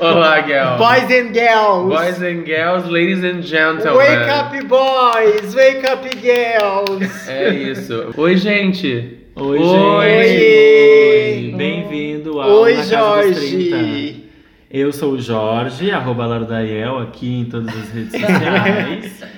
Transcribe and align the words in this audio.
Olá, 0.00 0.42
Gel. 0.42 0.76
Boys 0.76 1.10
and 1.10 1.32
girls! 1.32 1.88
Boys 1.88 2.20
and 2.20 2.44
girls, 2.44 2.86
ladies 2.86 3.22
and 3.22 3.42
gentlemen. 3.42 3.96
Wake 3.96 4.28
up, 4.28 4.50
boys! 4.66 5.54
Wake 5.54 5.84
up, 5.88 6.02
girls! 6.20 7.28
É 7.28 7.54
isso. 7.54 8.12
Oi, 8.16 8.36
gente. 8.36 9.18
Oi, 9.36 9.58
Oi. 9.60 10.24
gente! 10.26 11.56
Bem-vindo 11.56 12.40
ao 12.40 12.60
Oi, 12.60 12.74
Na 12.74 12.86
Casa 12.86 13.28
dos 13.28 13.36
30. 13.38 13.76
Jorge! 13.76 14.24
Eu 14.68 14.92
sou 14.92 15.12
o 15.12 15.20
Jorge, 15.20 15.92
arroba 15.92 16.26
Lardaiel, 16.26 16.98
aqui 16.98 17.40
em 17.40 17.44
todas 17.44 17.68
as 17.68 17.88
redes 17.90 18.20
sociais. 18.20 19.24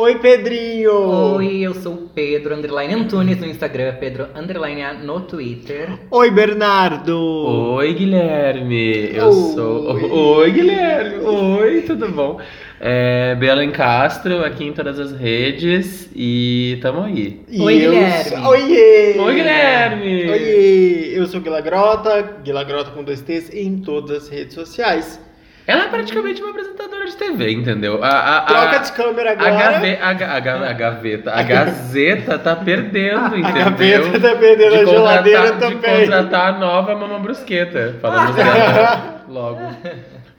Oi, 0.00 0.16
Pedrinho! 0.20 0.92
Oi, 1.34 1.58
eu 1.58 1.74
sou 1.74 1.92
o 1.94 2.08
Pedro 2.14 2.54
Underline 2.54 2.94
Antunes 2.94 3.36
no 3.40 3.46
Instagram, 3.46 3.96
Pedro 3.98 4.28
Underline 4.34 4.80
A 4.82 4.94
no 4.94 5.20
Twitter. 5.22 5.90
Oi, 6.08 6.30
Bernardo! 6.30 7.18
Oi, 7.18 7.92
Guilherme. 7.94 9.10
Eu 9.12 9.26
Oi. 9.26 9.32
sou. 9.54 10.36
Oi, 10.38 10.50
Guilherme. 10.52 11.24
Oi, 11.24 11.82
tudo 11.82 12.08
bom? 12.10 12.38
É, 12.80 13.34
Belen 13.34 13.72
Castro, 13.72 14.44
aqui 14.44 14.64
em 14.68 14.72
todas 14.72 15.00
as 15.00 15.10
redes. 15.12 16.08
E 16.14 16.78
tamo 16.80 17.02
aí. 17.02 17.40
E 17.48 17.60
Oi, 17.60 17.74
eu 17.84 17.90
Guilherme. 17.90 18.24
sou- 18.24 18.46
Oiê! 18.50 19.18
Oi, 19.18 19.34
Guilherme. 19.34 20.30
Oiê! 20.30 21.18
Eu 21.18 21.26
sou 21.26 21.40
Guila 21.40 21.60
Grota, 21.60 22.36
Guila 22.44 22.62
Grota 22.62 22.92
com 22.92 23.02
dois 23.02 23.20
T's 23.20 23.52
em 23.52 23.78
todas 23.78 24.16
as 24.24 24.28
redes 24.28 24.54
sociais. 24.54 25.20
Ela 25.68 25.84
é 25.84 25.88
praticamente 25.88 26.40
uma 26.40 26.50
apresentadora 26.50 27.04
de 27.06 27.14
TV, 27.14 27.52
entendeu? 27.52 28.02
A, 28.02 28.08
a, 28.08 28.38
a- 28.38 28.40
Troca 28.46 28.78
de 28.78 28.92
câmera 28.92 29.30
a, 29.30 29.32
agora. 29.34 29.72
gave- 29.72 29.98
a, 30.00 30.12
ga- 30.14 30.32
a 30.32 30.70
a 30.70 30.72
gaveta, 30.72 31.30
a 31.30 31.42
Gazeta 31.42 32.38
tá 32.38 32.56
perdendo, 32.56 33.34
A 33.36 33.38
entendeu? 33.38 33.64
gaveta 33.64 34.18
tá 34.20 34.34
perdendo 34.36 34.74
a 34.74 34.78
de 34.84 34.86
geladeira 34.90 35.40
contratar, 35.52 35.68
de 35.70 35.76
também. 35.76 36.00
contratar 36.00 36.54
a 36.54 36.58
nova 36.58 36.94
Mama 36.96 37.18
Brusqueta. 37.18 37.96
Falamos 38.00 38.34
dela 38.34 39.24
logo. 39.28 39.60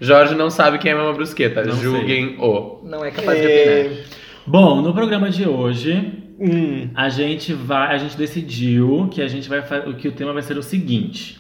Jorge 0.02 0.34
não 0.34 0.50
sabe 0.50 0.80
quem 0.80 0.92
é 0.94 0.96
Mama 0.96 1.14
Brusqueta. 1.14 1.64
Não 1.64 1.74
sei. 1.74 1.84
Julguem-o. 1.84 2.82
Não 2.84 3.06
é 3.06 3.12
capaz 3.12 3.40
de 3.40 3.46
opinar. 3.46 3.68
É... 3.76 4.04
Bom, 4.48 4.82
no 4.82 4.94
programa 4.94 5.30
de 5.30 5.48
hoje, 5.48 6.24
Hum, 6.42 6.90
a 6.96 7.10
gente 7.10 7.52
vai, 7.54 7.94
a 7.94 7.98
gente 7.98 8.16
decidiu 8.18 9.10
que 9.12 9.22
a 9.22 9.28
gente 9.28 9.50
vai 9.50 9.62
que 9.98 10.08
o 10.08 10.12
tema 10.14 10.32
vai 10.32 10.42
ser 10.42 10.58
o 10.58 10.64
seguinte: 10.64 11.38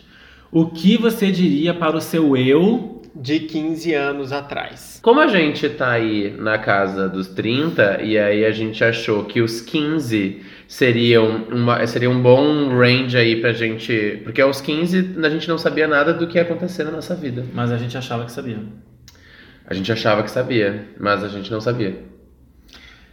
O 0.52 0.66
que 0.66 0.97
você 0.97 1.31
diria 1.31 1.73
para 1.73 1.95
o 1.95 2.02
seu 2.02 2.35
eu? 2.35 2.98
De 3.15 3.39
15 3.39 3.93
anos 3.93 4.31
atrás. 4.31 4.99
Como 5.02 5.19
a 5.19 5.27
gente 5.27 5.67
tá 5.69 5.91
aí 5.91 6.33
na 6.38 6.57
casa 6.57 7.09
dos 7.09 7.27
30, 7.27 8.01
e 8.01 8.17
aí 8.17 8.45
a 8.45 8.51
gente 8.51 8.83
achou 8.83 9.25
que 9.25 9.41
os 9.41 9.61
15 9.61 10.41
seriam, 10.67 11.45
uma, 11.51 11.85
seria 11.88 12.09
um 12.09 12.21
bom 12.21 12.69
range 12.69 13.17
aí 13.17 13.41
pra 13.41 13.51
gente. 13.51 14.21
Porque 14.23 14.41
aos 14.41 14.61
15 14.61 15.16
a 15.23 15.29
gente 15.29 15.47
não 15.47 15.57
sabia 15.57 15.88
nada 15.88 16.13
do 16.13 16.27
que 16.27 16.38
ia 16.38 16.43
acontecer 16.43 16.83
na 16.83 16.91
nossa 16.91 17.16
vida. 17.16 17.45
Mas 17.53 17.71
a 17.71 17.77
gente 17.77 17.97
achava 17.97 18.25
que 18.25 18.31
sabia. 18.31 18.59
A 19.66 19.73
gente 19.73 19.91
achava 19.91 20.23
que 20.23 20.31
sabia, 20.31 20.88
mas 20.99 21.23
a 21.23 21.27
gente 21.27 21.51
não 21.51 21.61
sabia. 21.61 21.99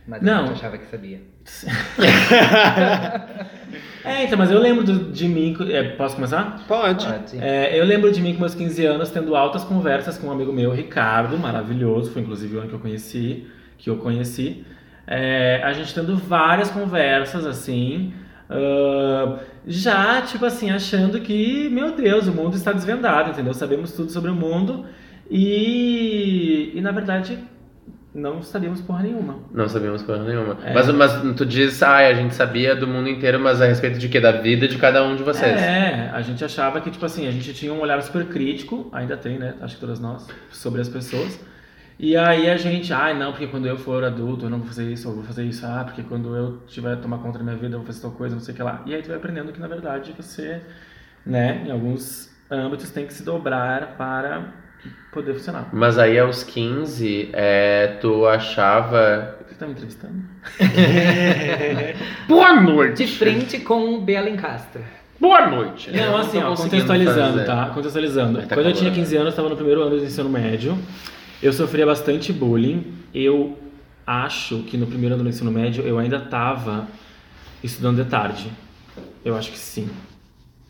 Mas 0.06 0.22
Não. 0.22 0.46
eu 0.46 0.52
achava 0.52 0.78
que 0.78 0.86
sabia. 0.86 1.20
É, 4.06 4.24
então, 4.24 4.38
mas 4.38 4.50
eu 4.50 4.58
lembro 4.60 4.84
do- 4.84 5.10
de 5.12 5.26
mim. 5.28 5.56
é, 5.70 5.82
posso 5.90 6.14
começar? 6.14 6.64
Pode. 6.68 7.04
Pode. 7.06 7.38
É, 7.40 7.78
eu 7.78 7.84
lembro 7.84 8.10
de 8.12 8.20
mim 8.22 8.34
com 8.34 8.40
meus 8.40 8.54
15 8.54 8.84
anos 8.86 9.10
tendo 9.10 9.34
altas 9.34 9.64
conversas 9.64 10.16
com 10.16 10.28
um 10.28 10.32
amigo 10.32 10.52
meu, 10.52 10.70
Ricardo, 10.72 11.36
maravilhoso, 11.38 12.10
foi 12.12 12.22
inclusive 12.22 12.56
o 12.56 12.60
ano 12.60 12.68
que 12.68 12.74
eu 12.74 12.78
conheci, 12.80 13.46
que 13.76 13.90
eu 13.90 13.96
conheci. 13.96 14.64
É, 15.06 15.60
a 15.64 15.72
gente 15.72 15.92
tendo 15.94 16.16
várias 16.16 16.70
conversas 16.70 17.44
assim, 17.46 18.12
ah, 18.48 19.38
já 19.66 20.22
tipo 20.22 20.44
assim, 20.46 20.70
achando 20.70 21.20
que, 21.20 21.68
meu 21.70 21.92
Deus, 21.96 22.26
o 22.28 22.32
mundo 22.32 22.54
está 22.56 22.72
desvendado, 22.72 23.30
entendeu? 23.30 23.54
Sabemos 23.54 23.92
tudo 23.92 24.10
sobre 24.10 24.30
o 24.30 24.34
mundo 24.34 24.84
e, 25.30 26.72
e 26.74 26.80
na 26.80 26.90
verdade 26.92 27.38
não 28.16 28.42
sabíamos 28.42 28.80
porra 28.80 29.02
nenhuma. 29.02 29.38
Não 29.52 29.68
sabíamos 29.68 30.02
porra 30.02 30.24
nenhuma. 30.24 30.56
É. 30.64 30.72
Mas, 30.72 30.90
mas 30.90 31.36
tu 31.36 31.44
diz, 31.44 31.82
ah, 31.82 31.98
a 31.98 32.14
gente 32.14 32.34
sabia 32.34 32.74
do 32.74 32.86
mundo 32.86 33.10
inteiro, 33.10 33.38
mas 33.38 33.60
a 33.60 33.66
respeito 33.66 33.98
de 33.98 34.08
quê? 34.08 34.18
Da 34.18 34.32
vida 34.32 34.66
de 34.66 34.78
cada 34.78 35.04
um 35.04 35.14
de 35.14 35.22
vocês. 35.22 35.54
É, 35.60 36.10
a 36.10 36.22
gente 36.22 36.42
achava 36.42 36.80
que, 36.80 36.90
tipo 36.90 37.04
assim, 37.04 37.28
a 37.28 37.30
gente 37.30 37.52
tinha 37.52 37.72
um 37.72 37.80
olhar 37.80 38.00
super 38.02 38.24
crítico, 38.24 38.88
ainda 38.90 39.18
tem, 39.18 39.38
né? 39.38 39.54
Acho 39.60 39.74
que 39.74 39.80
todas 39.80 40.00
nós, 40.00 40.26
sobre 40.50 40.80
as 40.80 40.88
pessoas. 40.88 41.38
E 41.98 42.16
aí 42.16 42.48
a 42.48 42.56
gente, 42.56 42.90
ai 42.92 43.18
não, 43.18 43.32
porque 43.32 43.46
quando 43.46 43.66
eu 43.66 43.76
for 43.76 44.02
adulto 44.02 44.46
eu 44.46 44.50
não 44.50 44.58
vou 44.58 44.66
fazer 44.66 44.90
isso, 44.90 45.08
eu 45.08 45.14
vou 45.14 45.24
fazer 45.24 45.44
isso, 45.44 45.64
ah, 45.66 45.82
porque 45.82 46.02
quando 46.02 46.34
eu 46.36 46.58
tiver 46.66 46.96
tomar 46.96 47.18
conta 47.18 47.38
da 47.38 47.44
minha 47.44 47.56
vida 47.56 47.74
eu 47.74 47.78
vou 47.78 47.86
fazer 47.86 48.00
tal 48.02 48.10
coisa, 48.10 48.34
não 48.34 48.42
sei 48.42 48.52
o 48.52 48.56
que 48.56 48.62
lá. 48.62 48.82
E 48.84 48.94
aí 48.94 49.00
tu 49.00 49.08
vai 49.08 49.16
aprendendo 49.16 49.50
que 49.50 49.60
na 49.60 49.66
verdade 49.66 50.14
você, 50.14 50.60
né, 51.24 51.64
em 51.66 51.70
alguns 51.70 52.30
âmbitos 52.50 52.90
tem 52.90 53.06
que 53.06 53.14
se 53.14 53.22
dobrar 53.22 53.96
para 53.96 54.52
poder 55.12 55.34
funcionar. 55.34 55.68
Mas 55.72 55.98
aí 55.98 56.18
aos 56.18 56.42
15, 56.42 57.30
é, 57.32 57.98
tu 58.00 58.26
achava. 58.26 59.36
Você 59.48 59.54
tá 59.54 59.66
me 59.66 59.72
entrevistando? 59.72 60.22
Boa 62.28 62.60
noite! 62.60 63.04
De 63.04 63.12
frente 63.12 63.58
com 63.60 63.94
o 63.94 64.00
Belen 64.00 64.36
Castro. 64.36 64.82
Boa 65.18 65.48
noite! 65.48 65.90
Não, 65.90 66.16
assim, 66.16 66.38
ó, 66.42 66.54
contextualizando, 66.54 67.38
fazer. 67.38 67.46
tá? 67.46 67.70
Contextualizando. 67.70 68.42
Tá 68.42 68.54
Quando 68.54 68.66
eu 68.66 68.72
tinha 68.72 68.90
calor. 68.90 69.04
15 69.04 69.16
anos, 69.16 69.28
estava 69.30 69.48
no 69.48 69.56
primeiro 69.56 69.82
ano 69.82 69.98
do 69.98 70.04
ensino 70.04 70.28
médio. 70.28 70.78
Eu 71.42 71.52
sofria 71.52 71.86
bastante 71.86 72.32
bullying. 72.32 72.84
Eu 73.14 73.58
acho 74.06 74.58
que 74.64 74.76
no 74.76 74.86
primeiro 74.86 75.14
ano 75.14 75.24
do 75.24 75.30
ensino 75.30 75.50
médio 75.50 75.84
eu 75.84 75.98
ainda 75.98 76.18
estava 76.18 76.86
estudando 77.64 78.02
de 78.02 78.10
tarde. 78.10 78.50
Eu 79.24 79.36
acho 79.36 79.50
que 79.50 79.58
sim. 79.58 79.88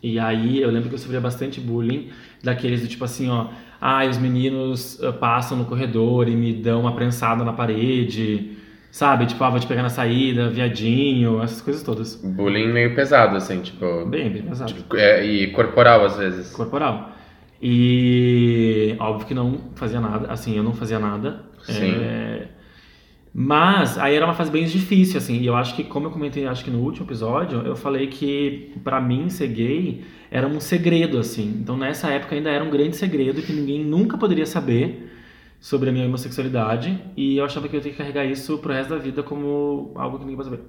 E 0.01 0.17
aí 0.17 0.61
eu 0.61 0.69
lembro 0.71 0.89
que 0.89 0.95
eu 0.95 0.99
sofria 0.99 1.19
bastante 1.19 1.59
bullying 1.59 2.09
daqueles 2.43 2.81
do 2.81 2.87
tipo 2.87 3.03
assim, 3.03 3.29
ó, 3.29 3.47
ah, 3.79 4.05
os 4.05 4.17
meninos 4.17 5.01
ah, 5.03 5.13
passam 5.13 5.57
no 5.57 5.65
corredor 5.65 6.27
e 6.27 6.35
me 6.35 6.53
dão 6.53 6.81
uma 6.81 6.93
prensada 6.93 7.43
na 7.43 7.53
parede, 7.53 8.57
sabe? 8.91 9.25
Tipo, 9.25 9.43
ah, 9.43 9.49
vou 9.49 9.59
te 9.59 9.67
pegar 9.67 9.83
na 9.83 9.89
saída, 9.89 10.49
viadinho, 10.49 11.41
essas 11.41 11.61
coisas 11.61 11.83
todas. 11.83 12.15
Bullying 12.15 12.71
meio 12.71 12.95
pesado, 12.95 13.35
assim, 13.35 13.61
tipo. 13.61 14.05
Bem, 14.05 14.29
bem 14.29 14.43
pesado. 14.43 14.73
tipo, 14.73 14.95
é, 14.95 15.25
e 15.25 15.47
corporal 15.51 16.05
às 16.05 16.17
vezes. 16.17 16.51
corporal. 16.51 17.11
E 17.61 18.95
óbvio 18.99 19.25
que 19.25 19.33
não 19.33 19.71
fazia 19.75 19.99
nada, 19.99 20.31
assim, 20.31 20.55
eu 20.55 20.63
não 20.63 20.73
fazia 20.73 20.99
nada. 20.99 21.41
Sim. 21.63 21.95
É, 22.01 22.36
Mas 23.39 23.99
aí 23.99 24.15
era 24.15 24.25
uma 24.25 24.33
fase 24.33 24.49
bem 24.49 24.65
difícil, 24.65 25.19
assim, 25.19 25.37
e 25.37 25.45
eu 25.45 25.55
acho 25.55 25.75
que, 25.75 25.83
como 25.83 26.07
eu 26.07 26.11
comentei, 26.11 26.47
acho 26.47 26.65
que 26.65 26.71
no 26.71 26.79
último 26.79 27.05
episódio, 27.05 27.59
eu 27.59 27.75
falei 27.75 28.07
que 28.07 28.73
pra 28.83 28.99
mim 28.99 29.29
ser 29.29 29.49
gay 29.49 30.03
era 30.31 30.47
um 30.47 30.59
segredo, 30.59 31.19
assim. 31.19 31.55
Então 31.61 31.77
nessa 31.77 32.07
época 32.09 32.33
ainda 32.33 32.49
era 32.49 32.63
um 32.63 32.71
grande 32.71 32.95
segredo 32.95 33.39
que 33.43 33.53
ninguém 33.53 33.85
nunca 33.85 34.17
poderia 34.17 34.47
saber 34.47 35.13
sobre 35.59 35.89
a 35.89 35.93
minha 35.93 36.07
homossexualidade, 36.07 36.99
e 37.15 37.37
eu 37.37 37.45
achava 37.45 37.67
que 37.67 37.75
eu 37.75 37.77
ia 37.77 37.83
ter 37.83 37.91
que 37.91 37.97
carregar 37.97 38.25
isso 38.25 38.57
pro 38.57 38.73
resto 38.73 38.89
da 38.89 38.97
vida 38.97 39.21
como 39.21 39.91
algo 39.93 40.17
que 40.17 40.23
ninguém 40.23 40.37
pode 40.37 40.49
saber. 40.49 40.63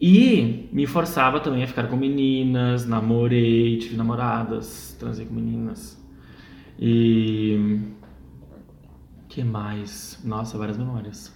E 0.00 0.70
me 0.72 0.86
forçava 0.86 1.40
também 1.40 1.62
a 1.62 1.66
ficar 1.66 1.88
com 1.88 1.96
meninas, 1.96 2.86
namorei, 2.86 3.76
tive 3.76 3.98
namoradas, 3.98 4.96
transei 4.98 5.26
com 5.26 5.34
meninas. 5.34 6.02
E. 6.80 7.80
que 9.28 9.44
mais? 9.44 10.22
Nossa, 10.24 10.56
várias 10.56 10.78
memórias. 10.78 11.35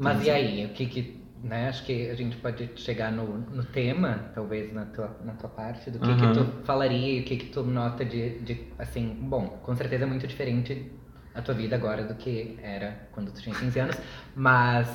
Mas 0.00 0.26
e 0.26 0.30
aí, 0.30 0.64
o 0.64 0.70
que 0.70 0.86
que, 0.86 1.22
né, 1.44 1.68
acho 1.68 1.84
que 1.84 2.08
a 2.08 2.14
gente 2.14 2.36
pode 2.38 2.70
chegar 2.76 3.12
no, 3.12 3.38
no 3.38 3.62
tema, 3.64 4.30
talvez 4.34 4.72
na 4.72 4.86
tua, 4.86 5.16
na 5.22 5.34
tua 5.34 5.50
parte, 5.50 5.90
do 5.90 5.98
que 5.98 6.10
Aham. 6.10 6.32
que 6.32 6.38
tu 6.38 6.64
falaria 6.64 7.18
e 7.18 7.20
o 7.20 7.24
que 7.24 7.36
que 7.36 7.46
tu 7.46 7.62
nota 7.62 8.02
de, 8.04 8.38
de, 8.38 8.66
assim, 8.78 9.14
bom, 9.20 9.60
com 9.62 9.76
certeza 9.76 10.04
é 10.04 10.06
muito 10.06 10.26
diferente 10.26 10.90
a 11.34 11.42
tua 11.42 11.54
vida 11.54 11.76
agora 11.76 12.02
do 12.02 12.14
que 12.14 12.58
era 12.62 13.08
quando 13.12 13.30
tu 13.30 13.42
tinha 13.42 13.54
15 13.54 13.78
anos, 13.78 13.96
mas 14.34 14.88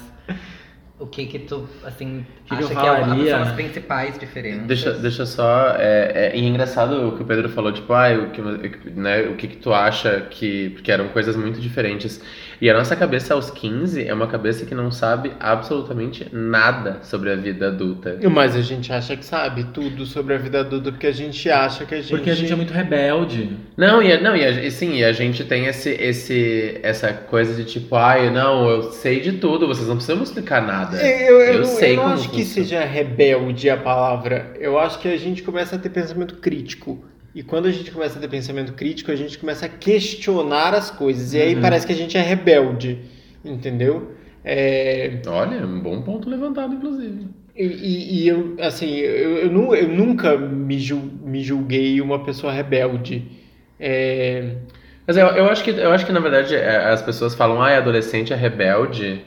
o 0.97 1.05
que 1.05 1.25
que 1.25 1.39
tu, 1.39 1.67
assim, 1.83 2.25
que 2.45 2.53
acha 2.53 2.67
que, 2.67 2.73
é, 2.73 2.75
falaria? 2.75 3.31
são 3.31 3.41
as 3.41 3.51
principais 3.51 4.17
diferenças? 4.17 4.65
Deixa, 4.65 4.93
deixa 4.93 5.25
só. 5.25 5.75
É, 5.77 6.11
é, 6.15 6.31
é 6.33 6.39
engraçado 6.39 7.09
o 7.09 7.17
que 7.17 7.23
o 7.23 7.25
Pedro 7.25 7.49
falou, 7.49 7.71
tipo, 7.73 7.91
ah, 7.91 8.13
o 8.13 8.29
que, 8.29 8.41
né, 8.91 9.23
o 9.23 9.35
que, 9.35 9.47
que 9.47 9.57
tu 9.57 9.73
acha 9.73 10.21
que. 10.29 10.69
Porque 10.69 10.91
eram 10.91 11.09
coisas 11.09 11.35
muito 11.35 11.59
diferentes. 11.59 12.21
E 12.61 12.69
a 12.69 12.73
nossa 12.73 12.95
cabeça 12.95 13.33
aos 13.33 13.49
15 13.49 14.07
é 14.07 14.13
uma 14.13 14.27
cabeça 14.27 14.65
que 14.65 14.73
não 14.73 14.89
sabe 14.91 15.31
absolutamente 15.39 16.27
nada 16.31 16.99
sobre 17.03 17.31
a 17.31 17.35
vida 17.35 17.67
adulta. 17.67 18.17
Mas 18.31 18.55
a 18.55 18.61
gente 18.61 18.91
acha 18.93 19.15
que 19.17 19.25
sabe 19.25 19.65
tudo 19.73 20.05
sobre 20.05 20.33
a 20.33 20.37
vida 20.37 20.59
adulta 20.61 20.91
porque 20.91 21.07
a 21.07 21.11
gente 21.11 21.49
acha 21.49 21.85
que 21.85 21.93
a 21.95 22.01
gente. 22.01 22.09
Porque 22.09 22.29
a 22.29 22.35
gente 22.35 22.51
é 22.51 22.55
muito 22.55 22.71
rebelde. 22.73 23.49
Não, 23.75 24.01
e, 24.01 24.17
não, 24.21 24.35
e, 24.35 24.43
a- 24.45 24.51
e 24.63 24.71
sim, 24.71 24.95
e 24.97 25.03
a 25.03 25.11
gente 25.11 25.43
tem 25.43 25.65
esse, 25.65 25.89
esse, 25.91 26.79
essa 26.81 27.11
coisa 27.13 27.53
de 27.53 27.65
tipo, 27.65 27.95
ai, 27.95 28.29
não, 28.29 28.69
eu 28.69 28.83
sei 28.91 29.19
de 29.19 29.33
tudo, 29.33 29.67
vocês 29.67 29.87
não 29.87 29.95
precisam 29.95 30.21
explicar 30.23 30.61
nada. 30.65 30.97
Eu, 31.05 31.39
eu, 31.41 31.53
Eu 31.53 31.57
não- 31.59 31.65
sei 31.65 31.91
eu 31.93 31.95
não 31.97 32.03
como 32.03 32.15
acho 32.15 32.29
que 32.29 32.43
seja 32.45 32.79
rebelde 32.85 33.69
a 33.69 33.77
palavra. 33.77 34.53
Eu 34.59 34.79
acho 34.79 34.99
que 34.99 35.07
a 35.07 35.17
gente 35.17 35.43
começa 35.43 35.75
a 35.75 35.79
ter 35.79 35.89
pensamento 35.89 36.35
crítico. 36.35 37.03
E 37.35 37.43
quando 37.43 37.67
a 37.67 37.71
gente 37.71 37.91
começa 37.91 38.17
a 38.17 38.21
ter 38.21 38.29
pensamento 38.29 38.73
crítico, 38.73 39.11
a 39.11 39.15
gente 39.15 39.37
começa 39.37 39.65
a 39.65 39.69
questionar 39.69 40.73
as 40.73 40.89
coisas. 40.89 41.33
E 41.33 41.41
aí 41.41 41.55
Uhum. 41.55 41.61
parece 41.61 41.85
que 41.85 41.93
a 41.93 41.95
gente 41.95 42.17
é 42.17 42.21
rebelde. 42.21 42.99
Entendeu? 43.43 44.11
É, 44.43 45.21
Olha, 45.27 45.65
um 45.65 45.81
bom 45.81 46.01
ponto 46.01 46.29
levantado, 46.29 46.73
inclusive. 46.75 47.27
e, 47.55 47.63
e- 47.65 48.23
e 48.23 48.27
eu, 48.27 48.55
assim, 48.59 48.95
eu, 48.97 49.37
eu, 49.51 49.75
eu 49.75 49.87
nunca 49.89 50.37
me, 50.37 50.79
jul- 50.79 51.11
me 51.23 51.41
julguei 51.43 52.01
uma 52.01 52.23
pessoa 52.23 52.51
rebelde. 52.53 53.23
É, 53.79 54.55
Mas 55.07 55.17
eu, 55.17 55.27
eu 55.27 55.45
acho 55.47 55.63
que 55.63 55.69
eu 55.71 55.91
acho 55.91 56.05
que 56.05 56.11
na 56.11 56.19
verdade 56.19 56.55
é, 56.55 56.77
as 56.91 57.01
pessoas 57.01 57.35
falam, 57.35 57.61
ah, 57.61 57.77
adolescente 57.77 58.33
é 58.33 58.35
rebelde. 58.35 59.23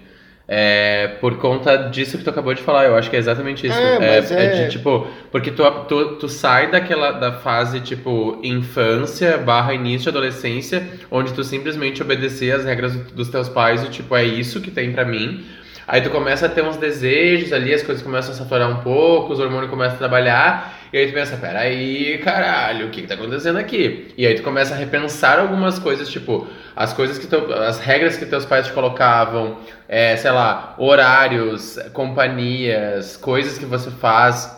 É, 0.51 1.09
por 1.21 1.37
conta 1.37 1.77
disso 1.77 2.17
que 2.17 2.25
tu 2.25 2.31
acabou 2.31 2.55
de 2.55 2.63
falar, 2.63 2.87
eu 2.87 2.97
acho 2.97 3.11
que 3.11 3.17
é 3.17 3.19
exatamente 3.19 3.67
isso. 3.67 3.77
É, 3.79 3.99
mas 4.19 4.31
é- 4.33 4.65
de 4.65 4.71
tipo, 4.71 5.07
porque 5.31 5.51
tu, 5.51 5.63
tu, 5.87 6.17
tu 6.17 6.27
sai 6.29 6.71
daquela 6.71 7.11
da 7.13 7.33
fase 7.33 7.81
tipo 7.81 8.39
infância 8.43 9.37
barra 9.37 9.75
início 9.75 10.11
de 10.11 10.17
adolescência, 10.17 10.89
onde 11.11 11.35
tu 11.35 11.45
simplesmente 11.45 12.01
obedecia 12.03 12.57
as 12.57 12.65
regras 12.65 12.95
do- 12.97 13.13
dos 13.15 13.29
teus 13.29 13.49
pais 13.49 13.83
e 13.85 13.91
tipo, 13.91 14.17
é 14.17 14.25
isso 14.25 14.61
que 14.63 14.71
tem 14.71 14.91
pra 14.91 15.05
mim. 15.05 15.45
Aí 15.87 16.01
tu 16.01 16.09
começa 16.11 16.47
a 16.47 16.49
ter 16.49 16.63
uns 16.63 16.77
desejos 16.77 17.53
ali, 17.53 17.73
as 17.75 17.83
coisas 17.83 18.03
começam 18.03 18.33
a 18.33 18.35
saturar 18.37 18.71
um 18.71 18.77
pouco, 18.83 19.33
os 19.35 19.41
hormônios 19.41 19.71
começam 19.71 19.97
a 19.97 19.99
trabalhar, 19.99 20.78
e 20.93 20.99
aí 20.99 21.07
tu 21.09 21.13
pensa, 21.15 21.37
peraí, 21.37 22.19
caralho, 22.19 22.87
o 22.87 22.91
que 22.91 23.03
que 23.03 23.07
tá 23.09 23.15
acontecendo 23.15 23.59
aqui? 23.59 24.13
E 24.17 24.27
aí 24.27 24.35
tu 24.35 24.43
começa 24.43 24.75
a 24.75 24.77
repensar 24.77 25.39
algumas 25.39 25.79
coisas, 25.79 26.09
tipo, 26.09 26.47
as 26.75 26.93
coisas 26.93 27.19
que 27.19 27.27
teu, 27.27 27.53
as 27.53 27.79
regras 27.79 28.17
que 28.17 28.25
teus 28.27 28.45
pais 28.47 28.67
te 28.67 28.73
colocavam, 28.73 29.59
é, 29.89 30.17
sei 30.17 30.31
lá, 30.31 30.75
horários, 30.79 31.79
companhias, 31.93 33.17
coisas 33.17 33.59
que 33.59 33.65
você 33.65 33.91
faz 33.91 34.57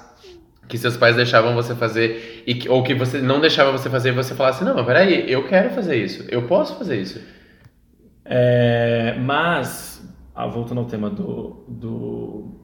que 0.68 0.78
seus 0.78 0.96
pais 0.96 1.16
deixavam 1.16 1.52
você 1.52 1.74
fazer 1.74 2.44
e 2.46 2.54
que- 2.54 2.68
ou 2.68 2.80
que 2.84 2.94
você 2.94 3.18
não 3.18 3.40
deixava 3.40 3.72
você 3.72 3.90
fazer 3.90 4.10
e 4.10 4.12
você 4.12 4.36
falasse, 4.36 4.62
não, 4.62 4.76
mas 4.76 4.86
peraí, 4.86 5.28
eu 5.28 5.46
quero 5.48 5.70
fazer 5.70 5.96
isso, 5.96 6.24
eu 6.28 6.42
posso 6.42 6.76
fazer 6.78 6.96
isso. 7.00 7.20
É, 8.24 9.16
mas, 9.18 10.00
ah, 10.32 10.46
voltando 10.46 10.78
ao 10.78 10.86
tema 10.86 11.10
do, 11.10 11.64
do, 11.66 12.54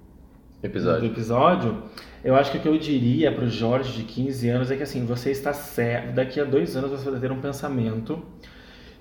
Episódio. 0.62 1.00
do 1.00 1.06
episódio, 1.06 1.82
eu 2.26 2.34
acho 2.36 2.50
que 2.50 2.58
o 2.58 2.60
que 2.60 2.68
eu 2.68 2.76
diria 2.78 3.32
pro 3.32 3.48
Jorge 3.48 3.92
de 3.92 4.02
15 4.02 4.48
anos 4.48 4.70
é 4.70 4.76
que 4.76 4.82
assim, 4.82 5.06
você 5.06 5.30
está 5.30 5.52
certo, 5.52 6.14
daqui 6.14 6.40
a 6.40 6.44
dois 6.44 6.76
anos 6.76 6.90
você 6.90 7.10
vai 7.10 7.20
ter 7.20 7.30
um 7.32 7.40
pensamento 7.40 8.22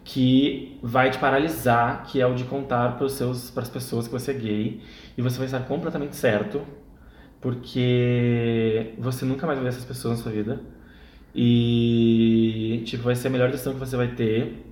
que 0.04 0.78
vai 0.84 1.10
te 1.10 1.18
paralisar, 1.18 2.06
que 2.06 2.22
é 2.22 2.28
o 2.28 2.36
de 2.36 2.44
contar 2.44 2.98
para 2.98 3.08
as 3.08 3.70
pessoas 3.70 4.08
que 4.08 4.14
você 4.14 4.32
é 4.32 4.34
gay, 4.36 4.82
e 5.18 5.22
você 5.22 5.38
vai 5.38 5.48
estar 5.48 5.62
completamente 5.62 6.16
certo, 6.16 6.62
porque 7.42 8.94
você 9.00 9.26
nunca 9.26 9.48
mais 9.48 9.58
vai 9.58 9.64
ver 9.64 9.70
essas 9.76 9.86
pessoas 9.86 10.18
na 10.18 10.24
sua 10.24 10.32
vida. 10.32 10.62
E 11.34 12.84
tipo, 12.86 13.04
vai 13.04 13.16
ser 13.16 13.28
a 13.28 13.32
melhor 13.32 13.50
decisão 13.52 13.74
que 13.74 13.80
você 13.80 13.98
vai 13.98 14.10
ter. 14.10 14.64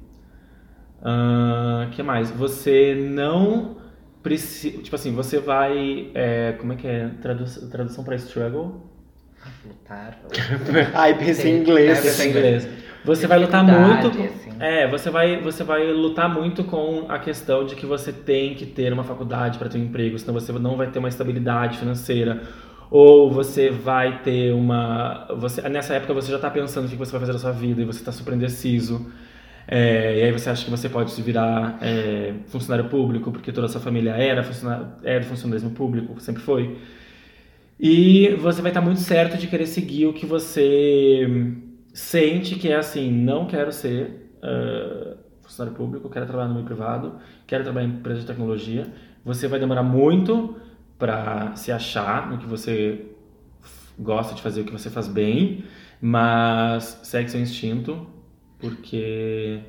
O 1.01 1.89
que 1.91 2.03
mais? 2.03 2.31
Você 2.31 2.95
não. 2.95 3.77
Tipo 4.84 4.96
assim, 4.96 5.14
você 5.14 5.40
vai. 5.40 6.12
é, 6.14 6.54
como 6.54 6.74
é 6.74 6.75
que 6.75 6.88
é? 6.88 7.10
Tradu 7.22 7.46
tradução 7.70 8.04
para 8.04 8.16
struggle? 8.16 8.90
Lutar. 9.66 10.18
ai, 10.94 11.16
pensei 11.20 11.52
em 11.52 11.62
inglês. 11.62 12.00
É, 12.00 12.02
pensei 12.02 12.28
em 12.28 12.30
inglês. 12.30 12.68
Você 13.04 13.28
vai 13.28 13.38
lutar 13.38 13.64
muito. 13.64 14.08
assim. 14.08 14.52
É, 14.60 14.88
você 14.88 15.10
vai, 15.10 15.42
você 15.42 15.64
vai 15.64 15.92
lutar 15.92 16.30
muito 16.34 16.64
com 16.64 17.06
a 17.10 17.20
questão 17.20 17.66
de 17.66 17.75
que 17.75 17.86
você 17.86 18.14
tem 18.14 18.56
que 18.56 18.66
ter 18.66 18.94
uma 18.94 19.04
faculdade 19.04 19.60
para 19.60 19.68
ter 19.68 19.78
um 19.78 19.84
emprego, 19.84 20.18
senão 20.18 20.34
você 20.34 20.54
não 20.54 20.78
vai 20.78 20.88
ter 20.88 21.00
uma 21.00 21.10
estabilidade 21.10 21.78
financeira. 21.78 22.42
Ou 22.90 23.30
você 23.30 23.70
vai 23.70 24.22
ter 24.22 24.54
uma. 24.54 25.28
Você, 25.38 25.68
nessa 25.68 25.96
época 25.96 26.14
você 26.14 26.30
já 26.30 26.38
está 26.38 26.50
pensando 26.50 26.86
o 26.86 26.90
que 26.90 26.96
você 26.96 27.12
vai 27.12 27.20
fazer 27.20 27.34
da 27.34 27.40
sua 27.40 27.52
vida 27.52 27.81
e 27.81 27.86
você 27.86 28.00
está 28.00 28.12
super 28.12 28.34
indeciso. 28.34 29.12
É, 29.68 30.19
e 30.19 30.24
aí 30.24 30.31
você 30.31 30.50
acha 30.50 30.65
que 30.65 30.71
você 30.71 30.89
pode 30.89 31.12
se 31.12 31.21
virar 31.21 31.77
é, 31.81 32.33
funcionário 32.48 32.89
público, 32.89 33.31
porque 33.31 33.51
toda 33.51 33.68
a 33.68 33.69
sua 33.69 33.81
família 33.81 34.12
era, 34.12 34.44
funcionário, 34.44 34.88
é 35.04 35.19
do 35.19 35.25
funcionalismo 35.25 35.71
público, 35.71 36.19
sempre 36.19 36.42
foi. 36.42 36.77
E 37.80 38.30
você 38.36 38.62
vai 38.62 38.71
estar 38.71 38.81
muito 38.81 39.00
certo 39.00 39.38
de 39.38 39.48
querer 39.48 39.68
seguir 39.68 40.06
o 40.06 40.13
que 40.13 40.25
você 40.25 41.27
sente 41.94 42.56
que 42.56 42.69
é 42.69 42.75
assim, 42.75 43.12
não 43.12 43.45
quero 43.45 43.71
ser 43.71 44.31
ah, 44.42 45.15
funcionário 45.42 45.77
público, 45.77 46.10
quero 46.10 46.25
trabalhar 46.25 46.50
no 46.50 46.56
meio 46.56 46.65
privado, 46.65 47.15
quero 47.45 47.63
trabalhar 47.63 47.88
em 47.88 47.92
empresa 47.92 48.21
de 48.21 48.25
tecnologia. 48.25 48.88
Você 49.24 49.48
vai 49.48 49.60
demorar 49.60 49.83
muito 49.83 50.57
para 50.98 51.56
se 51.56 51.71
achar 51.71 52.30
no 52.30 52.38
que 52.38 52.45
você 52.45 53.06
gosta 53.98 54.33
de 54.33 54.42
fazer, 54.42 54.62
o 54.62 54.65
que 54.65 54.71
você 54.71 54.89
faz 54.89 55.07
bem, 55.07 55.63
mas 56.01 57.00
segue 57.04 57.30
seu 57.30 57.39
instinto, 57.39 58.07
porque 58.63 59.62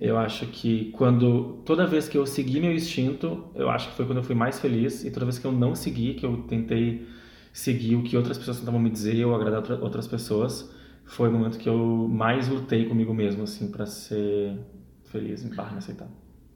eu 0.00 0.18
acho 0.18 0.46
que 0.48 0.90
quando 0.92 1.62
toda 1.64 1.86
vez 1.86 2.08
que 2.08 2.18
eu 2.18 2.26
segui 2.26 2.60
meu 2.60 2.72
instinto, 2.72 3.46
eu 3.54 3.70
acho 3.70 3.90
que 3.90 3.96
foi 3.96 4.06
quando 4.06 4.18
eu 4.18 4.24
fui 4.24 4.34
mais 4.34 4.60
feliz 4.60 5.04
e 5.04 5.10
toda 5.10 5.26
vez 5.26 5.38
que 5.38 5.46
eu 5.46 5.52
não 5.52 5.74
segui, 5.74 6.14
que 6.14 6.26
eu 6.26 6.38
tentei 6.48 7.06
seguir 7.52 7.96
o 7.96 8.02
que 8.02 8.16
outras 8.16 8.38
pessoas 8.38 8.58
tentavam 8.60 8.80
me 8.80 8.90
dizer 8.90 9.24
ou 9.26 9.34
agradar 9.34 9.60
outra- 9.60 9.76
outras 9.82 10.08
pessoas, 10.08 10.70
foi 11.04 11.28
o 11.28 11.32
momento 11.32 11.58
que 11.58 11.68
eu 11.68 12.08
mais 12.08 12.48
lutei 12.48 12.86
comigo 12.88 13.14
mesmo 13.14 13.44
assim 13.44 13.70
para 13.70 13.86
ser 13.86 14.58
feliz 15.04 15.44
e 15.44 15.48
barra 15.48 15.72
me 15.72 15.78
aceitar. 15.78 16.08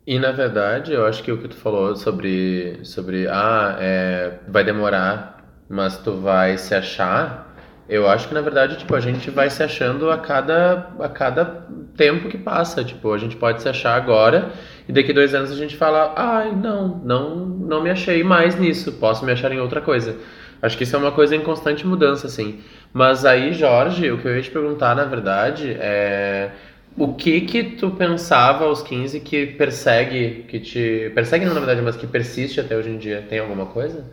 E 0.06 0.19
na 0.19 0.31
verdade, 0.32 0.93
eu 0.93 1.05
acho 1.05 1.23
que 1.23 1.32
o 1.32 1.41
que 1.41 1.49
tu 1.49 1.56
falou 1.56 1.97
sobre, 1.97 2.85
sobre 2.85 3.26
ah, 3.29 3.76
é, 3.81 4.38
vai 4.49 4.62
demorar, 4.64 5.64
mas 5.69 5.99
tu 5.99 6.12
vai 6.20 6.56
se 6.58 6.75
achar, 6.75 7.45
eu 7.88 8.09
acho 8.09 8.29
que 8.29 8.35
na 8.35 8.41
verdade, 8.41 8.77
tipo, 8.77 8.94
a 8.94 9.00
gente 9.00 9.31
vai 9.31 9.49
se 9.49 9.62
achando 9.62 10.11
a 10.11 10.19
cada, 10.19 10.91
a 10.99 11.09
cada 11.09 11.67
tempo 11.97 12.29
que 12.29 12.38
passa. 12.38 12.85
Tipo, 12.85 13.12
a 13.12 13.19
gente 13.19 13.37
pode 13.37 13.62
se 13.62 13.69
achar 13.69 13.94
agora 13.94 14.53
e 14.88 14.93
daqui 14.93 15.12
dois 15.12 15.35
anos 15.35 15.50
a 15.50 15.56
gente 15.56 15.77
fala, 15.77 16.12
ai, 16.17 16.55
não, 16.55 16.99
não, 16.99 17.37
não 17.37 17.83
me 17.83 17.91
achei 17.91 18.23
mais 18.23 18.59
nisso, 18.59 18.93
posso 18.93 19.25
me 19.25 19.33
achar 19.33 19.53
em 19.53 19.61
outra 19.61 19.81
coisa. 19.81 20.17
Acho 20.61 20.77
que 20.77 20.85
isso 20.85 20.97
é 20.97 20.99
uma 20.99 21.12
coisa 21.12 21.37
em 21.37 21.41
constante 21.41 21.87
mudança, 21.87 22.27
assim. 22.27 22.61
Mas 22.93 23.25
aí, 23.25 23.53
Jorge, 23.53 24.11
o 24.11 24.19
que 24.19 24.27
eu 24.27 24.35
ia 24.37 24.43
te 24.43 24.50
perguntar, 24.50 24.97
na 24.97 25.05
verdade, 25.05 25.77
é 25.79 26.50
o 26.97 27.12
que 27.12 27.43
que 27.43 27.62
tu 27.62 27.91
pensava 27.91 28.65
aos 28.65 28.82
15 28.82 29.21
que 29.21 29.47
persegue, 29.47 30.44
que 30.49 30.59
te... 30.59 31.12
Persegue 31.15 31.44
não, 31.44 31.53
na 31.53 31.61
verdade, 31.61 31.82
mas 31.82 31.94
que 31.94 32.06
persiste 32.06 32.59
até 32.59 32.75
hoje 32.75 32.89
em 32.91 32.97
dia? 32.97 33.25
Tem 33.29 33.39
alguma 33.39 33.67
coisa? 33.67 34.05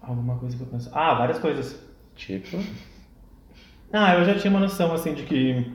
Alguma 0.00 0.38
coisa 0.38 0.56
que 0.56 0.62
eu 0.62 0.66
penso. 0.66 0.90
Ah, 0.92 1.14
várias 1.14 1.38
coisas. 1.38 1.87
Tipo... 2.18 2.58
Ah, 3.92 4.16
eu 4.16 4.24
já 4.24 4.38
tinha 4.38 4.50
uma 4.50 4.60
noção 4.60 4.92
assim 4.92 5.14
de 5.14 5.22
que 5.22 5.72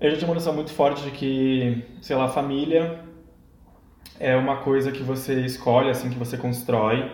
eu 0.00 0.10
já 0.10 0.16
tinha 0.16 0.28
uma 0.28 0.34
noção 0.34 0.54
muito 0.54 0.72
forte 0.72 1.02
de 1.02 1.10
que, 1.10 1.84
sei 2.00 2.16
lá, 2.16 2.28
família 2.28 3.04
é 4.18 4.34
uma 4.34 4.58
coisa 4.58 4.90
que 4.90 5.02
você 5.02 5.40
escolhe, 5.44 5.90
assim, 5.90 6.10
que 6.10 6.18
você 6.18 6.36
constrói, 6.36 7.10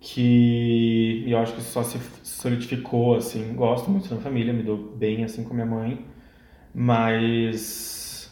que 0.00 1.24
eu 1.26 1.38
acho 1.38 1.54
que 1.54 1.60
só 1.62 1.82
se 1.82 1.98
solidificou, 2.22 3.16
assim, 3.16 3.54
gosto 3.54 3.90
muito 3.90 4.08
da 4.08 4.20
família, 4.20 4.52
me 4.52 4.62
dou 4.62 4.76
bem, 4.76 5.24
assim, 5.24 5.44
com 5.44 5.52
minha 5.52 5.66
mãe, 5.66 6.06
mas 6.74 8.30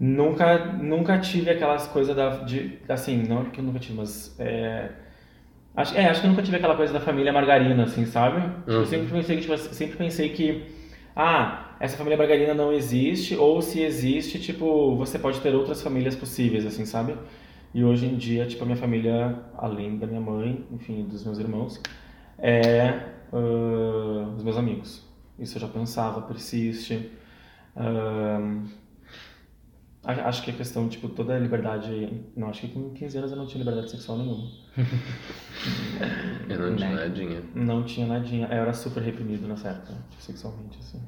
nunca, 0.00 0.64
nunca 0.72 1.18
tive 1.18 1.50
aquelas 1.50 1.86
coisas 1.86 2.16
da, 2.16 2.42
de, 2.44 2.78
assim, 2.88 3.22
não 3.22 3.44
que 3.46 3.60
eu 3.60 3.64
nunca 3.64 3.78
tive, 3.78 3.98
mas 3.98 4.34
é, 4.40 4.90
acho, 5.76 5.96
é, 5.96 6.08
acho 6.08 6.20
que 6.20 6.26
eu 6.26 6.30
nunca 6.30 6.42
tive 6.42 6.56
aquela 6.56 6.76
coisa 6.76 6.92
da 6.92 7.00
família 7.00 7.32
margarina, 7.32 7.84
assim, 7.84 8.06
sabe? 8.06 8.38
Uhum. 8.70 8.80
Eu 8.80 8.86
sempre 8.86 9.08
pensei 9.12 9.36
que, 9.36 9.42
tipo, 9.42 9.56
sempre 9.58 9.96
pensei 9.96 10.28
que, 10.30 10.64
ah, 11.16 11.76
essa 11.80 11.96
família 11.96 12.16
margarina 12.16 12.54
não 12.54 12.72
existe, 12.72 13.36
ou 13.36 13.60
se 13.62 13.80
existe, 13.82 14.38
tipo, 14.38 14.96
você 14.96 15.18
pode 15.18 15.40
ter 15.40 15.54
outras 15.54 15.82
famílias 15.82 16.14
possíveis, 16.16 16.64
assim, 16.66 16.84
sabe? 16.84 17.16
E 17.74 17.82
hoje 17.84 18.06
em 18.06 18.16
dia, 18.16 18.46
tipo, 18.46 18.62
a 18.62 18.66
minha 18.66 18.78
família, 18.78 19.38
além 19.58 19.98
da 19.98 20.06
minha 20.06 20.20
mãe, 20.20 20.64
enfim, 20.72 21.04
dos 21.04 21.24
meus 21.24 21.38
irmãos, 21.38 21.80
é 22.38 23.00
ah, 23.32 24.34
os 24.36 24.42
meus 24.44 24.56
amigos. 24.56 25.02
Isso 25.38 25.56
eu 25.56 25.62
já 25.62 25.68
pensava, 25.68 26.22
persiste. 26.22 27.10
A- 27.76 28.40
acho 30.06 30.42
que 30.42 30.50
a 30.50 30.54
questão, 30.54 30.88
tipo, 30.88 31.08
toda 31.08 31.34
a 31.34 31.38
liberdade. 31.38 32.22
Não, 32.36 32.48
acho 32.48 32.62
que 32.62 32.68
com 32.68 32.90
15 32.90 33.18
anos 33.18 33.30
eu 33.30 33.36
não 33.36 33.46
tinha 33.46 33.58
liberdade 33.64 33.90
sexual 33.90 34.18
nenhuma. 34.18 34.48
Eu 36.48 36.58
não 36.58 36.76
tinha 36.76 36.90
Né? 36.90 36.94
nadinha. 36.96 37.42
Não 37.54 37.82
tinha 37.84 38.06
nadinha. 38.06 38.46
Eu 38.50 38.58
era 38.62 38.72
super 38.72 39.02
reprimido 39.02 39.46
nessa 39.48 39.68
época, 39.68 39.94
tipo, 40.10 40.22
sexualmente, 40.22 40.78
assim. 40.80 41.00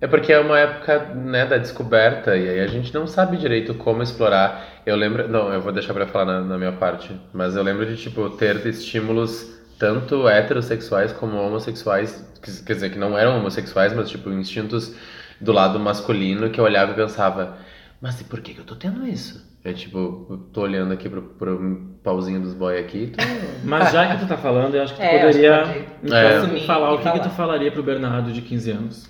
É 0.00 0.06
porque 0.08 0.32
é 0.32 0.40
uma 0.40 0.58
época, 0.58 1.14
né, 1.14 1.46
da 1.46 1.58
descoberta 1.58 2.36
e 2.36 2.48
aí 2.48 2.60
a 2.60 2.66
gente 2.66 2.92
não 2.92 3.06
sabe 3.06 3.36
direito 3.36 3.72
como 3.74 4.02
explorar. 4.02 4.82
Eu 4.84 4.96
lembro, 4.96 5.28
não, 5.28 5.52
eu 5.52 5.60
vou 5.60 5.72
deixar 5.72 5.94
pra 5.94 6.06
falar 6.08 6.24
na, 6.24 6.40
na 6.40 6.58
minha 6.58 6.72
parte, 6.72 7.16
mas 7.32 7.54
eu 7.54 7.62
lembro 7.62 7.86
de 7.86 7.96
tipo 7.96 8.28
ter 8.30 8.66
estímulos 8.66 9.60
tanto 9.78 10.28
heterossexuais 10.28 11.12
como 11.12 11.36
homossexuais, 11.38 12.28
que- 12.42 12.64
quer 12.64 12.72
dizer, 12.74 12.90
que 12.90 12.98
não 12.98 13.16
eram 13.16 13.38
homossexuais, 13.38 13.92
mas 13.92 14.10
tipo 14.10 14.28
instintos 14.30 14.92
do 15.40 15.52
lado 15.52 15.78
masculino 15.78 16.50
que 16.50 16.58
eu 16.58 16.64
olhava 16.64 16.90
e 16.92 16.94
pensava, 16.96 17.56
mas 18.02 18.22
por 18.22 18.42
que 18.42 18.52
que 18.54 18.60
eu 18.60 18.66
tô 18.66 18.76
tendo 18.76 19.06
isso? 19.06 19.50
Eu 19.64 19.74
tipo, 19.74 20.26
eu 20.30 20.38
tô 20.52 20.62
olhando 20.62 20.92
aqui 20.92 21.08
pro, 21.08 21.22
pro 21.22 21.96
pauzinho 22.02 22.40
dos 22.42 22.52
boy 22.54 22.76
aqui, 22.78 23.08
tô... 23.08 23.18
Mas 23.62 23.92
já 23.92 24.14
que 24.16 24.22
tu 24.22 24.28
tá 24.28 24.36
falando, 24.36 24.74
eu 24.74 24.82
acho 24.82 24.94
que 24.94 25.00
tu 25.00 25.06
É, 25.06 25.24
acho 25.26 25.42
que 25.42 25.50
poderia 25.50 25.52
pode 25.52 25.86
então, 26.02 26.56
É. 26.56 26.60
falar 26.66 26.92
o 26.94 27.00
que, 27.00 27.10
que 27.10 27.18
falar. 27.18 27.20
tu 27.20 27.30
falaria 27.30 27.70
pro 27.72 27.82
Bernardo 27.82 28.32
de 28.32 28.42
15 28.42 28.70
anos. 28.72 29.08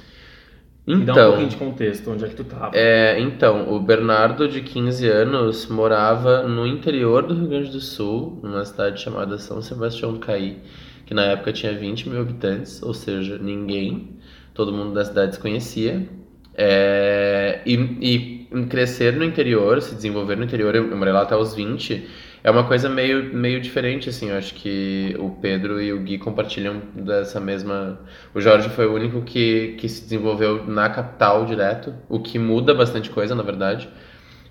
Me 0.95 1.05
dá 1.05 1.17
um 1.17 1.21
Então, 1.21 1.27
pouquinho 1.27 1.49
de 1.49 1.57
contexto, 1.57 2.11
onde 2.11 2.25
é 2.25 2.29
que 2.29 2.35
tu 2.37 2.45
tava. 2.45 2.73
é, 2.73 3.19
então, 3.21 3.73
o 3.73 3.81
Bernardo, 3.81 4.49
de 4.49 4.63
15 4.63 5.09
anos, 5.09 5.67
morava 5.69 6.43
no 6.49 6.67
interior 6.67 7.23
do 7.27 7.35
Rio 7.35 7.49
Grande 7.49 7.71
do 7.71 7.81
Sul, 7.81 8.41
numa 8.43 8.65
cidade 8.65 9.01
chamada 9.01 9.39
São 9.39 9.63
Sebastião 9.63 10.13
do 10.13 10.19
Caí, 10.21 10.63
que 11.07 11.15
na 11.15 11.25
época 11.25 11.53
tinha 11.53 11.77
20 11.77 12.09
mil 12.09 12.21
habitantes, 12.21 12.83
ou 12.83 12.95
seja, 12.95 13.39
ninguém, 13.39 14.19
todo 14.55 14.73
mundo 14.73 14.93
da 14.95 15.05
cidade 15.05 15.35
se 15.35 15.41
conhecia. 15.41 16.09
É, 16.55 17.61
e, 17.65 18.47
e 18.55 18.67
crescer 18.67 19.15
no 19.15 19.25
interior, 19.25 19.81
se 19.81 19.95
desenvolver 19.95 20.37
no 20.37 20.45
interior, 20.45 20.75
eu, 20.75 20.97
morei 20.97 21.13
lá 21.13 21.23
até 21.23 21.37
os 21.37 21.55
20, 21.55 22.09
é 22.45 22.51
uma 22.51 22.65
coisa 22.65 22.89
meio, 22.89 23.33
meio 23.35 23.61
diferente, 23.61 24.09
assim, 24.09 24.31
eu 24.31 24.37
acho 24.37 24.55
que 24.55 25.17
o 25.19 25.31
Pedro 25.31 25.81
e 25.81 25.93
o 25.93 26.01
Gui 26.01 26.19
compartilham 26.19 26.83
dessa 26.95 27.41
mesma... 27.41 28.01
O 28.35 28.41
Jorge 28.41 28.69
foi 28.71 28.87
o 28.87 28.95
único 28.95 29.23
que, 29.23 29.77
que 29.79 29.89
se 29.89 30.03
desenvolveu 30.03 30.67
na 30.67 30.91
capital 30.91 31.47
direto, 31.47 31.95
o 32.09 32.19
que 32.19 32.39
muda 32.39 32.75
bastante 32.75 33.11
coisa, 33.11 33.35
na 33.35 33.45
verdade. 33.45 33.89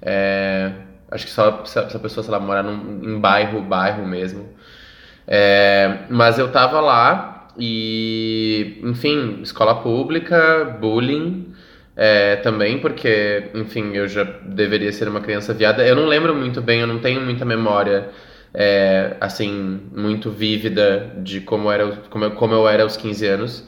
É, 0.02 0.72
acho 1.12 1.26
que 1.26 1.32
só 1.32 1.66
se 1.66 1.78
a 1.80 2.00
pessoa, 2.00 2.24
sei 2.24 2.32
lá, 2.32 2.40
morar 2.40 2.64
num, 2.64 3.04
em 3.04 3.20
bairro, 3.20 3.62
bairro 3.62 4.08
mesmo. 4.08 4.50
É, 5.28 6.06
mas 6.10 6.40
eu 6.40 6.52
tava 6.52 6.80
lá 6.80 7.50
e, 7.58 8.80
enfim, 8.84 9.42
escola 9.42 9.76
pública, 9.82 10.78
bullying, 10.80 11.54
é, 11.96 12.38
também 12.38 12.80
porque, 12.80 13.50
enfim, 13.54 13.94
eu 13.96 14.08
já 14.08 14.24
deveria 14.24 14.92
ser 14.92 15.08
uma 15.08 15.22
criança 15.22 15.54
viada. 15.54 15.86
Eu 15.86 15.96
não 15.96 16.06
lembro 16.08 16.36
muito 16.36 16.62
bem, 16.62 16.82
eu 16.82 16.88
não 16.88 17.00
tenho 17.00 17.22
muita 17.22 17.46
memória, 17.46 18.10
é, 18.54 19.16
assim, 19.20 19.82
muito 19.96 20.30
vívida 20.32 21.12
de 21.18 21.42
como, 21.42 21.72
era, 21.72 21.88
como, 22.10 22.26
eu, 22.26 22.32
como 22.32 22.54
eu 22.54 22.68
era 22.68 22.84
aos 22.84 22.98
15 22.98 23.26
anos. 23.28 23.68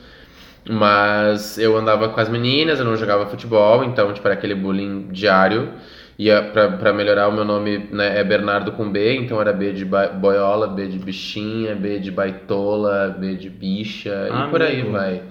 Mas 0.69 1.57
eu 1.57 1.75
andava 1.77 2.07
com 2.09 2.19
as 2.19 2.29
meninas, 2.29 2.79
eu 2.79 2.85
não 2.85 2.95
jogava 2.95 3.25
futebol, 3.27 3.83
então, 3.83 4.13
tipo, 4.13 4.25
era 4.27 4.35
aquele 4.35 4.55
bullying 4.55 5.09
diário. 5.11 5.73
E 6.17 6.31
a- 6.31 6.41
pra, 6.43 6.71
pra 6.77 6.93
melhorar, 6.93 7.27
o 7.27 7.31
meu 7.33 7.43
nome 7.43 7.89
né, 7.91 8.19
é 8.19 8.23
Bernardo 8.23 8.71
com 8.71 8.89
B, 8.89 9.15
então 9.15 9.41
era 9.41 9.51
B 9.51 9.73
de 9.73 9.83
boiola, 9.83 10.67
B 10.67 10.87
de 10.87 10.99
bichinha, 10.99 11.75
B 11.75 11.99
de 11.99 12.11
baitola, 12.11 13.09
B 13.19 13.35
de 13.35 13.49
bicha, 13.49 14.29
e 14.29 14.49
por 14.49 14.61
aí 14.61 14.81
Amigo. 14.81 14.91
vai. 14.91 15.21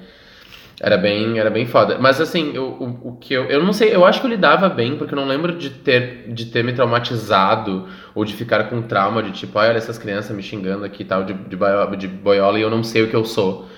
Era 0.81 0.97
bem, 0.97 1.39
era 1.39 1.51
bem 1.51 1.67
foda. 1.67 1.99
Mas 2.01 2.21
assim, 2.21 2.57
o, 2.59 2.65
o, 2.65 3.09
o 3.11 3.17
que 3.17 3.33
eu. 3.35 3.45
Eu 3.45 3.63
não 3.63 3.73
sei, 3.73 3.95
eu 3.95 4.05
acho 4.05 4.21
que 4.21 4.27
eu 4.27 4.31
lidava 4.31 4.69
bem, 4.69 4.97
porque 4.97 5.15
eu 5.15 5.17
não 5.17 5.27
lembro 5.27 5.53
de 5.57 5.71
ter, 5.71 6.33
de 6.33 6.47
ter 6.47 6.65
me 6.65 6.73
traumatizado 6.73 7.87
ou 8.15 8.25
de 8.25 8.35
ficar 8.35 8.65
com 8.65 8.83
trauma 8.83 9.23
de 9.23 9.31
tipo, 9.33 9.59
"Ai, 9.59 9.69
olha 9.71 9.77
essas 9.79 9.99
crianças 9.99 10.35
me 10.37 10.43
xingando 10.43 10.85
aqui 10.85 11.03
e 11.03 11.07
tal, 11.07 11.25
de, 11.25 11.35
de, 11.35 11.57
baio- 11.57 11.97
de 11.97 12.09
boiola 12.09 12.59
e 12.59 12.63
eu 12.63 12.71
não 12.71 12.83
sei 12.83 13.03
o 13.03 13.09
que 13.09 13.15
eu 13.17 13.25
sou. 13.25 13.69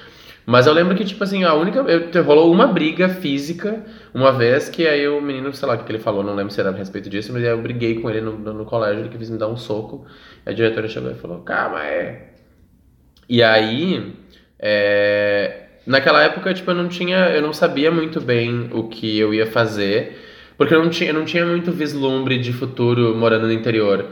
Mas 0.46 0.66
eu 0.66 0.72
lembro 0.74 0.94
que, 0.94 1.04
tipo 1.04 1.24
assim, 1.24 1.42
a 1.44 1.54
única. 1.54 1.78
Eu, 1.80 2.24
rolou 2.24 2.52
uma 2.52 2.66
briga 2.66 3.08
física 3.08 3.84
uma 4.12 4.30
vez 4.32 4.68
que 4.68 4.86
aí 4.86 5.08
o 5.08 5.20
menino, 5.20 5.52
sei 5.54 5.66
lá 5.68 5.74
o 5.74 5.84
que 5.84 5.90
ele 5.90 5.98
falou, 5.98 6.22
não 6.22 6.34
lembro 6.34 6.52
se 6.52 6.60
era 6.60 6.70
a 6.70 6.72
respeito 6.72 7.08
disso, 7.10 7.32
mas 7.32 7.42
aí 7.42 7.50
eu 7.50 7.60
briguei 7.62 8.00
com 8.00 8.10
ele 8.10 8.20
no, 8.20 8.38
no, 8.38 8.52
no 8.52 8.64
colégio, 8.64 9.00
ele 9.00 9.08
quis 9.08 9.30
me 9.30 9.38
dar 9.38 9.48
um 9.48 9.56
soco. 9.56 10.06
A 10.44 10.52
diretora 10.52 10.88
chegou 10.88 11.10
e 11.10 11.14
falou: 11.14 11.40
calma 11.42 11.78
aí. 11.78 12.34
E 13.28 13.42
aí. 13.42 14.14
é, 14.58 15.63
Naquela 15.86 16.22
época, 16.22 16.52
tipo, 16.54 16.70
eu 16.70 16.74
não 16.74 16.88
tinha. 16.88 17.28
Eu 17.30 17.42
não 17.42 17.52
sabia 17.52 17.90
muito 17.90 18.20
bem 18.20 18.68
o 18.72 18.88
que 18.88 19.18
eu 19.18 19.34
ia 19.34 19.46
fazer. 19.46 20.18
Porque 20.56 20.74
eu 20.74 20.82
não 20.82 20.90
tinha, 20.90 21.10
eu 21.10 21.14
não 21.14 21.24
tinha 21.24 21.44
muito 21.44 21.72
vislumbre 21.72 22.38
de 22.38 22.52
futuro 22.52 23.14
morando 23.16 23.46
no 23.46 23.52
interior. 23.52 24.06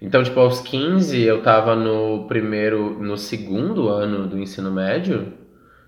Então, 0.00 0.22
tipo, 0.22 0.38
aos 0.40 0.60
15 0.60 1.20
eu 1.22 1.42
tava 1.42 1.74
no 1.74 2.26
primeiro, 2.28 2.98
no 3.02 3.16
segundo 3.16 3.88
ano 3.88 4.26
do 4.28 4.38
ensino 4.38 4.70
médio. 4.70 5.32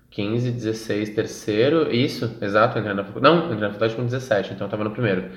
15, 0.09 0.51
16, 0.51 1.09
terceiro, 1.15 1.89
isso, 1.93 2.37
exato, 2.41 2.77
entrei 2.77 2.93
na 2.93 3.03
faculdade. 3.03 3.35
Não, 3.35 3.45
entrei 3.45 3.59
na 3.61 3.67
faculdade 3.67 3.95
com 3.95 4.03
17, 4.05 4.53
então 4.53 4.67
eu 4.67 4.71
tava 4.71 4.83
no 4.83 4.91
primeiro. 4.91 5.31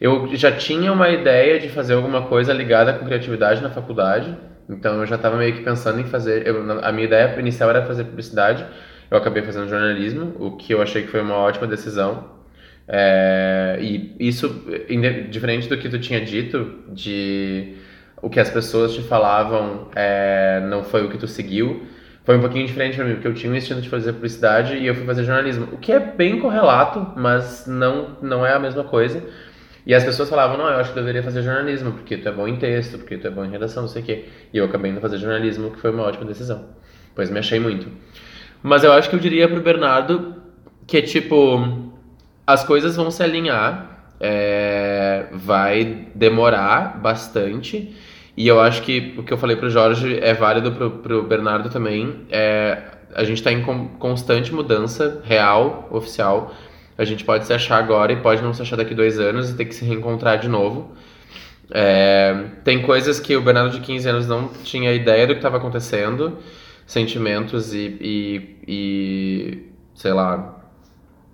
Eu 0.00 0.28
já 0.36 0.52
tinha 0.52 0.92
uma 0.92 1.08
ideia 1.10 1.58
de 1.60 1.68
fazer 1.68 1.94
alguma 1.94 2.22
coisa 2.28 2.52
ligada 2.52 2.92
com 2.92 3.04
criatividade 3.04 3.62
na 3.62 3.70
faculdade, 3.70 4.36
então 4.68 5.00
eu 5.00 5.06
já 5.06 5.18
tava 5.18 5.36
meio 5.36 5.54
que 5.54 5.62
pensando 5.62 6.00
em 6.00 6.04
fazer. 6.04 6.46
eu- 6.46 6.80
a 6.84 6.92
minha 6.92 7.04
ideia 7.06 7.38
inicial 7.38 7.70
era 7.70 7.84
fazer 7.84 8.04
publicidade, 8.04 8.64
eu 9.12 9.18
acabei 9.18 9.42
fazendo 9.42 9.68
jornalismo, 9.68 10.34
o 10.38 10.52
que 10.52 10.72
eu 10.72 10.80
achei 10.80 11.02
que 11.02 11.08
foi 11.08 11.20
uma 11.20 11.36
ótima 11.36 11.66
decisão. 11.66 12.30
É, 12.88 13.76
e 13.78 14.16
isso, 14.18 14.64
diferente 15.28 15.68
do 15.68 15.76
que 15.76 15.86
tu 15.90 15.98
tinha 15.98 16.18
dito, 16.24 16.78
de 16.88 17.74
o 18.22 18.30
que 18.30 18.40
as 18.40 18.48
pessoas 18.48 18.94
te 18.94 19.02
falavam 19.02 19.88
é, 19.94 20.64
não 20.66 20.82
foi 20.82 21.04
o 21.04 21.10
que 21.10 21.18
tu 21.18 21.28
seguiu, 21.28 21.82
foi 22.24 22.38
um 22.38 22.40
pouquinho 22.40 22.66
diferente 22.66 22.96
pra 22.96 23.04
mim, 23.04 23.12
porque 23.12 23.28
eu 23.28 23.34
tinha 23.34 23.52
um 23.52 23.54
instinto 23.54 23.82
de 23.82 23.88
fazer 23.90 24.14
publicidade 24.14 24.78
e 24.78 24.86
eu 24.86 24.94
fui 24.94 25.04
fazer 25.04 25.24
jornalismo, 25.24 25.68
o 25.72 25.76
que 25.76 25.92
é 25.92 26.00
bem 26.00 26.40
correlato, 26.40 27.12
mas 27.14 27.66
não, 27.66 28.16
não 28.22 28.46
é 28.46 28.54
a 28.54 28.58
mesma 28.58 28.82
coisa. 28.82 29.22
E 29.84 29.94
as 29.94 30.04
pessoas 30.04 30.30
falavam, 30.30 30.56
não, 30.56 30.68
eu 30.68 30.76
acho 30.76 30.90
que 30.90 30.98
deveria 30.98 31.22
fazer 31.22 31.42
jornalismo, 31.42 31.92
porque 31.92 32.16
tu 32.16 32.26
é 32.30 32.32
bom 32.32 32.48
em 32.48 32.56
texto, 32.56 32.96
porque 32.96 33.18
tu 33.18 33.26
é 33.26 33.30
bom 33.30 33.44
em 33.44 33.50
redação, 33.50 33.82
não 33.82 33.90
sei 33.90 34.00
o 34.00 34.04
quê. 34.06 34.24
E 34.54 34.56
eu 34.56 34.64
acabei 34.64 34.90
indo 34.90 35.02
fazer 35.02 35.18
jornalismo, 35.18 35.70
que 35.70 35.80
foi 35.80 35.90
uma 35.90 36.04
ótima 36.04 36.24
decisão. 36.24 36.64
Pois 37.14 37.28
me 37.28 37.38
achei 37.38 37.60
muito. 37.60 37.88
Mas 38.62 38.84
eu 38.84 38.92
acho 38.92 39.10
que 39.10 39.16
eu 39.16 39.20
diria 39.20 39.48
pro 39.48 39.60
Bernardo 39.60 40.36
que 40.86 41.00
tipo, 41.02 41.90
as 42.46 42.64
coisas 42.64 42.96
vão 42.96 43.10
se 43.10 43.22
alinhar, 43.22 44.06
é, 44.20 45.26
vai 45.32 46.06
demorar 46.14 47.00
bastante. 47.00 47.94
E 48.36 48.48
eu 48.48 48.60
acho 48.60 48.82
que 48.82 49.14
o 49.18 49.22
que 49.22 49.32
eu 49.32 49.38
falei 49.38 49.56
pro 49.56 49.68
Jorge 49.68 50.18
é 50.20 50.32
válido 50.32 50.72
pro, 50.72 50.90
pro 50.90 51.22
Bernardo 51.22 51.68
também. 51.68 52.26
É, 52.30 52.82
a 53.14 53.24
gente 53.24 53.38
está 53.38 53.52
em 53.52 53.62
con- 53.62 53.88
constante 53.98 54.52
mudança 54.54 55.20
real, 55.24 55.88
oficial. 55.90 56.54
A 56.96 57.04
gente 57.04 57.24
pode 57.24 57.46
se 57.46 57.52
achar 57.52 57.78
agora 57.78 58.12
e 58.12 58.16
pode 58.16 58.42
não 58.42 58.54
se 58.54 58.62
achar 58.62 58.76
daqui 58.76 58.94
dois 58.94 59.18
anos 59.18 59.50
e 59.50 59.56
ter 59.56 59.64
que 59.64 59.74
se 59.74 59.84
reencontrar 59.84 60.38
de 60.38 60.48
novo. 60.48 60.92
É, 61.70 62.44
tem 62.64 62.82
coisas 62.82 63.18
que 63.18 63.36
o 63.36 63.40
Bernardo 63.40 63.70
de 63.70 63.80
15 63.80 64.08
anos 64.08 64.26
não 64.26 64.48
tinha 64.48 64.92
ideia 64.92 65.26
do 65.26 65.32
que 65.32 65.38
estava 65.38 65.56
acontecendo, 65.56 66.38
sentimentos 66.86 67.72
e, 67.74 67.96
e, 68.00 68.56
e, 68.66 69.72
sei 69.94 70.12
lá, 70.12 70.60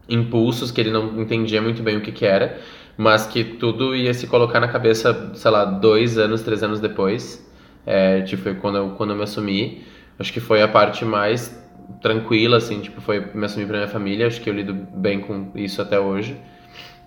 impulsos 0.08 0.70
que 0.70 0.80
ele 0.80 0.90
não 0.90 1.20
entendia 1.20 1.60
muito 1.60 1.82
bem 1.82 1.96
o 1.96 2.00
que, 2.00 2.12
que 2.12 2.24
era, 2.24 2.60
mas 2.96 3.26
que 3.26 3.44
tudo 3.44 3.94
ia 3.94 4.12
se 4.14 4.26
colocar 4.26 4.60
na 4.60 4.68
cabeça, 4.68 5.32
sei 5.34 5.50
lá, 5.50 5.64
dois 5.64 6.18
anos, 6.18 6.42
três 6.42 6.62
anos 6.62 6.80
depois. 6.80 7.46
É, 7.86 8.22
tipo, 8.22 8.42
foi 8.42 8.54
quando 8.54 8.76
eu, 8.76 8.90
quando 8.90 9.10
eu 9.10 9.16
me 9.16 9.22
assumi. 9.22 9.84
Acho 10.18 10.32
que 10.32 10.40
foi 10.40 10.60
a 10.62 10.68
parte 10.68 11.04
mais 11.04 11.56
tranquila, 12.02 12.56
assim, 12.56 12.80
tipo, 12.80 13.00
foi 13.00 13.20
me 13.34 13.44
assumir 13.44 13.66
pra 13.66 13.76
minha 13.76 13.88
família. 13.88 14.26
Acho 14.26 14.40
que 14.40 14.50
eu 14.50 14.54
lido 14.54 14.74
bem 14.74 15.20
com 15.20 15.52
isso 15.54 15.80
até 15.80 15.98
hoje, 15.98 16.36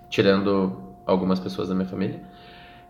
tirando 0.09 0.95
algumas 1.05 1.39
pessoas 1.39 1.69
da 1.69 1.75
minha 1.75 1.87
família. 1.87 2.21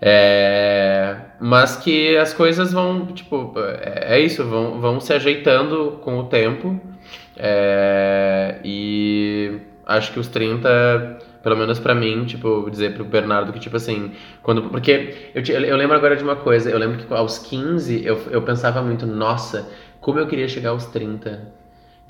É, 0.01 1.15
mas 1.39 1.77
que 1.77 2.17
as 2.17 2.33
coisas 2.33 2.73
vão, 2.73 3.05
tipo, 3.07 3.53
é, 3.57 4.15
é 4.15 4.19
isso, 4.19 4.43
vão, 4.43 4.81
vão 4.81 4.99
se 4.99 5.13
ajeitando 5.13 5.99
com 6.03 6.17
o 6.19 6.23
tempo. 6.25 6.79
É, 7.37 8.59
e 8.63 9.59
acho 9.85 10.11
que 10.11 10.19
os 10.19 10.27
30, 10.27 11.19
pelo 11.43 11.55
menos 11.55 11.79
pra 11.79 11.93
mim, 11.93 12.25
tipo, 12.25 12.67
dizer 12.69 12.93
pro 12.95 13.05
Bernardo 13.05 13.53
que, 13.53 13.59
tipo 13.59 13.77
assim, 13.77 14.13
quando. 14.41 14.63
Porque 14.69 15.31
eu, 15.35 15.43
eu 15.43 15.77
lembro 15.77 15.95
agora 15.95 16.15
de 16.15 16.23
uma 16.23 16.35
coisa, 16.35 16.69
eu 16.69 16.79
lembro 16.79 16.97
que 16.97 17.13
aos 17.13 17.37
15 17.37 18.03
eu, 18.05 18.19
eu 18.31 18.41
pensava 18.41 18.81
muito, 18.81 19.05
nossa, 19.05 19.69
como 19.99 20.19
eu 20.19 20.27
queria 20.27 20.47
chegar 20.47 20.71
aos 20.71 20.85
30. 20.87 21.60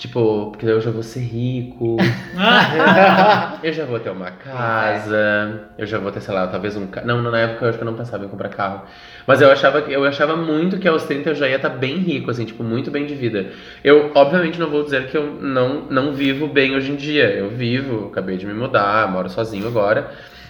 Tipo, 0.02 0.48
porque 0.50 0.66
daí 0.66 0.74
eu 0.74 0.82
já 0.82 0.90
vou 0.90 1.04
ser 1.04 1.20
rico, 1.20 1.98
eu 3.62 3.72
já 3.72 3.86
vou 3.86 4.00
ter 4.00 4.10
uma 4.10 4.32
casa, 4.32 5.70
eu 5.78 5.86
já 5.86 6.00
vou 6.00 6.12
ter, 6.12 6.22
sei 6.22 6.34
lá, 6.34 6.48
talvez 6.48 6.76
um 6.76 6.88
carro. 6.88 7.06
Não, 7.06 7.22
na 7.22 7.38
época 7.38 7.66
eu 7.66 7.70
acho 7.70 7.78
que 7.78 7.84
eu 7.84 7.86
não 7.86 7.96
pensava 7.96 8.26
em 8.26 8.28
comprar 8.28 8.50
carro. 8.50 8.82
Mas 9.28 9.42
eu 9.42 9.52
achava, 9.52 9.78
eu 9.82 10.04
achava 10.04 10.36
muito 10.36 10.80
que 10.80 10.88
aos 10.88 11.04
30 11.04 11.30
eu 11.30 11.36
já 11.36 11.48
ia 11.48 11.58
estar 11.58 11.70
bem 11.70 11.98
rico, 11.98 12.32
assim, 12.32 12.46
tipo, 12.46 12.64
muito 12.64 12.90
bem 12.90 13.06
de 13.06 13.14
vida. 13.14 13.52
Eu, 13.84 14.12
obviamente, 14.16 14.60
não 14.60 14.72
vou 14.72 14.84
dizer 14.84 15.06
que 15.06 15.16
eu 15.16 15.24
não, 15.40 15.86
não 15.86 16.14
vivo 16.14 16.48
bem 16.48 16.76
hoje 16.76 16.92
em 16.92 16.96
dia. 16.96 17.30
Eu 17.30 17.52
vivo, 17.52 18.08
acabei 18.08 18.38
de 18.38 18.48
me 18.48 18.56
mudar, 18.56 19.08
moro 19.08 19.30
sozinho 19.30 19.68
agora. 19.68 20.10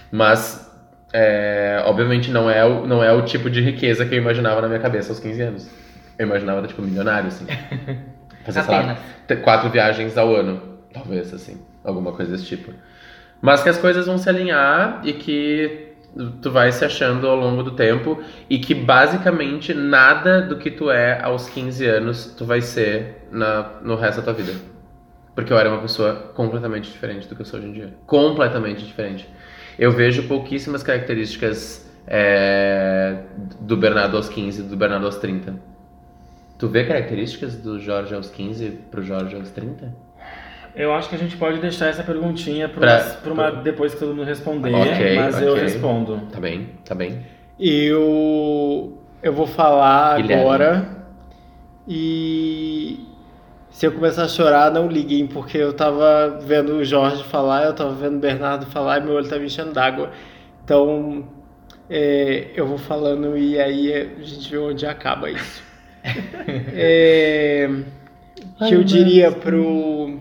Mas, 0.09 0.65
é, 1.11 1.83
obviamente, 1.85 2.31
não 2.31 2.49
é, 2.49 2.63
o, 2.63 2.87
não 2.87 3.03
é 3.03 3.11
o 3.11 3.23
tipo 3.23 3.49
de 3.49 3.59
riqueza 3.59 4.05
que 4.05 4.15
eu 4.15 4.17
imaginava 4.17 4.61
na 4.61 4.69
minha 4.69 4.79
cabeça 4.79 5.11
aos 5.11 5.19
15 5.19 5.41
anos. 5.41 5.69
Eu 6.17 6.25
imaginava, 6.25 6.65
tipo, 6.65 6.81
milionário, 6.81 7.27
assim. 7.27 7.45
Fazer, 8.43 8.61
lá, 8.69 8.97
quatro 9.43 9.69
viagens 9.69 10.17
ao 10.17 10.35
ano, 10.35 10.61
talvez, 10.93 11.33
assim, 11.33 11.61
alguma 11.83 12.11
coisa 12.11 12.31
desse 12.31 12.45
tipo. 12.45 12.73
Mas 13.41 13.63
que 13.63 13.69
as 13.69 13.77
coisas 13.77 14.05
vão 14.05 14.17
se 14.17 14.29
alinhar 14.29 15.01
e 15.03 15.13
que 15.13 15.91
tu 16.41 16.51
vai 16.51 16.71
se 16.71 16.83
achando 16.83 17.27
ao 17.27 17.35
longo 17.35 17.63
do 17.63 17.71
tempo 17.71 18.21
e 18.49 18.59
que 18.59 18.75
basicamente 18.75 19.73
nada 19.73 20.41
do 20.41 20.57
que 20.57 20.69
tu 20.69 20.91
é 20.91 21.21
aos 21.21 21.47
15 21.49 21.85
anos 21.85 22.35
tu 22.37 22.45
vai 22.45 22.61
ser 22.61 23.27
na, 23.31 23.79
no 23.81 23.95
resto 23.95 24.17
da 24.17 24.25
tua 24.25 24.33
vida. 24.33 24.53
Porque 25.33 25.51
eu 25.53 25.57
era 25.57 25.69
uma 25.69 25.81
pessoa 25.81 26.31
completamente 26.35 26.91
diferente 26.91 27.27
do 27.27 27.35
que 27.35 27.41
eu 27.41 27.45
sou 27.45 27.59
hoje 27.59 27.69
em 27.69 27.71
dia. 27.71 27.93
Completamente 28.05 28.85
diferente. 28.85 29.27
Eu 29.79 29.91
vejo 29.91 30.27
pouquíssimas 30.27 30.83
características 30.83 31.89
é, 32.05 33.23
do 33.61 33.77
Bernardo 33.77 34.17
aos 34.17 34.27
15 34.27 34.61
e 34.61 34.63
do 34.65 34.75
Bernardo 34.75 35.05
aos 35.05 35.15
30. 35.17 35.70
Tu 36.61 36.67
vê 36.67 36.83
características 36.85 37.55
do 37.55 37.79
Jorge 37.79 38.13
aos 38.13 38.29
15 38.29 38.69
pro 38.91 39.01
Jorge 39.01 39.35
aos 39.35 39.49
30? 39.49 39.91
Eu 40.75 40.93
acho 40.93 41.09
que 41.09 41.15
a 41.15 41.17
gente 41.17 41.35
pode 41.35 41.59
deixar 41.59 41.87
essa 41.87 42.03
perguntinha 42.03 42.69
pra, 42.69 42.99
Pra- 42.99 43.13
pra 43.15 43.33
uma, 43.33 43.51
depois 43.51 43.95
que 43.95 43.99
todo 43.99 44.09
mundo 44.13 44.27
responder, 44.27 44.71
Ok, 44.71 45.15
mas 45.15 45.41
eu 45.41 45.53
ok. 45.53 45.63
respondo. 45.63 46.21
Tá 46.31 46.39
bem, 46.39 46.69
tá 46.85 46.93
bem. 46.93 47.25
Eu, 47.59 48.95
eu 49.23 49.33
vou 49.33 49.47
falar 49.47 50.21
Guilherme. 50.21 50.43
agora 50.43 50.85
e 51.87 53.07
se 53.71 53.87
eu 53.87 53.91
começar 53.91 54.25
a 54.25 54.27
chorar, 54.27 54.71
não 54.71 54.87
liguem, 54.87 55.25
porque 55.25 55.57
eu 55.57 55.73
tava 55.73 56.39
vendo 56.45 56.73
o 56.73 56.83
Jorge 56.85 57.23
falar, 57.23 57.65
eu 57.65 57.73
tava 57.73 57.91
vendo 57.95 58.17
o 58.17 58.19
Bernardo 58.19 58.67
falar 58.67 58.99
e 58.99 59.03
meu 59.05 59.15
olho 59.15 59.27
tá 59.27 59.39
me 59.39 59.47
enchendo 59.47 59.73
d'água. 59.73 60.11
Então, 60.63 61.25
é, 61.89 62.51
eu 62.53 62.67
vou 62.67 62.77
falando 62.77 63.35
e 63.35 63.59
aí 63.59 63.91
a 63.91 64.23
gente 64.23 64.47
vê 64.51 64.59
onde 64.59 64.85
acaba 64.85 65.27
isso. 65.27 65.70
É, 66.73 67.69
que 68.67 68.73
eu 68.73 68.83
diria 68.83 69.31
pro, 69.31 70.19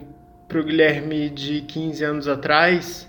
pro 0.48 0.64
Guilherme 0.64 1.30
de 1.30 1.62
15 1.62 2.04
anos 2.04 2.28
atrás. 2.28 3.08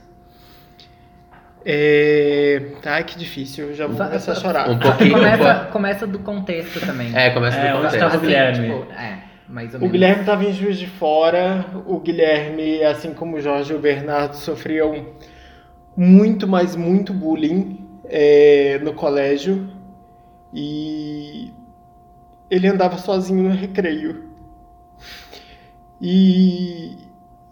É... 1.66 2.62
Ai, 2.86 3.04
que 3.04 3.18
difícil, 3.20 3.68
eu 3.70 3.76
já 3.76 3.88
vou 3.88 3.96
começar 3.98 4.32
a 4.32 4.36
chorar. 4.36 4.70
Um 4.70 4.80
pouquinho. 4.80 5.14
Começa, 5.14 5.56
começa 5.72 6.08
do 6.08 6.20
contexto 6.20 6.80
também. 6.86 7.16
É, 7.16 7.30
começa 7.30 7.58
É, 7.58 7.72
do 7.74 7.82
contexto. 7.84 8.18
o 8.18 8.20
Guilherme? 8.20 8.68
Tipo, 8.68 8.92
é, 8.94 9.18
mais 9.48 9.74
ou 9.74 9.78
O 9.78 9.82
menos. 9.82 9.92
Guilherme 9.92 10.20
estava 10.22 10.44
em 10.44 10.54
Juiz 10.54 10.80
de 10.80 10.88
Fora. 10.88 11.66
O 11.86 12.00
Guilherme, 12.00 12.84
assim 12.84 13.14
como 13.14 13.38
o 13.38 13.42
Jorge 13.42 13.74
e 13.74 13.76
o 13.76 13.80
Bernardo, 13.80 14.36
sofriam 14.36 15.08
muito, 15.96 16.48
mas 16.48 16.76
muito 16.76 17.14
bullying 17.14 17.86
é, 18.06 18.80
no 18.82 18.94
colégio. 18.94 19.70
E 20.54 21.54
ele 22.52 22.68
andava 22.68 22.98
sozinho 23.00 23.42
no 23.44 23.50
recreio. 23.56 24.30
E, 26.00 26.98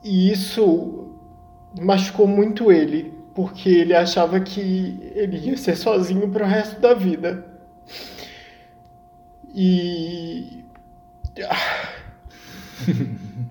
e 0.04 0.32
isso 0.32 1.16
machucou 1.80 2.28
muito 2.28 2.72
ele, 2.72 3.14
porque 3.34 3.70
ele 3.70 3.94
achava 3.96 4.40
que 4.40 5.00
ele 5.16 5.38
ia 5.38 5.58
ser 5.58 5.76
sozinho 5.76 6.30
para 6.30 6.46
o 6.46 6.50
resto 6.50 6.80
da 6.82 6.94
vida. 6.94 7.46
E 9.54 10.64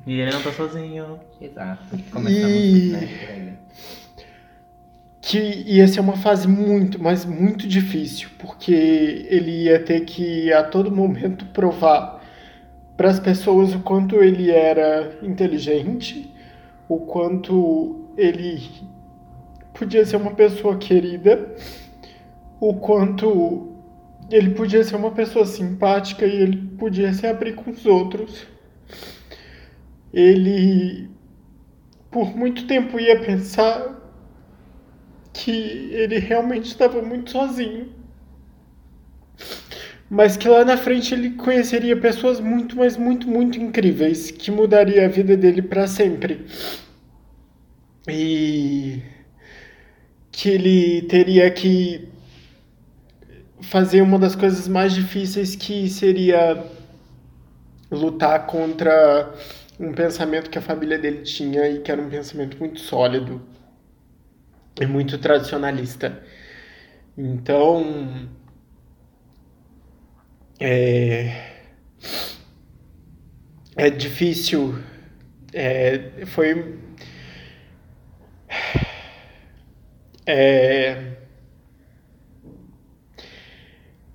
E 0.07 0.21
ele 0.21 0.31
não 0.33 0.43
tá 0.43 0.53
sozinho. 0.53 1.21
Exato. 1.41 1.83
Começamos, 2.11 2.65
E- 2.65 2.91
né. 2.93 3.57
Que 5.29 5.63
ia 5.67 5.87
ser 5.87 6.01
uma 6.01 6.17
fase 6.17 6.49
muito, 6.49 6.99
mas 7.03 7.27
muito 7.27 7.69
difícil, 7.69 8.31
porque 8.39 9.27
ele 9.29 9.65
ia 9.65 9.79
ter 9.79 10.01
que 10.07 10.51
a 10.51 10.63
todo 10.63 10.91
momento 10.91 11.45
provar 11.53 12.25
para 12.97 13.11
as 13.11 13.21
pessoas 13.21 13.75
o 13.75 13.81
quanto 13.81 14.17
ele 14.23 14.51
era 14.51 15.19
inteligente, 15.23 16.33
o 16.89 17.01
quanto 17.01 18.07
ele 18.17 18.59
podia 19.75 20.03
ser 20.07 20.17
uma 20.17 20.31
pessoa 20.31 20.79
querida, 20.79 21.55
o 22.59 22.73
quanto 22.77 23.69
ele 24.31 24.55
podia 24.55 24.83
ser 24.83 24.97
uma 24.97 25.11
pessoa 25.11 25.45
simpática 25.45 26.25
e 26.25 26.37
ele 26.41 26.57
podia 26.79 27.13
se 27.13 27.27
abrir 27.27 27.53
com 27.53 27.71
os 27.71 27.85
outros. 27.85 28.47
Ele 30.11 31.11
por 32.11 32.35
muito 32.35 32.67
tempo 32.67 32.99
ia 32.99 33.21
pensar 33.21 33.98
que 35.39 35.91
ele 35.93 36.19
realmente 36.19 36.67
estava 36.67 37.01
muito 37.01 37.31
sozinho. 37.31 37.89
Mas 40.11 40.37
que 40.37 40.49
lá 40.49 40.65
na 40.65 40.77
frente 40.77 41.15
ele 41.15 41.31
conheceria 41.31 41.97
pessoas 41.97 42.41
muito, 42.41 42.77
mas 42.77 42.97
muito, 42.97 43.29
muito 43.29 43.59
incríveis 43.59 44.31
que 44.31 44.51
mudaria 44.51 45.05
a 45.05 45.09
vida 45.09 45.37
dele 45.37 45.63
para 45.63 45.87
sempre. 45.87 46.45
E 48.09 49.03
que 50.33 50.49
ele 50.49 51.03
teria 51.03 51.51
que 51.51 52.09
fazer 53.61 54.03
uma 54.03 54.19
das 54.19 54.35
coisas 54.35 54.67
mais 54.67 54.95
difíceis 54.95 55.55
que 55.55 55.89
seria 55.89 56.65
lutar 57.91 58.47
contra 58.47 59.33
um 59.79 59.93
pensamento 59.93 60.51
que 60.51 60.59
a 60.59 60.63
família 60.63 60.99
dele 60.99 61.23
tinha 61.23 61.69
e 61.69 61.81
que 61.81 61.93
era 61.93 62.01
um 62.01 62.09
pensamento 62.09 62.59
muito 62.59 62.81
sólido 62.81 63.41
e 64.81 64.87
muito 64.87 65.19
tradicionalista. 65.19 66.23
Então, 67.17 68.29
é, 70.61 71.33
é 73.77 73.91
difícil. 73.91 74.79
É, 75.53 76.25
foi. 76.27 76.79
É, 80.27 81.17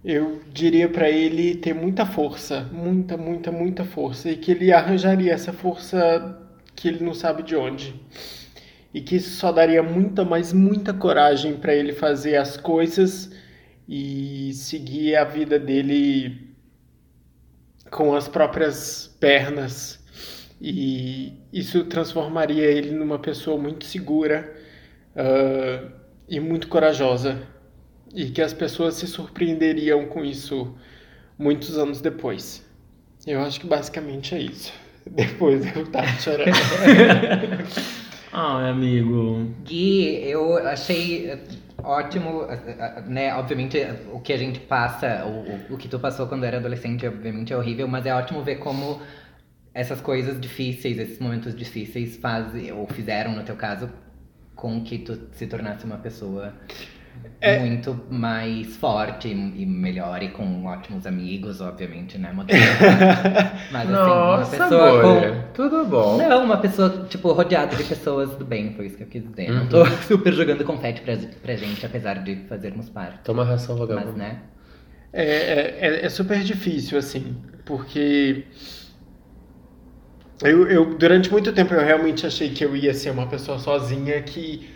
eu 0.03 0.41
diria 0.51 0.89
para 0.89 1.09
ele 1.09 1.55
ter 1.55 1.73
muita 1.73 2.05
força, 2.05 2.69
muita, 2.71 3.17
muita, 3.17 3.51
muita 3.51 3.85
força, 3.85 4.29
e 4.29 4.35
que 4.37 4.51
ele 4.51 4.71
arranjaria 4.71 5.33
essa 5.33 5.53
força 5.53 6.39
que 6.75 6.87
ele 6.87 7.03
não 7.03 7.13
sabe 7.13 7.41
de 7.43 7.55
onde. 7.55 7.95
E 8.93 9.01
que 9.01 9.15
isso 9.15 9.37
só 9.37 9.51
daria 9.51 9.81
muita, 9.81 10.23
mas 10.23 10.53
muita 10.53 10.93
coragem 10.93 11.57
para 11.57 11.73
ele 11.73 11.93
fazer 11.93 12.35
as 12.35 12.55
coisas 12.55 13.31
e 13.87 14.53
seguir 14.53 15.15
a 15.15 15.23
vida 15.23 15.57
dele 15.57 16.53
com 17.89 18.15
as 18.15 18.27
próprias 18.27 19.07
pernas. 19.19 20.03
E 20.61 21.33
isso 21.51 21.83
transformaria 21.85 22.65
ele 22.65 22.91
numa 22.91 23.19
pessoa 23.19 23.57
muito 23.57 23.85
segura 23.85 24.53
ah, 25.15 25.89
e 26.27 26.39
muito 26.39 26.67
corajosa. 26.67 27.41
E 28.13 28.29
que 28.29 28.41
as 28.41 28.53
pessoas 28.53 28.95
se 28.95 29.07
surpreenderiam 29.07 30.05
com 30.05 30.23
isso 30.23 30.75
muitos 31.37 31.77
anos 31.77 31.99
depois. 31.99 32.63
Eu 33.25 33.41
acho 33.41 33.59
que 33.59 33.67
basicamente 33.67 34.35
é 34.35 34.39
isso. 34.39 34.73
Depois 35.09 35.65
eu 35.75 35.85
tava 35.87 36.07
chorando. 36.19 36.51
Ai, 38.33 38.69
amigo. 38.69 39.53
Gui, 39.63 40.27
eu 40.27 40.57
achei 40.67 41.29
eh, 41.29 41.39
ótimo, 41.83 42.43
eh, 42.49 42.75
eh, 42.79 43.01
né? 43.07 43.33
Obviamente, 43.35 43.77
o 44.11 44.19
que 44.19 44.33
a 44.33 44.37
gente 44.37 44.59
passa, 44.59 45.25
o, 45.25 45.73
o 45.75 45.77
que 45.77 45.87
tu 45.87 45.99
passou 45.99 46.27
quando 46.27 46.43
era 46.43 46.57
adolescente, 46.57 47.07
obviamente 47.07 47.53
é 47.53 47.57
horrível, 47.57 47.87
mas 47.87 48.05
é 48.05 48.13
ótimo 48.13 48.43
ver 48.43 48.57
como 48.57 49.01
essas 49.73 50.01
coisas 50.01 50.39
difíceis, 50.39 50.97
esses 50.97 51.19
momentos 51.19 51.55
difíceis 51.55 52.17
fazem, 52.17 52.71
ou 52.71 52.87
fizeram, 52.87 53.33
no 53.35 53.43
teu 53.43 53.55
caso, 53.55 53.89
com 54.55 54.83
que 54.83 54.99
tu 54.99 55.29
se 55.33 55.47
tornasse 55.47 55.85
uma 55.85 55.97
pessoa 55.97 56.53
É. 57.41 57.59
muito 57.59 57.99
mais 58.09 58.75
forte 58.77 59.27
e 59.27 59.65
melhor 59.65 60.23
e 60.23 60.29
com 60.29 60.63
ótimos 60.65 61.05
amigos, 61.05 61.59
obviamente, 61.59 62.17
né? 62.17 62.31
Mas 63.69 63.83
assim, 63.83 63.91
Nossa, 63.91 64.55
uma 64.55 64.61
pessoa 64.69 64.89
amor, 65.01 65.21
com 65.21 65.51
tudo 65.53 65.85
bom. 65.85 66.17
não, 66.17 66.45
uma 66.45 66.57
pessoa, 66.57 67.05
tipo, 67.09 67.31
rodeada 67.33 67.75
de 67.75 67.83
pessoas 67.83 68.29
do 68.35 68.45
bem, 68.45 68.73
foi 68.75 68.85
isso 68.85 68.95
que 68.97 69.03
eu 69.03 69.07
quis 69.07 69.23
dizer. 69.29 69.51
Não 69.51 69.63
Uhum. 69.63 69.67
tô 69.67 69.85
super 70.07 70.31
jogando 70.33 70.63
confete 70.63 71.01
pra, 71.01 71.17
pra 71.41 71.55
gente, 71.55 71.85
apesar 71.85 72.23
de 72.23 72.35
fazermos 72.47 72.89
parte. 72.89 73.19
Toma 73.25 73.43
ração, 73.43 73.77
Mas, 73.77 73.87
vagabundo. 73.89 74.17
né? 74.17 74.39
É, 75.11 75.23
é, 75.25 75.77
é- 75.81 76.05
é 76.05 76.09
super 76.09 76.39
difícil, 76.39 76.97
assim, 76.97 77.35
porque 77.65 78.45
eu, 80.41 80.67
eu, 80.67 80.97
durante 80.97 81.31
muito 81.31 81.51
tempo, 81.53 81.73
eu 81.73 81.83
realmente 81.83 82.25
achei 82.25 82.49
que 82.49 82.63
eu 82.65 82.75
ia 82.75 82.93
ser 82.93 83.11
uma 83.11 83.27
pessoa 83.27 83.57
sozinha 83.59 84.21
que. 84.21 84.69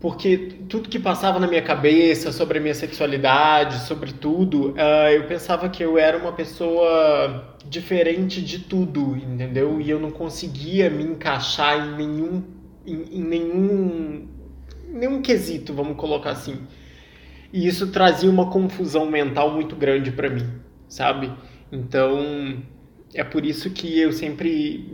Porque 0.00 0.56
tudo 0.66 0.88
que 0.88 0.98
passava 0.98 1.38
na 1.38 1.46
minha 1.46 1.60
cabeça 1.60 2.32
sobre 2.32 2.58
a 2.58 2.60
minha 2.60 2.74
sexualidade, 2.74 3.86
sobre 3.86 4.12
tudo, 4.12 4.74
ah, 4.78 5.12
eu 5.12 5.24
pensava 5.26 5.68
que 5.68 5.84
eu 5.84 5.98
era 5.98 6.16
uma 6.16 6.32
pessoa 6.32 7.54
diferente 7.68 8.40
de 8.40 8.60
tudo, 8.60 9.14
entendeu? 9.14 9.78
E 9.78 9.90
eu 9.90 10.00
não 10.00 10.10
conseguia 10.10 10.88
me 10.88 11.04
encaixar 11.04 11.86
em 11.86 11.96
nenhum. 11.96 12.42
em, 12.86 13.18
em 13.18 13.22
nenhum. 13.22 14.28
nenhum 14.88 15.20
quesito, 15.20 15.74
vamos 15.74 15.98
colocar 15.98 16.30
assim. 16.30 16.66
E 17.52 17.66
isso 17.66 17.88
trazia 17.88 18.30
uma 18.30 18.48
confusão 18.50 19.10
mental 19.10 19.52
muito 19.52 19.76
grande 19.76 20.10
pra 20.12 20.30
mim, 20.30 20.48
sabe? 20.88 21.30
Então, 21.70 22.62
é 23.14 23.24
por 23.24 23.44
isso 23.44 23.70
que 23.70 23.98
eu 23.98 24.12
sempre 24.12 24.88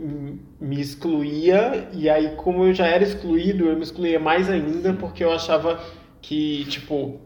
me 0.59 0.81
excluía, 0.81 1.89
e 1.93 2.09
aí, 2.09 2.35
como 2.35 2.65
eu 2.65 2.73
já 2.73 2.87
era 2.87 3.03
excluído, 3.03 3.65
eu 3.65 3.75
me 3.75 3.83
excluía 3.83 4.19
mais 4.19 4.49
ainda, 4.49 4.93
porque 4.93 5.23
eu 5.23 5.31
achava 5.31 5.79
que, 6.21 6.65
tipo, 6.65 7.21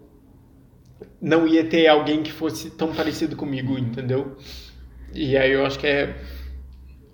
não 1.21 1.47
ia 1.47 1.63
ter 1.63 1.88
alguém 1.88 2.21
que 2.21 2.32
fosse 2.32 2.71
tão 2.71 2.93
parecido 2.93 3.36
comigo, 3.36 3.77
entendeu? 3.77 4.36
E 5.13 5.38
aí 5.38 5.51
eu 5.51 5.65
acho 5.65 5.80
que 5.80 5.88
é, 5.88 6.15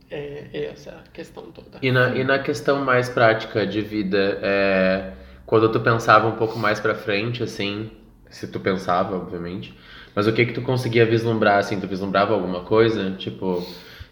é, 0.09 0.47
é 0.53 0.65
essa 0.65 0.91
a 0.91 1.11
questão 1.11 1.51
toda. 1.51 1.79
E 1.81 1.91
na, 1.91 2.15
e 2.15 2.23
na 2.23 2.39
questão 2.39 2.83
mais 2.83 3.09
prática 3.09 3.65
de 3.65 3.81
vida, 3.81 4.39
é, 4.41 5.13
quando 5.45 5.71
tu 5.71 5.79
pensava 5.79 6.27
um 6.27 6.35
pouco 6.35 6.57
mais 6.57 6.79
pra 6.79 6.95
frente, 6.95 7.43
assim, 7.43 7.91
se 8.29 8.47
tu 8.47 8.59
pensava, 8.59 9.15
obviamente, 9.15 9.73
mas 10.17 10.25
o 10.25 10.33
que 10.33 10.47
que 10.47 10.53
tu 10.53 10.61
conseguia 10.63 11.05
vislumbrar, 11.05 11.59
assim, 11.59 11.79
tu 11.79 11.87
vislumbrava 11.87 12.33
alguma 12.33 12.63
coisa? 12.63 13.11
Tipo, 13.11 13.63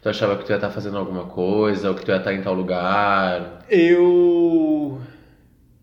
Tu 0.05 0.09
achava 0.09 0.37
que 0.37 0.45
tu 0.45 0.51
ia 0.51 0.57
estar 0.57 0.69
fazendo 0.69 0.99
alguma 0.99 1.25
coisa, 1.25 1.89
ou 1.89 1.95
que 1.95 2.05
tu 2.05 2.11
ia 2.11 2.17
estar 2.17 2.31
em 2.31 2.43
tal 2.43 2.53
lugar? 2.53 3.65
Eu, 3.67 5.01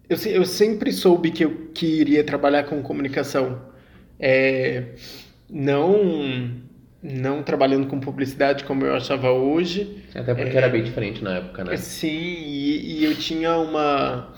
eu, 0.09 0.17
eu 0.27 0.45
sempre 0.45 0.93
soube 0.93 1.33
que 1.33 1.45
eu 1.45 1.73
que 1.75 1.85
iria 1.85 2.23
trabalhar 2.23 2.63
com 2.63 2.81
comunicação. 2.85 3.61
É, 4.21 4.95
não, 5.51 6.53
não 7.03 7.43
trabalhando 7.43 7.89
com 7.89 7.99
publicidade 7.99 8.63
como 8.63 8.87
eu 8.87 8.95
achava 8.95 9.33
hoje. 9.33 10.05
Até 10.15 10.33
porque 10.37 10.57
É. 10.57 10.59
era 10.59 10.69
bem 10.69 10.85
diferente 10.85 11.21
na 11.25 11.39
época, 11.39 11.65
né? 11.65 11.77
Sim, 11.77 12.07
e, 12.09 13.01
e 13.01 13.05
eu 13.05 13.17
tinha 13.17 13.57
uma. 13.57 14.33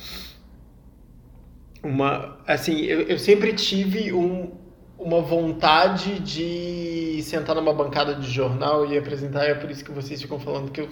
Uma. 1.82 2.38
Assim, 2.46 2.80
eu, 2.86 3.02
eu 3.02 3.18
sempre 3.18 3.52
tive 3.52 4.14
um, 4.14 4.50
uma 4.98 5.20
vontade 5.20 6.18
de 6.20 7.20
sentar 7.22 7.54
numa 7.56 7.72
bancada 7.72 8.14
de 8.14 8.30
jornal 8.30 8.86
e 8.86 8.96
apresentar, 8.96 9.44
é 9.44 9.54
por 9.54 9.70
isso 9.70 9.84
que 9.84 9.90
vocês 9.90 10.20
ficam 10.20 10.38
falando 10.38 10.70
que 10.70 10.80
eu 10.80 10.88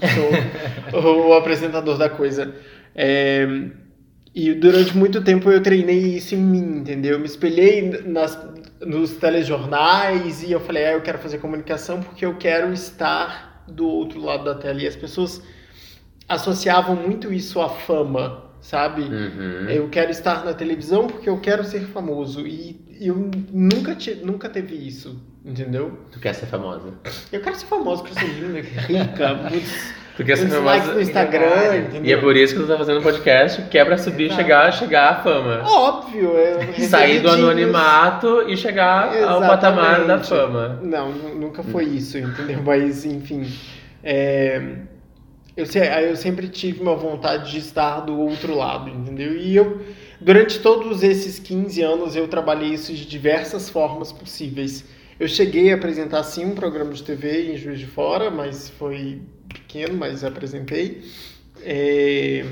sou 0.90 1.28
o 1.28 1.34
apresentador 1.34 1.96
da 1.96 2.10
coisa. 2.10 2.54
É, 2.94 3.46
e 4.34 4.54
durante 4.54 4.96
muito 4.96 5.22
tempo 5.22 5.50
eu 5.50 5.62
treinei 5.62 6.16
isso 6.16 6.34
em 6.34 6.38
mim, 6.38 6.78
entendeu? 6.78 7.12
Eu 7.12 7.18
me 7.20 7.26
espelhei 7.26 8.02
nas, 8.04 8.38
nos 8.80 9.12
telejornais 9.12 10.42
e 10.42 10.52
eu 10.52 10.60
falei, 10.60 10.86
ah, 10.86 10.92
eu 10.92 11.02
quero 11.02 11.18
fazer 11.18 11.38
comunicação 11.38 12.02
porque 12.02 12.24
eu 12.24 12.36
quero 12.36 12.72
estar 12.72 13.64
do 13.68 13.86
outro 13.86 14.20
lado 14.20 14.44
da 14.44 14.54
tela. 14.54 14.80
E 14.80 14.86
as 14.86 14.96
pessoas 14.96 15.42
associavam 16.28 16.96
muito 16.96 17.32
isso 17.32 17.60
à 17.60 17.68
fama, 17.68 18.51
sabe? 18.62 19.02
Uhum. 19.02 19.68
Eu 19.68 19.88
quero 19.90 20.10
estar 20.10 20.42
na 20.44 20.54
televisão 20.54 21.06
porque 21.06 21.28
eu 21.28 21.38
quero 21.38 21.62
ser 21.64 21.80
famoso. 21.88 22.46
E 22.46 22.80
eu 23.00 23.30
nunca, 23.52 23.94
te, 23.94 24.14
nunca 24.14 24.48
teve 24.48 24.74
isso, 24.76 25.20
entendeu? 25.44 25.98
Tu 26.10 26.18
quer 26.20 26.32
ser 26.34 26.46
famosa. 26.46 26.94
Eu 27.30 27.40
quero 27.42 27.56
ser 27.56 27.66
famosa, 27.66 28.02
quero 28.04 28.14
ser 28.14 28.26
linda, 28.40 28.60
rica, 28.60 29.34
muitos, 29.50 29.92
Tu 30.16 30.24
quer 30.24 30.36
ser 30.36 30.44
muitos 30.46 30.64
likes 30.64 30.86
no 30.86 30.92
famosa. 30.92 31.10
Instagram, 31.10 31.76
entendeu? 31.78 32.04
E 32.04 32.12
é 32.12 32.16
por 32.18 32.36
isso 32.36 32.54
que 32.54 32.60
tu 32.60 32.66
tá 32.68 32.76
fazendo 32.78 33.02
podcast, 33.02 33.62
que 33.62 33.76
é 33.78 33.84
pra 33.84 33.98
subir 33.98 34.24
e 34.24 34.26
Exato. 34.26 34.42
chegar, 34.42 34.72
chegar 34.72 35.10
à 35.10 35.14
fama. 35.22 35.62
Óbvio, 35.64 36.36
é 36.36 36.72
Sair 36.82 37.20
do 37.20 37.28
anonimato 37.30 38.42
e 38.48 38.56
chegar 38.56 39.16
ao 39.24 39.40
patamar 39.40 40.04
da 40.06 40.14
Exatamente. 40.16 40.28
fama. 40.28 40.80
Não, 40.82 41.10
nu- 41.10 41.34
nunca 41.40 41.62
foi 41.64 41.84
isso, 41.86 42.16
entendeu? 42.18 42.60
Mas, 42.64 43.04
enfim. 43.04 43.50
é, 44.04 44.60
eu, 45.56 45.66
se- 45.66 45.78
eu 45.78 46.16
sempre 46.16 46.48
tive 46.48 46.80
uma 46.80 46.94
vontade 46.96 47.50
de 47.52 47.58
estar 47.58 48.00
do 48.00 48.18
outro 48.18 48.54
lado, 48.56 48.88
entendeu? 48.90 49.36
E 49.36 49.54
eu, 49.56 49.80
durante 50.20 50.60
todos 50.60 51.02
esses 51.02 51.38
15 51.38 51.82
anos, 51.82 52.16
eu 52.16 52.28
trabalhei 52.28 52.70
isso 52.70 52.92
de 52.94 53.06
diversas 53.06 53.68
formas 53.68 54.12
possíveis. 54.12 54.84
Eu 55.20 55.28
cheguei 55.28 55.72
a 55.72 55.76
apresentar, 55.76 56.22
sim, 56.24 56.44
um 56.46 56.54
programa 56.54 56.92
de 56.92 57.02
TV 57.02 57.52
em 57.52 57.56
Juiz 57.56 57.78
de 57.78 57.86
Fora, 57.86 58.30
mas 58.30 58.68
foi 58.70 59.22
pequeno, 59.48 59.94
mas 59.96 60.24
apresentei. 60.24 61.02
É, 61.60 62.44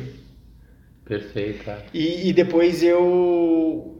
Perfeita. 1.05 1.85
e, 1.93 2.29
e 2.29 2.33
depois 2.33 2.83
eu. 2.83 3.97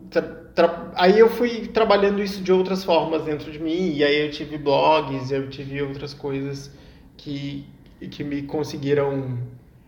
aí 0.95 1.19
eu 1.19 1.29
fui 1.29 1.67
trabalhando 1.69 2.23
isso 2.23 2.43
de 2.43 2.53
outras 2.53 2.85
formas 2.85 3.25
dentro 3.25 3.51
de 3.51 3.59
mim, 3.59 3.95
e 3.95 4.05
aí 4.05 4.27
eu 4.27 4.31
tive 4.31 4.59
blogs, 4.59 5.31
eu 5.31 5.49
tive 5.49 5.81
outras 5.83 6.15
coisas 6.15 6.71
que, 7.17 7.65
que 8.09 8.25
me 8.25 8.43
conseguiram 8.43 9.39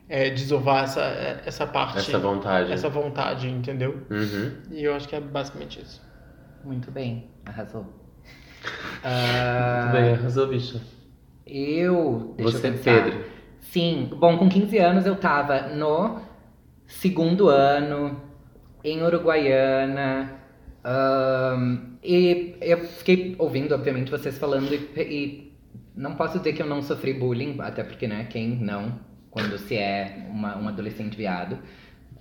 é, 0.09 0.31
desovar 0.31 0.85
essa, 0.85 1.01
essa 1.47 1.67
parte, 1.67 1.99
Essa 1.99 2.19
vontade. 2.19 2.73
essa 2.73 2.89
vontade, 2.89 3.49
entendeu? 3.49 4.03
Uhum. 4.11 4.53
E 4.71 4.85
eu 4.85 4.95
acho 4.95 5.09
que 5.09 5.17
é 5.17 5.21
basicamente 5.21 5.81
isso. 5.81 6.03
Muito 6.65 6.91
bem, 6.91 7.29
arrasou. 7.47 7.83
Tudo 8.63 8.71
Ah, 9.05 9.91
bem, 9.93 10.13
arrasou, 10.13 10.47
bicha. 10.49 10.81
eu. 11.47 12.35
Deixa 12.37 12.59
Você, 12.59 12.69
eu. 12.69 12.79
Pedro. 12.79 13.25
Sim, 13.61 14.11
bom, 14.17 14.37
com 14.37 14.49
15 14.49 14.79
anos 14.79 15.07
eu 15.07 15.17
tava 15.17 15.69
no 15.75 16.21
segundo 16.87 17.49
ano, 17.49 18.21
em 18.85 19.03
Uruguaiana. 19.03 20.39
ahn, 20.85 21.97
e 22.03 22.57
eu 22.61 22.79
fiquei 22.85 23.35
ouvindo, 23.39 23.73
obviamente, 23.75 24.11
vocês 24.11 24.37
falando, 24.37 24.73
e, 24.75 25.01
e 25.01 25.52
não 25.95 26.15
posso 26.15 26.39
dizer 26.39 26.53
que 26.53 26.63
eu 26.63 26.67
não 26.67 26.83
sofri 26.83 27.13
bullying, 27.13 27.57
até 27.61 27.83
porque, 27.83 28.07
né, 28.07 28.27
quem 28.29 28.57
não, 28.57 28.99
quando 29.31 29.59
se 29.59 29.77
é 29.77 30.27
uma, 30.31 30.57
um 30.59 30.69
adolescente 30.69 31.17
viado. 31.17 31.59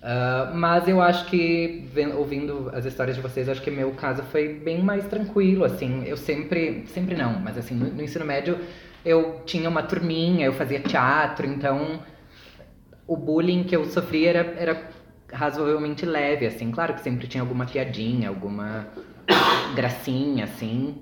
Ah, 0.02 0.52
mas 0.56 0.88
eu 0.88 1.02
acho 1.02 1.26
que, 1.26 1.88
ouvindo 2.18 2.72
as 2.74 2.86
histórias 2.86 3.16
de 3.16 3.22
vocês, 3.22 3.48
acho 3.48 3.62
que 3.62 3.70
meu 3.70 3.92
caso 3.92 4.24
foi 4.24 4.54
bem 4.54 4.82
mais 4.82 5.06
tranquilo, 5.08 5.64
assim. 5.64 6.04
Eu 6.06 6.18
sempre, 6.18 6.86
sempre 6.88 7.16
não, 7.16 7.40
mas 7.40 7.58
assim, 7.58 7.76
no, 7.76 7.88
no 7.92 8.02
ensino 8.02 8.26
médio 8.26 8.58
eu 9.06 9.42
tinha 9.46 9.70
uma 9.70 9.84
turminha, 9.84 10.46
eu 10.46 10.54
fazia 10.54 10.80
teatro, 10.80 11.46
então 11.48 12.02
o 13.08 13.18
bullying 13.18 13.64
que 13.64 13.76
eu 13.76 13.86
sofria 13.86 14.30
era, 14.30 14.40
era 14.58 14.90
razoavelmente 15.32 16.06
leve, 16.06 16.46
assim. 16.48 16.72
Claro 16.72 16.94
que 16.96 17.02
sempre 17.02 17.28
tinha 17.28 17.42
alguma 17.42 17.66
piadinha, 17.66 18.30
alguma 18.30 18.88
gracinha, 19.76 20.46
assim. 20.46 20.96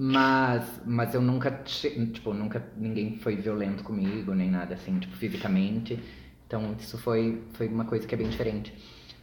Mas, 0.00 0.80
mas 0.86 1.12
eu 1.12 1.20
nunca, 1.20 1.50
tipo, 1.50 2.32
nunca 2.32 2.64
ninguém 2.76 3.18
foi 3.18 3.34
violento 3.34 3.82
comigo, 3.82 4.32
nem 4.32 4.48
nada 4.48 4.74
assim, 4.74 4.96
tipo, 5.00 5.16
fisicamente. 5.16 5.98
Então 6.46 6.76
isso 6.78 6.96
foi, 6.98 7.42
foi 7.54 7.66
uma 7.66 7.84
coisa 7.84 8.06
que 8.06 8.14
é 8.14 8.18
bem 8.18 8.28
diferente. 8.28 8.72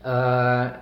Ah, 0.03 0.81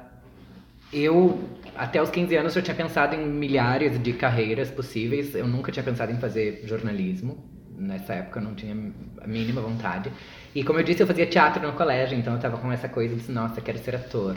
eu, 0.92 1.48
até 1.76 2.02
os 2.02 2.10
15 2.10 2.36
anos, 2.36 2.56
eu 2.56 2.64
tinha 2.64 2.76
pensado 2.76 3.16
em 3.16 3.28
milhares 3.28 4.02
de 4.02 4.14
carreiras 4.14 4.72
possíveis. 4.72 5.36
Eu 5.36 5.48
nunca 5.48 5.72
tinha 5.72 5.84
pensado 5.84 6.12
em 6.12 6.18
fazer 6.18 6.64
jornalismo. 6.66 7.53
Nessa 7.78 8.14
época 8.14 8.40
eu 8.40 8.44
não 8.44 8.54
tinha 8.56 8.76
a 9.22 9.28
mínima 9.28 9.62
vontade. 9.62 10.12
E 10.54 10.64
como 10.64 10.80
eu 10.80 10.84
disse, 10.84 11.02
eu 11.02 11.08
fazia 11.08 11.26
teatro 11.26 11.66
no 11.66 11.74
colégio, 11.74 12.18
então 12.18 12.34
eu 12.34 12.40
tava 12.40 12.58
com 12.58 12.72
essa 12.72 12.88
coisa 12.88 13.16
de, 13.16 13.32
nossa, 13.32 13.60
quero 13.62 13.78
ser 13.80 13.96
ator. 13.96 14.36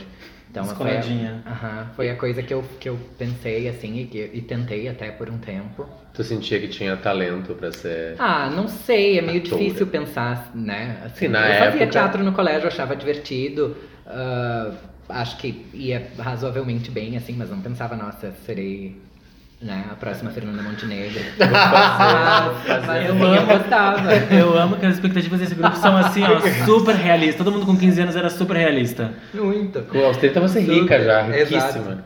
Então 0.50 0.64
foi 0.64 0.96
a, 0.96 1.86
foi 1.94 2.08
a 2.10 2.16
coisa 2.16 2.42
que 2.42 2.54
eu, 2.54 2.64
que 2.80 2.88
eu 2.88 2.98
pensei, 3.18 3.68
assim, 3.68 3.98
e, 3.98 4.06
que- 4.06 4.30
e 4.32 4.40
tentei 4.40 4.88
até 4.88 5.10
por 5.10 5.28
um 5.28 5.36
tempo. 5.36 5.86
Tu 6.14 6.24
sentia 6.24 6.58
que 6.58 6.68
tinha 6.68 6.96
talento 6.96 7.52
pra 7.54 7.70
ser. 7.72 8.14
Ah, 8.18 8.48
não 8.48 8.66
sei, 8.66 9.18
é 9.18 9.22
meio 9.22 9.40
Atora. 9.40 9.62
difícil 9.62 9.86
pensar, 9.88 10.50
né? 10.54 11.02
Assim, 11.04 11.26
Sim, 11.26 11.28
na 11.28 11.40
eu 11.46 11.54
fazia 11.58 11.82
época- 11.82 11.86
teatro 11.88 12.24
no 12.24 12.32
colégio, 12.32 12.62
eu 12.62 12.68
achava 12.68 12.96
divertido. 12.96 13.76
ah, 14.06 14.72
acho 15.08 15.36
que 15.36 15.66
ia 15.74 16.10
razoavelmente 16.18 16.90
bem, 16.90 17.16
assim, 17.16 17.34
mas 17.34 17.50
não 17.50 17.60
pensava, 17.60 17.94
nossa, 17.94 18.32
serei 18.46 18.96
né, 19.60 19.86
a 19.90 19.94
próxima 19.94 20.30
Fernanda 20.30 20.62
Montenegro. 20.62 21.20
Vou 21.38 21.48
fazer, 21.48 22.14
mas 22.14 22.66
fazer. 22.66 23.06
Eu 23.08 23.12
assim, 23.12 23.22
eu 23.22 23.32
amo. 23.40 23.46
gostava. 23.58 24.14
Eu 24.34 24.58
amo 24.58 24.76
que 24.76 24.86
as 24.86 24.94
expectativas 24.94 25.40
desse 25.40 25.54
grupo 25.54 25.76
são 25.76 25.96
assim, 25.96 26.22
ó, 26.24 26.40
super 26.66 26.94
realistas. 26.94 27.36
Todo 27.44 27.52
mundo 27.52 27.66
com 27.66 27.76
15 27.76 28.00
anos 28.02 28.16
era 28.16 28.28
super 28.30 28.56
realista. 28.56 29.14
Muito. 29.32 29.80
Com 29.82 30.04
aos 30.04 30.16
30 30.18 30.40
você 30.40 30.58
é 30.58 30.62
rica 30.62 31.02
já, 31.02 31.28
Exato. 31.36 31.54
riquíssima. 31.54 32.04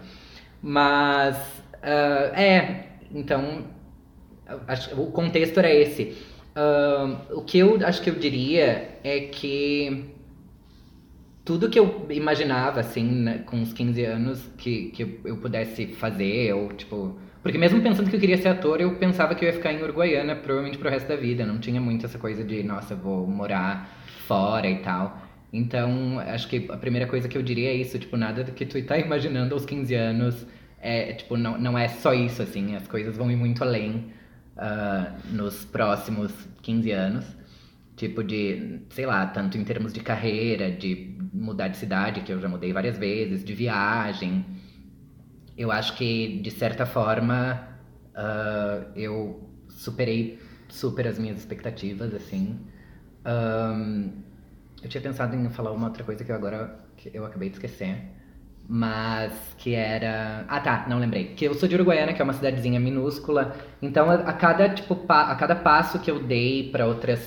Mas, 0.62 1.36
ah, 1.82 2.30
é, 2.40 2.84
então, 3.14 3.64
eu 4.48 4.60
acho- 4.68 4.94
o 5.00 5.10
contexto 5.10 5.58
era 5.58 5.72
esse. 5.74 6.16
Ah, 6.54 7.16
o 7.32 7.42
que 7.42 7.58
eu 7.58 7.78
acho 7.84 8.00
que 8.02 8.10
eu 8.10 8.14
diria 8.14 8.98
é 9.02 9.20
que 9.20 10.04
tudo 11.44 11.68
que 11.68 11.78
eu 11.78 12.06
imaginava, 12.10 12.80
assim, 12.80 13.04
né, 13.04 13.38
com 13.46 13.56
uns 13.56 13.72
15 13.72 14.04
anos, 14.04 14.40
que, 14.58 14.90
que 14.90 15.20
eu 15.24 15.36
pudesse 15.38 15.86
fazer, 15.88 16.52
ou 16.54 16.68
tipo. 16.72 17.18
Porque 17.42 17.57
mesmo 17.57 17.81
pensando 17.81 18.11
que 18.11 18.16
eu 18.16 18.20
queria 18.20 18.37
ser 18.37 18.48
ator, 18.48 18.81
eu 18.81 18.96
pensava 18.96 19.35
que 19.35 19.44
eu 19.44 19.48
ia 19.48 19.55
ficar 19.55 19.72
em 19.72 19.83
Uruguaiana 19.83 20.37
provavelmente 20.37 20.79
pro 20.79 20.90
resto 20.90 21.09
da 21.09 21.16
vida. 21.16 21.46
Não 21.46 21.59
tinha 21.59 21.81
muito 21.81 22.05
essa 22.05 22.18
coisa 22.18 22.44
de, 22.44 22.62
nossa, 22.62 22.94
vou 22.94 23.26
morar 23.26 23.88
fora 24.26 24.68
e 24.68 24.79
tal. 24.81 25.22
Então, 25.53 26.18
acho 26.20 26.48
que 26.48 26.66
a 26.70 26.76
primeira 26.76 27.07
coisa 27.07 27.29
que 27.29 27.37
eu 27.37 27.42
diria 27.42 27.70
é 27.70 27.74
isso, 27.74 27.98
tipo, 27.98 28.16
nada 28.16 28.44
do 28.44 28.53
que 28.53 28.64
tu 28.66 28.81
tá 28.85 28.96
imaginando 29.00 29.55
aos 29.55 29.64
15 29.64 29.94
anos 29.94 30.46
é, 30.81 31.12
tipo, 31.12 31.37
não, 31.37 31.59
não 31.59 31.79
é 31.79 31.88
só 31.88 32.14
isso, 32.14 32.42
assim, 32.42 32.74
as 32.74 32.88
coisas 32.88 33.16
vão 33.16 33.31
ir 33.31 33.37
muito 33.37 33.62
além 33.62 34.12
ah, 34.57 35.14
nos 35.31 35.64
próximos 35.64 36.33
15 36.62 36.90
anos. 36.90 37.37
Tipo 37.96 38.24
de, 38.24 38.81
sei 38.90 39.05
lá, 39.05 39.26
tanto 39.26 39.59
em 39.59 39.64
termos 39.64 39.92
de 39.92 40.00
carreira, 40.00 40.70
de 40.70 41.14
mudar 41.35 41.68
de 41.68 41.76
cidade, 41.76 42.22
que 42.22 42.33
eu 42.33 42.40
já 42.40 42.48
mudei 42.48 42.72
várias 42.72 42.96
vezes, 42.96 43.44
de 43.44 43.53
viagem. 43.53 44.44
Eu 45.62 45.70
acho 45.72 45.96
que, 45.96 46.40
de 46.40 46.50
certa 46.50 46.86
forma, 46.86 47.38
ah, 48.14 48.86
eu 48.96 49.48
superei 49.68 50.38
super 50.68 51.06
as 51.06 51.18
minhas 51.18 51.38
expectativas, 51.38 52.14
assim. 52.14 52.44
Ahn, 53.24 54.10
eu 54.82 54.88
tinha 54.88 55.00
pensado 55.02 55.36
em 55.36 55.50
falar 55.50 55.72
uma 55.72 55.88
outra 55.88 56.04
coisa 56.04 56.24
que 56.24 56.30
eu 56.32 56.36
agora 56.36 56.80
que 56.96 57.10
eu 57.14 57.24
acabei 57.24 57.48
de 57.50 57.56
esquecer. 57.56 57.96
Mas 58.68 59.32
que 59.58 59.74
era. 59.74 60.44
Ah 60.48 60.60
tá, 60.60 60.86
não 60.88 60.98
lembrei. 60.98 61.34
Que 61.34 61.44
eu 61.46 61.54
sou 61.54 61.68
de 61.68 61.74
Uruguaiana, 61.74 62.12
que 62.14 62.22
é 62.22 62.24
uma 62.24 62.32
cidadezinha 62.32 62.78
minúscula. 62.78 63.56
Então 63.82 64.08
a, 64.10 64.14
a 64.14 64.32
cada, 64.32 64.68
tipo, 64.68 64.94
pa- 64.94 65.30
a 65.32 65.34
cada 65.34 65.56
passo 65.56 65.98
que 65.98 66.10
eu 66.10 66.22
dei 66.22 66.70
para 66.70 66.86
outras 66.86 67.20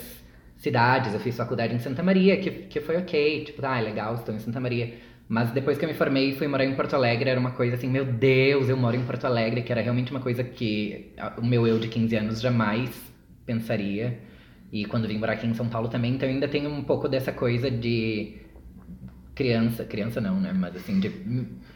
cidades, 0.58 1.14
eu 1.14 1.20
fiz 1.20 1.36
faculdade 1.36 1.76
em 1.76 1.80
Santa 1.80 2.02
Maria, 2.02 2.38
que, 2.40 2.50
que 2.68 2.80
foi 2.80 2.96
ok, 2.98 3.44
tipo, 3.46 3.66
ah, 3.66 3.78
é 3.80 3.82
legal, 3.82 4.16
estou 4.16 4.34
em 4.34 4.40
Santa 4.40 4.60
Maria. 4.62 4.94
Mas 5.28 5.52
depois 5.52 5.78
que 5.78 5.86
eu 5.86 5.90
me 5.90 5.96
formei 5.96 6.32
e 6.32 6.36
fui 6.36 6.48
morar 6.48 6.66
em 6.66 6.76
Porto 6.76 6.96
Alegre, 6.96 7.30
era 7.30 7.40
uma 7.40 7.52
coisa 7.52 7.76
assim, 7.76 7.90
meu 7.90 8.06
Deus, 8.06 8.70
eu 8.70 8.78
moro 8.78 8.96
em 8.96 9.04
Porto 9.06 9.26
Alegre, 9.26 9.62
que 9.64 9.72
era 9.72 9.82
realmente 9.82 10.12
uma 10.12 10.20
coisa 10.20 10.44
que 10.44 11.14
o 11.38 11.46
meu 11.46 11.66
eu 11.66 11.80
de 11.80 11.88
15 11.88 12.16
anos 12.16 12.42
jamais 12.42 12.90
pensaria. 13.46 14.20
E 14.72 14.86
quando 14.86 15.08
vim 15.08 15.18
morar 15.18 15.34
aqui 15.34 15.48
em 15.48 15.54
São 15.54 15.70
Paulo 15.70 15.88
também, 15.88 16.14
então 16.16 16.28
ainda 16.28 16.48
tenho 16.48 16.70
um 16.70 16.84
pouco 16.84 17.08
dessa 17.08 17.32
coisa 17.32 17.70
de 17.72 18.42
criança, 19.36 19.86
criança 19.86 20.20
não, 20.20 20.40
né? 20.40 20.52
Mas 20.54 20.76
assim, 20.76 21.00
de 21.00 21.10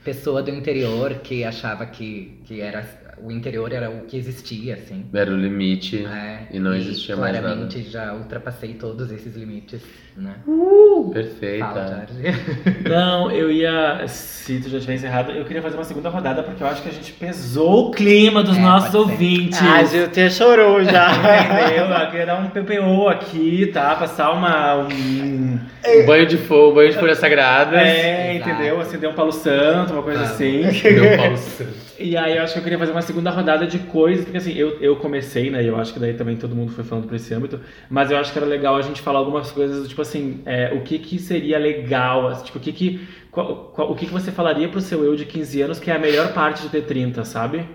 pessoa 0.04 0.42
do 0.44 0.52
interior 0.52 1.16
que 1.16 1.44
achava 1.44 1.86
que, 1.86 2.40
que 2.46 2.60
era 2.60 2.86
o 3.24 3.32
interior 3.32 3.72
era 3.72 3.90
o 3.90 4.02
que 4.06 4.18
existia, 4.18 4.76
assim. 4.76 5.06
Era 5.14 5.32
o 5.32 5.36
limite 5.38 6.06
É, 6.06 6.48
e 6.52 6.60
não 6.60 6.74
existia 6.76 7.16
mais 7.16 7.34
nada. 7.34 7.48
claramente 7.48 7.82
já 7.90 8.14
ultrapassei 8.14 8.74
todos 8.74 9.12
esses 9.12 9.36
limites, 9.36 9.82
né? 10.16 10.36
Fala, 10.46 11.14
Perfeita. 11.14 12.08
Não, 12.90 13.32
eu 13.32 13.52
ia. 13.52 14.08
Se 14.08 14.60
tu 14.60 14.70
já 14.70 14.80
tiver 14.80 14.96
encerrado, 14.96 15.32
eu 15.32 15.46
queria 15.46 15.62
fazer 15.62 15.76
uma 15.78 15.84
segunda 15.84 16.10
rodada, 16.10 16.42
porque 16.44 16.62
eu 16.64 16.68
acho 16.68 16.82
que 16.82 16.90
a 16.90 16.92
gente 16.92 17.12
pesou 17.14 17.88
o 17.88 17.92
clima 17.92 18.42
dos 18.44 18.58
É, 18.58 18.62
nossos 18.62 18.92
ser. 18.92 18.98
ouvintes. 18.98 19.60
Ah, 19.62 19.76
a 19.78 19.84
gente 19.84 20.06
até 20.06 20.30
chorou 20.30 20.84
já. 20.84 21.12
Entendeu? 21.68 21.86
Eu 21.86 22.10
queria 22.12 22.26
dar 22.26 22.40
um 22.40 22.50
PPO 22.50 23.08
aqui, 23.10 23.68
tá? 23.74 23.96
Passar 23.96 24.32
uma. 24.32 24.76
Um... 24.78 25.60
Um 25.90 26.06
banho 26.06 26.26
de 26.26 26.38
fogo, 26.38 26.72
um 26.72 26.76
banho 26.76 26.92
de 26.92 26.98
folhas 27.00 27.18
sagradas. 27.18 27.80
É, 27.80 28.36
Exato. 28.36 28.50
entendeu? 28.50 28.82
Acender 28.82 29.10
um 29.10 29.14
palo 29.14 29.32
santo, 29.32 29.94
uma 29.94 30.04
coisa 30.04 30.20
Ah. 30.22 30.24
assim. 30.24 30.62
Meu 30.64 31.18
Paulo 31.18 31.38
Santos. 31.38 31.87
E 32.00 32.16
aí 32.16 32.38
eu 32.38 32.44
acho 32.44 32.54
que 32.54 32.60
eu 32.60 32.64
queria 32.64 32.78
fazer 32.78 32.92
uma 32.92 33.02
segunda 33.02 33.30
rodada 33.32 33.66
de 33.66 33.80
coisas, 33.80 34.24
porque 34.26 34.38
assim, 34.38 34.54
eu, 34.54 34.80
eu 34.82 34.96
comecei, 34.98 35.50
né? 35.50 35.64
E 35.64 35.68
eu 35.68 35.76
acho 35.78 35.94
que 35.94 36.00
daí 36.00 36.14
também 36.14 36.36
todo 36.38 36.56
mundo 36.56 36.72
foi 36.72 36.84
falando 36.84 37.08
por 37.08 37.16
esse 37.16 37.34
âmbito, 37.34 37.60
mas 37.90 38.12
eu 38.12 38.18
acho 38.18 38.32
que 38.32 38.38
era 38.38 38.48
legal 38.48 38.76
a 38.76 38.82
gente 38.82 39.02
falar 39.02 39.20
algumas 39.20 39.52
coisas, 39.52 39.88
tipo 39.88 40.02
assim, 40.02 40.42
é, 40.46 40.74
o 40.74 40.82
que 40.82 41.00
que 41.00 41.18
seria 41.20 41.58
legal, 41.58 42.28
assim, 42.28 42.46
tipo, 42.46 42.58
o 42.58 42.62
que 42.62 42.72
que. 42.72 43.08
qual- 43.32 43.72
qual- 43.74 43.92
o 43.92 43.96
que 43.96 44.06
que 44.06 44.12
você 44.14 44.32
falaria 44.32 44.70
pro 44.70 44.80
seu 44.82 45.04
eu 45.04 45.16
de 45.16 45.26
15 45.26 45.62
anos 45.62 45.80
que 45.80 45.90
é 45.90 45.96
a 45.96 46.00
melhor 46.00 46.34
parte 46.34 46.62
de 46.64 46.70
ter 46.70 46.84
30, 46.84 47.24
sabe? 47.26 47.66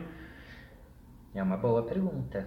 É 1.34 1.42
uma 1.42 1.56
boa 1.56 1.82
pergunta. 1.82 2.46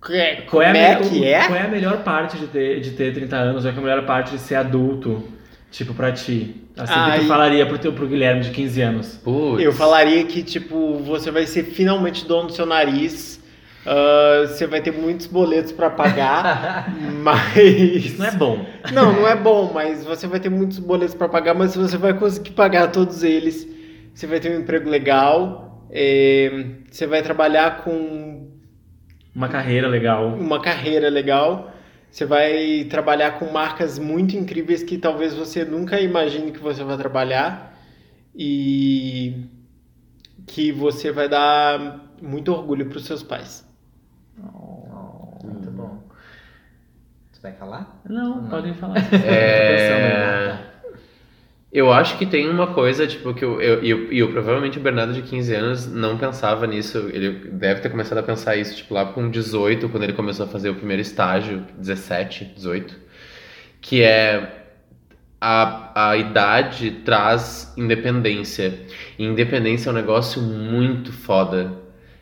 Qual 0.00 0.12
é, 0.12 0.38
a 0.38 0.42
Como 0.42 0.62
é 0.62 0.72
melhor- 0.72 1.00
que 1.02 1.24
é? 1.26 1.46
Qual 1.46 1.56
é 1.58 1.62
a 1.62 1.68
melhor 1.68 2.04
parte 2.04 2.38
de 2.38 2.46
ter, 2.46 2.80
de 2.80 2.92
ter 2.92 3.12
30 3.12 3.36
anos? 3.36 3.64
Ou 3.64 3.72
qual 3.72 3.84
é 3.84 3.90
a 3.92 3.94
melhor 3.96 4.06
parte 4.06 4.30
de 4.32 4.38
ser 4.38 4.54
adulto? 4.54 5.24
Tipo, 5.70 5.92
pra 5.92 6.12
ti. 6.12 6.67
Assim, 6.78 6.92
o 7.00 7.12
que 7.12 7.18
tu 7.20 7.26
falaria 7.26 7.66
pro, 7.66 7.78
teu, 7.78 7.92
pro 7.92 8.06
Guilherme 8.06 8.42
de 8.42 8.50
15 8.50 8.80
anos? 8.80 9.16
Putz. 9.24 9.62
Eu 9.62 9.72
falaria 9.72 10.24
que, 10.24 10.42
tipo, 10.42 10.98
você 10.98 11.30
vai 11.30 11.44
ser 11.46 11.64
finalmente 11.64 12.24
dono 12.26 12.46
do 12.48 12.52
seu 12.52 12.64
nariz. 12.66 13.40
ah, 13.86 14.44
você 14.46 14.66
vai 14.66 14.80
ter 14.80 14.92
muitos 14.92 15.26
boletos 15.26 15.72
pra 15.72 15.90
pagar, 15.90 16.88
mas. 17.22 17.56
Isso 17.56 18.18
não 18.18 18.26
é 18.26 18.30
bom. 18.32 18.66
Não, 18.92 19.12
não 19.12 19.28
é 19.28 19.34
bom, 19.36 19.70
mas 19.74 20.04
você 20.04 20.26
vai 20.26 20.38
ter 20.40 20.48
muitos 20.50 20.78
boletos 20.78 21.14
pra 21.14 21.28
pagar, 21.28 21.54
mas 21.54 21.74
você 21.74 21.96
vai 21.96 22.14
conseguir 22.14 22.52
pagar 22.52 22.88
todos 22.92 23.22
eles. 23.22 23.66
Você 24.14 24.26
vai 24.26 24.38
ter 24.40 24.56
um 24.56 24.60
emprego 24.60 24.88
legal. 24.88 25.86
é, 25.90 26.64
você 26.90 27.06
vai 27.06 27.22
trabalhar 27.22 27.82
com 27.84 28.48
Uma 29.34 29.48
carreira 29.48 29.88
legal. 29.88 30.28
uma 30.34 30.60
carreira 30.60 31.08
legal. 31.08 31.72
Você 32.10 32.24
vai 32.24 32.84
trabalhar 32.90 33.38
com 33.38 33.50
marcas 33.50 33.98
muito 33.98 34.36
incríveis 34.36 34.82
que 34.82 34.98
talvez 34.98 35.34
você 35.34 35.64
nunca 35.64 36.00
imagine 36.00 36.50
que 36.52 36.58
você 36.58 36.82
vai 36.82 36.96
trabalhar 36.96 37.78
e 38.34 39.44
que 40.46 40.72
você 40.72 41.12
vai 41.12 41.28
dar 41.28 42.08
muito 42.20 42.52
orgulho 42.52 42.88
para 42.88 42.98
os 42.98 43.04
seus 43.04 43.22
pais. 43.22 43.66
Oh, 44.54 45.38
muito 45.44 45.70
bom. 45.70 46.02
Tu 47.32 47.40
vai 47.42 47.52
falar? 47.52 48.00
Não, 48.08 48.42
Não. 48.42 48.48
podem 48.48 48.74
falar. 48.74 48.96
É... 49.24 50.67
Eu 51.70 51.92
acho 51.92 52.16
que 52.16 52.24
tem 52.24 52.48
uma 52.48 52.72
coisa, 52.72 53.06
tipo, 53.06 53.34
que 53.34 53.44
eu, 53.44 53.60
eu, 53.60 53.82
eu, 53.84 54.12
eu- 54.12 54.32
provavelmente 54.32 54.78
o 54.78 54.80
Bernardo 54.80 55.12
de 55.12 55.20
15 55.22 55.54
anos 55.54 55.86
não 55.86 56.16
pensava 56.16 56.66
nisso. 56.66 56.98
Ele 57.12 57.30
deve 57.50 57.80
ter 57.82 57.90
começado 57.90 58.18
a 58.18 58.22
pensar 58.22 58.56
isso, 58.56 58.74
tipo, 58.76 58.94
lá 58.94 59.04
com 59.12 59.30
18, 59.30 59.88
quando 59.90 60.04
ele 60.04 60.14
começou 60.14 60.46
a 60.46 60.48
fazer 60.48 60.70
o 60.70 60.74
primeiro 60.74 61.02
estágio, 61.02 61.64
17, 61.78 62.46
18. 62.46 62.96
Que 63.82 64.02
é 64.02 64.64
a, 65.40 66.10
a 66.10 66.16
idade 66.16 66.90
traz 67.04 67.74
independência. 67.76 68.80
E 69.18 69.24
independência 69.24 69.90
é 69.90 69.92
um 69.92 69.96
negócio 69.96 70.42
muito 70.42 71.12
foda. 71.12 71.72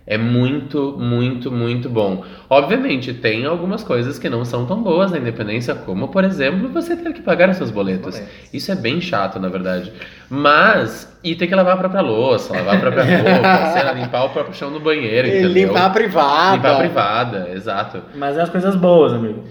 É 0.07 0.17
muito, 0.17 0.97
muito, 0.97 1.51
muito 1.51 1.91
bom. 1.91 2.25
Obviamente, 2.49 3.13
tem 3.13 3.45
algumas 3.45 3.83
coisas 3.83 4.21
que 4.21 4.31
não 4.31 4.45
são 4.45 4.65
tão 4.65 4.81
boas 4.81 5.11
na 5.11 5.19
independência, 5.19 5.75
como, 5.75 6.09
por 6.09 6.23
exemplo, 6.23 6.69
você 6.69 6.97
ter 6.97 7.13
que 7.13 7.23
pagar 7.23 7.51
os 7.51 7.57
seus 7.57 7.73
boletos. 7.73 8.17
Boletos. 8.17 8.55
Isso 8.55 8.71
é 8.71 8.77
bem 8.77 9.01
chato, 9.01 9.41
na 9.41 9.49
verdade. 9.49 9.93
Mas, 10.31 11.13
e 11.25 11.35
ter 11.35 11.49
que 11.49 11.55
lavar 11.57 11.75
a 11.75 11.77
própria 11.77 12.03
louça, 12.03 12.53
lavar 12.53 12.77
a 12.77 12.81
própria 12.81 13.05
roupa, 13.05 13.73
sei 13.75 13.83
lá, 13.83 13.93
limpar 13.93 14.25
o 14.25 14.31
próprio 14.31 14.55
chão 14.55 14.73
do 14.73 14.79
banheiro, 14.79 15.27
entendeu? 15.27 15.51
Limpar 15.51 15.87
a 15.87 15.91
privada. 15.91 16.57
Limpar 16.57 16.73
a 16.73 16.79
privada, 16.79 17.51
exato. 17.53 18.03
Mas 18.15 18.39
é 18.39 18.43
as 18.43 18.49
coisas 18.49 18.77
boas, 18.77 19.13
amigo. 19.13 19.43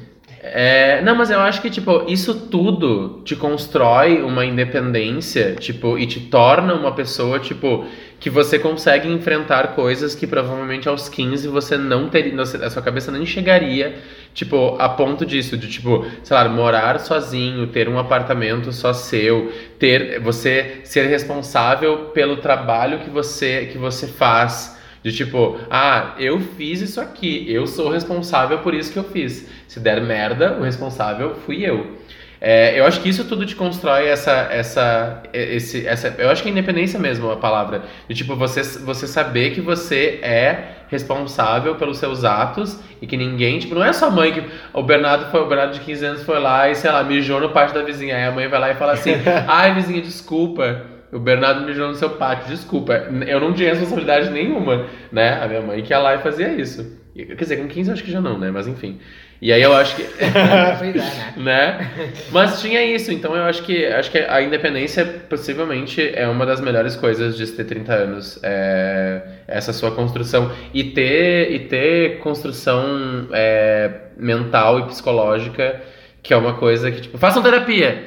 É, 0.48 1.02
não, 1.02 1.16
mas 1.16 1.32
eu 1.32 1.40
acho 1.40 1.60
que, 1.60 1.72
tipo, 1.72 2.06
isso 2.08 2.48
tudo 2.52 3.22
te 3.26 3.36
constrói 3.36 4.22
uma 4.22 4.46
independência, 4.46 5.56
tipo, 5.56 5.98
e 5.98 6.06
te 6.06 6.20
torna 6.20 6.76
uma 6.76 6.92
pessoa, 6.92 7.40
tipo, 7.40 7.84
que 8.20 8.30
você 8.30 8.60
consegue 8.60 9.12
enfrentar 9.12 9.70
coisas 9.70 10.14
que 10.14 10.28
provavelmente 10.28 10.88
aos 10.88 11.10
15 11.10 11.48
você 11.48 11.78
não 11.78 12.10
teria, 12.10 12.40
a 12.40 12.70
sua 12.70 12.82
cabeça 12.84 13.12
nem 13.12 13.26
chegaria, 13.26 13.96
tipo, 14.36 14.76
a 14.80 14.88
ponto 14.88 15.26
disso, 15.26 15.58
de, 15.58 15.68
tipo, 15.68 16.06
sei 16.22 16.38
lá, 16.38 16.48
morar 16.48 17.00
sozinho, 17.00 17.66
ter 17.66 17.90
um 17.90 17.98
apartamento 17.98 18.72
só 18.72 18.94
seu, 18.94 19.52
ter, 19.80 20.20
você 20.20 20.82
ser 20.84 21.08
responsável 21.08 22.12
pelo 22.14 22.38
trabalho 22.38 23.00
que 23.00 23.10
você, 23.10 23.66
que 23.72 23.80
você 23.80 24.06
faz. 24.06 24.75
De 25.06 25.12
tipo, 25.12 25.60
ah, 25.70 26.16
eu 26.18 26.40
fiz 26.40 26.82
isso 26.82 27.00
aqui, 27.00 27.46
eu 27.48 27.68
sou 27.68 27.92
responsável 27.92 28.58
por 28.58 28.74
isso 28.74 28.92
que 28.92 28.98
eu 28.98 29.04
fiz. 29.04 29.48
Se 29.68 29.80
der 29.80 30.02
merda, 30.02 30.58
o 30.60 30.64
responsável 30.64 31.36
fui 31.36 31.64
eu. 31.64 31.96
É, 32.42 32.80
eu 32.80 32.88
acho 32.88 33.00
que 33.00 33.10
isso 33.10 33.24
tudo 33.26 33.46
te 33.46 33.56
constrói 33.56 34.08
essa, 34.08 34.32
essa, 34.50 35.22
esse, 35.32 35.86
essa. 35.86 36.16
Eu 36.18 36.32
acho 36.32 36.42
que 36.42 36.50
é 36.50 36.52
independência 36.52 36.98
mesmo 37.00 37.30
a 37.30 37.38
palavra. 37.38 37.84
De 38.10 38.16
tipo, 38.16 38.36
você, 38.36 38.64
você 38.80 39.06
saber 39.06 39.52
que 39.52 39.62
você 39.62 40.18
é 40.24 40.70
responsável 40.90 41.76
pelos 41.76 42.00
seus 42.00 42.24
atos 42.26 42.80
e 43.00 43.06
que 43.06 43.16
ninguém, 43.16 43.60
tipo, 43.60 43.76
não 43.76 43.86
é 43.86 43.94
sua 43.94 44.10
mãe 44.10 44.34
que. 44.34 44.44
O 44.74 44.82
Bernardo 44.82 45.30
foi, 45.30 45.40
o 45.40 45.46
Bernardo 45.46 45.74
de 45.74 45.82
15 45.82 46.04
anos 46.04 46.24
foi 46.24 46.40
lá 46.40 46.68
e, 46.68 46.74
sei 46.74 46.92
lá, 46.92 47.04
mijou 47.04 47.40
no 47.40 47.50
pátio 47.50 47.76
da 47.76 47.84
vizinha. 47.84 48.16
Aí 48.16 48.24
a 48.24 48.32
mãe 48.32 48.48
vai 48.48 48.60
lá 48.60 48.72
e 48.72 48.74
fala 48.74 48.94
assim: 48.94 49.12
ai, 49.48 49.72
vizinha, 49.76 50.02
desculpa. 50.02 50.95
O 51.12 51.20
Bernardo 51.20 51.66
mijou 51.66 51.88
no 51.88 51.96
seu 51.96 52.12
pátio, 52.12 52.50
desculpa. 52.50 52.94
Eu 53.28 53.40
não 53.40 53.54
tinha 53.54 53.70
responsabilidade 53.70 54.30
nenhuma, 54.32 54.88
né? 55.12 55.40
A 55.42 55.48
minha 55.48 55.62
mãe 55.62 55.82
que 55.82 55.94
ia 55.94 56.00
lá 56.00 56.16
e 56.16 56.20
fazia 56.20 56.50
isso. 56.50 57.00
Quer 57.16 57.36
dizer, 57.36 57.58
com 57.58 57.68
15 57.68 57.90
eu 57.90 57.94
acho 57.94 58.04
que 58.04 58.12
já 58.12 58.20
não, 58.20 58.38
né? 58.38 58.52
Mas 58.52 58.68
enfim. 58.68 59.00
E 59.42 59.52
aí 59.54 59.62
eu 59.62 59.74
acho 59.74 59.96
que. 59.96 60.02
é, 60.20 60.94
né? 60.96 61.34
né? 61.38 61.92
Mas 62.32 62.62
tinha 62.62 62.84
isso, 62.84 63.12
então 63.12 63.36
eu 63.36 63.44
acho 63.44 63.64
que 63.64 63.86
acho 63.86 64.12
que 64.12 64.18
a 64.18 64.42
independência 64.42 65.06
possivelmente 65.30 66.02
é 66.14 66.28
uma 66.28 66.46
das 66.46 66.60
melhores 66.60 66.96
coisas 66.96 67.38
de 67.38 67.46
se 67.46 67.56
ter 67.56 67.66
30 67.66 67.94
anos. 67.94 68.40
É 68.44 69.36
essa 69.48 69.72
sua 69.74 69.92
construção. 69.92 70.52
E 70.74 70.84
ter, 70.84 71.52
e 71.52 71.60
ter 71.60 72.20
construção 72.20 73.28
é, 73.32 73.92
mental 74.18 74.80
e 74.80 74.84
psicológica, 74.84 75.82
que 76.26 76.34
é 76.34 76.38
uma 76.38 76.54
coisa 76.54 76.92
que, 76.92 77.02
tipo, 77.02 77.18
façam 77.18 77.42
terapia! 77.44 78.04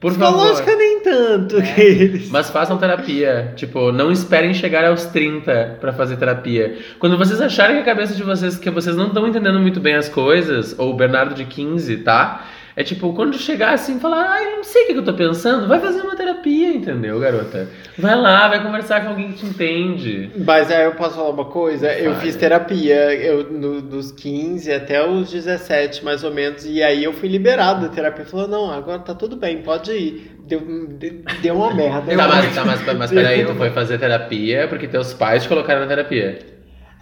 Por 0.00 0.12
favor. 0.12 0.38
Psicológica 0.54 0.76
nem 0.76 1.00
tanto. 1.00 1.58
É. 1.58 1.62
que 1.62 1.80
eles- 1.80 2.30
Mas 2.30 2.48
façam 2.50 2.78
terapia. 2.78 3.52
Tipo, 3.56 3.92
não 3.92 4.10
esperem 4.10 4.54
chegar 4.54 4.84
aos 4.84 5.04
30 5.06 5.76
pra 5.80 5.92
fazer 5.92 6.16
terapia. 6.16 6.78
Quando 6.98 7.18
vocês 7.18 7.40
acharem 7.40 7.76
que 7.76 7.82
a 7.82 7.84
cabeça 7.84 8.14
de 8.14 8.22
vocês, 8.22 8.56
que 8.56 8.70
vocês 8.70 8.96
não 8.96 9.08
estão 9.08 9.26
entendendo 9.26 9.58
muito 9.60 9.78
bem 9.80 9.94
as 9.94 10.08
coisas, 10.08 10.74
ou 10.78 10.90
o 10.92 10.96
Bernardo 10.96 11.34
de 11.34 11.44
15, 11.44 11.98
tá? 11.98 12.46
É 12.74 12.82
tipo, 12.82 13.12
quando 13.12 13.36
chegar 13.38 13.74
assim, 13.74 14.00
falar, 14.00 14.30
ai, 14.30 14.56
não 14.56 14.64
sei 14.64 14.84
o 14.84 14.86
que 14.86 14.92
eu 14.94 15.04
tô 15.04 15.12
pensando, 15.12 15.68
vai 15.68 15.78
fazer 15.78 16.00
uma 16.00 16.16
terapia, 16.16 16.68
entendeu, 16.74 17.20
garota? 17.20 17.68
Vai 17.98 18.16
lá, 18.18 18.48
vai 18.48 18.62
conversar 18.62 19.02
com 19.02 19.10
alguém 19.10 19.32
que 19.32 19.40
te 19.40 19.46
entende. 19.46 20.30
Mas 20.44 20.70
aí 20.70 20.84
eu 20.84 20.92
posso 20.92 21.16
falar 21.16 21.30
uma 21.30 21.44
coisa? 21.44 21.92
Eu 21.92 22.14
fiz 22.16 22.34
terapia 22.36 23.14
eu, 23.14 23.44
no- 23.50 23.82
dos 23.82 24.10
15 24.10 24.72
até 24.72 25.06
os 25.06 25.30
17, 25.30 26.02
mais 26.04 26.24
ou 26.24 26.32
menos, 26.32 26.64
e 26.64 26.82
aí 26.82 27.04
eu 27.04 27.12
fui 27.12 27.28
liberado 27.28 27.82
da 27.82 27.88
terapia. 27.88 28.24
Falou, 28.24 28.48
não, 28.48 28.70
agora 28.70 29.00
tá 29.00 29.14
tudo 29.14 29.36
bem, 29.36 29.58
pode 29.62 29.92
ir. 29.92 30.36
Deu, 30.46 30.60
de- 30.88 31.22
deu 31.42 31.54
uma 31.54 31.74
merda. 31.74 32.16
Tá, 32.16 32.28
mas, 32.28 32.54
tá, 32.54 32.64
mas, 32.64 32.98
mas 32.98 33.10
peraí, 33.10 33.44
tu 33.44 33.54
foi 33.54 33.70
fazer 33.70 33.98
terapia 33.98 34.66
porque 34.68 34.88
teus 34.88 35.12
pais 35.12 35.42
te 35.42 35.48
colocaram 35.48 35.80
na 35.82 35.86
terapia. 35.86 36.38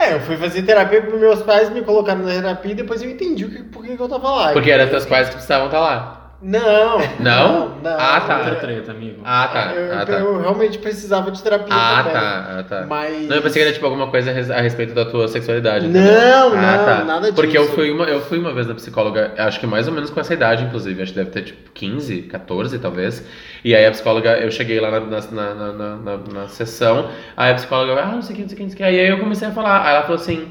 É, 0.00 0.14
eu 0.14 0.20
fui 0.20 0.34
fazer 0.38 0.62
terapia 0.62 1.02
porque 1.02 1.18
meus 1.18 1.42
pais 1.42 1.68
me 1.68 1.82
colocaram 1.82 2.22
na 2.22 2.30
terapia 2.30 2.72
e 2.72 2.74
depois 2.74 3.02
eu 3.02 3.10
entendi 3.10 3.44
o 3.44 3.50
que, 3.50 3.62
por 3.64 3.84
que 3.84 3.94
que 3.94 4.02
eu 4.02 4.08
tava 4.08 4.30
lá. 4.30 4.52
Porque 4.54 4.70
era 4.70 4.86
teus 4.86 5.04
pais 5.04 5.28
que 5.28 5.34
precisavam 5.34 5.66
estar 5.66 5.78
lá. 5.78 6.19
Não. 6.42 6.98
Não? 7.18 7.68
não 7.82 7.90
Ah, 7.98 8.20
tá. 8.20 8.38
Outra 8.38 8.54
treta, 8.56 8.92
amigo. 8.92 9.20
Ah, 9.22 9.48
tá. 9.52 9.72
Eu, 9.74 9.98
Ah, 9.98 10.06
tá. 10.06 10.12
eu 10.14 10.40
realmente 10.40 10.78
precisava 10.78 11.30
de 11.30 11.42
terapia 11.42 11.68
Ah, 11.74 11.96
também. 11.98 12.12
tá. 12.14 12.46
Ah, 12.58 12.62
tá. 12.62 12.86
Mas... 12.88 13.28
Não, 13.28 13.36
eu 13.36 13.42
pensei 13.42 13.60
que 13.62 13.66
era 13.68 13.72
tipo 13.74 13.84
alguma 13.84 14.06
coisa 14.06 14.30
a 14.30 14.32
res- 14.32 14.50
a 14.50 14.58
respeito 14.60 14.94
da 14.94 15.04
tua 15.04 15.28
sexualidade. 15.28 15.86
Não, 15.86 16.50
não, 16.50 17.04
nada 17.04 17.20
disso. 17.22 17.34
Porque 17.34 17.58
eu 17.58 17.68
fui, 17.68 17.90
uma, 17.90 18.04
eu 18.06 18.22
fui 18.22 18.38
uma 18.38 18.54
vez 18.54 18.66
na 18.66 18.74
psicóloga, 18.74 19.34
acho 19.36 19.60
que 19.60 19.66
mais 19.66 19.86
ou 19.86 19.92
menos 19.92 20.08
com 20.08 20.18
essa 20.18 20.32
idade, 20.32 20.64
inclusive. 20.64 21.02
Acho 21.02 21.12
que 21.12 21.18
deve 21.18 21.30
ter 21.30 21.42
tipo 21.42 21.70
15, 21.72 22.22
14 22.22 22.78
talvez. 22.78 23.22
E 23.62 23.74
aí 23.74 23.84
a 23.84 23.90
psicóloga, 23.90 24.38
eu 24.38 24.50
cheguei 24.50 24.80
lá 24.80 24.90
na, 24.90 25.00
na, 25.00 25.20
na, 25.20 25.54
na, 25.72 25.96
na- 25.96 26.16
na 26.32 26.48
sessão, 26.48 27.10
aí 27.36 27.50
a 27.52 27.54
psicóloga, 27.54 28.00
ah, 28.00 28.06
não 28.12 28.22
sei 28.22 28.32
o 28.32 28.36
que, 28.36 28.42
não 28.42 28.48
sei 28.48 28.54
o 28.54 28.56
que, 28.56 28.62
não 28.62 28.70
sei 28.70 28.74
o 28.74 28.78
que. 28.78 28.82
Aí 28.84 29.08
eu 29.10 29.18
comecei 29.18 29.46
a 29.46 29.50
falar. 29.50 29.84
Aí 29.86 29.92
ela 29.94 30.02
falou 30.02 30.16
assim: 30.16 30.48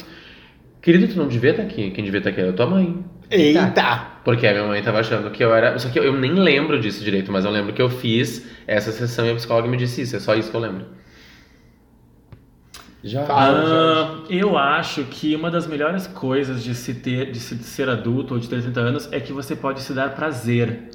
Querido, 0.83 1.07
tu 1.11 1.17
não 1.17 1.27
devia 1.27 1.49
estar 1.49 1.63
aqui. 1.63 1.89
Quem 1.91 2.03
devia 2.03 2.19
estar 2.19 2.29
aqui 2.29 2.41
era 2.41 2.51
a 2.51 2.53
tua 2.53 2.67
mãe. 2.67 3.03
Eita! 3.29 4.19
Porque 4.23 4.45
a 4.47 4.51
minha 4.51 4.65
mãe 4.65 4.81
tava 4.81 4.99
achando 4.99 5.29
que 5.31 5.43
eu 5.43 5.53
era. 5.53 5.77
Só 5.77 5.89
que 5.89 5.99
eu, 5.99 6.03
eu 6.03 6.13
nem 6.13 6.33
lembro 6.33 6.79
disso 6.79 7.03
direito, 7.03 7.31
mas 7.31 7.45
eu 7.45 7.51
lembro 7.51 7.73
que 7.73 7.81
eu 7.81 7.89
fiz 7.89 8.47
essa 8.67 8.91
sessão 8.91 9.25
e 9.25 9.31
a 9.31 9.35
psicóloga 9.35 9.67
me 9.67 9.77
disse 9.77 10.01
isso. 10.01 10.15
É 10.15 10.19
só 10.19 10.35
isso 10.35 10.49
que 10.49 10.55
eu 10.55 10.61
lembro. 10.61 10.85
Já. 13.03 13.25
Ah, 13.29 14.23
eu 14.29 14.57
acho 14.57 15.05
que 15.05 15.33
uma 15.35 15.49
das 15.49 15.65
melhores 15.65 16.05
coisas 16.05 16.61
de 16.63 16.75
se 16.75 16.93
ter, 16.95 17.31
de 17.31 17.39
se 17.39 17.57
ser 17.63 17.87
adulto 17.87 18.33
ou 18.33 18.39
de 18.39 18.49
ter 18.49 18.61
30 18.61 18.79
anos 18.79 19.09
é 19.11 19.19
que 19.19 19.31
você 19.31 19.55
pode 19.55 19.81
se 19.81 19.93
dar 19.93 20.13
prazer. 20.13 20.89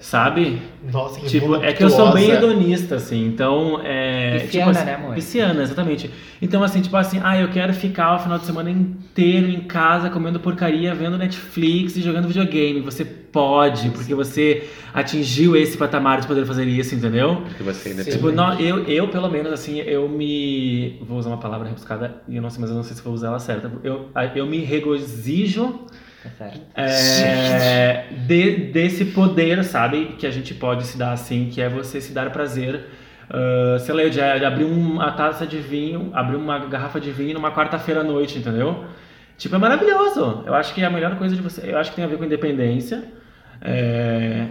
Sabe? 0.00 0.62
Nossa, 0.90 1.20
que 1.20 1.26
Tipo, 1.26 1.56
é 1.56 1.74
que 1.74 1.84
eu 1.84 1.90
sou 1.90 2.10
bem 2.10 2.30
hedonista, 2.30 2.94
assim, 2.94 3.26
então 3.26 3.82
é. 3.84 4.38
Pisciana, 4.38 4.48
tipo, 4.48 4.70
assim, 4.70 4.84
né, 4.86 4.94
amor? 4.94 5.14
Pisciana, 5.14 5.62
exatamente. 5.62 6.10
Então, 6.40 6.62
assim, 6.62 6.80
tipo 6.80 6.96
assim, 6.96 7.20
ah, 7.22 7.38
eu 7.38 7.48
quero 7.50 7.74
ficar 7.74 8.16
o 8.16 8.18
final 8.18 8.38
de 8.38 8.46
semana 8.46 8.70
inteiro 8.70 9.50
em 9.50 9.60
casa 9.60 10.08
comendo 10.08 10.40
porcaria, 10.40 10.94
vendo 10.94 11.18
Netflix 11.18 11.96
e 11.96 12.00
jogando 12.00 12.28
videogame. 12.28 12.80
Você 12.80 13.04
pode, 13.04 13.90
porque 13.90 14.14
você 14.14 14.66
atingiu 14.94 15.54
esse 15.54 15.76
patamar 15.76 16.22
de 16.22 16.26
poder 16.26 16.46
fazer 16.46 16.64
isso, 16.64 16.94
entendeu? 16.94 17.42
Porque 17.44 17.62
você 17.62 17.90
ainda 17.90 18.02
Sim. 18.02 18.12
Tipo, 18.12 18.32
nó- 18.32 18.54
eu, 18.54 18.82
eu, 18.84 19.08
pelo 19.08 19.28
menos, 19.28 19.52
assim, 19.52 19.80
eu 19.80 20.08
me. 20.08 20.98
Vou 21.02 21.18
usar 21.18 21.28
uma 21.28 21.36
palavra 21.36 21.68
rebuscada 21.68 22.22
e 22.26 22.36
eu 22.36 22.42
não 22.42 22.48
sei, 22.48 22.62
mas 22.62 22.70
eu 22.70 22.76
não 22.76 22.82
sei 22.82 22.96
se 22.96 23.02
vou 23.02 23.12
usar 23.12 23.26
ela 23.28 23.38
certa. 23.38 23.70
Eu, 23.84 24.08
eu 24.34 24.46
me 24.46 24.60
regozijo. 24.60 25.84
É, 26.74 28.04
de- 28.26 28.56
desse 28.72 29.06
poder, 29.06 29.64
sabe? 29.64 30.16
Que 30.18 30.26
a 30.26 30.30
gente 30.30 30.52
pode 30.54 30.86
se 30.86 30.96
dar 30.98 31.12
assim, 31.12 31.48
que 31.50 31.60
é 31.60 31.68
você 31.68 32.00
se 32.00 32.12
dar 32.12 32.30
prazer. 32.30 32.84
ah, 33.30 33.78
sei 33.78 33.94
lá, 33.94 34.08
de 34.08 34.20
abrir 34.44 34.64
uma 34.64 35.12
taça 35.12 35.46
de 35.46 35.58
vinho, 35.58 36.10
abrir 36.12 36.36
uma 36.36 36.58
garrafa 36.66 37.00
de 37.00 37.10
vinho 37.12 37.34
numa 37.34 37.52
quarta-feira 37.52 38.00
à 38.00 38.04
noite, 38.04 38.38
entendeu? 38.38 38.84
Tipo, 39.38 39.54
é 39.54 39.58
maravilhoso. 39.58 40.42
Eu 40.46 40.54
acho 40.54 40.74
que 40.74 40.82
é 40.82 40.86
a 40.86 40.90
melhor 40.90 41.16
coisa 41.16 41.34
de 41.36 41.40
você. 41.40 41.70
Eu 41.70 41.78
acho 41.78 41.90
que 41.90 41.96
tem 41.96 42.04
a 42.04 42.08
ver 42.08 42.18
com 42.18 42.24
independência. 42.24 43.04
É, 43.62 44.46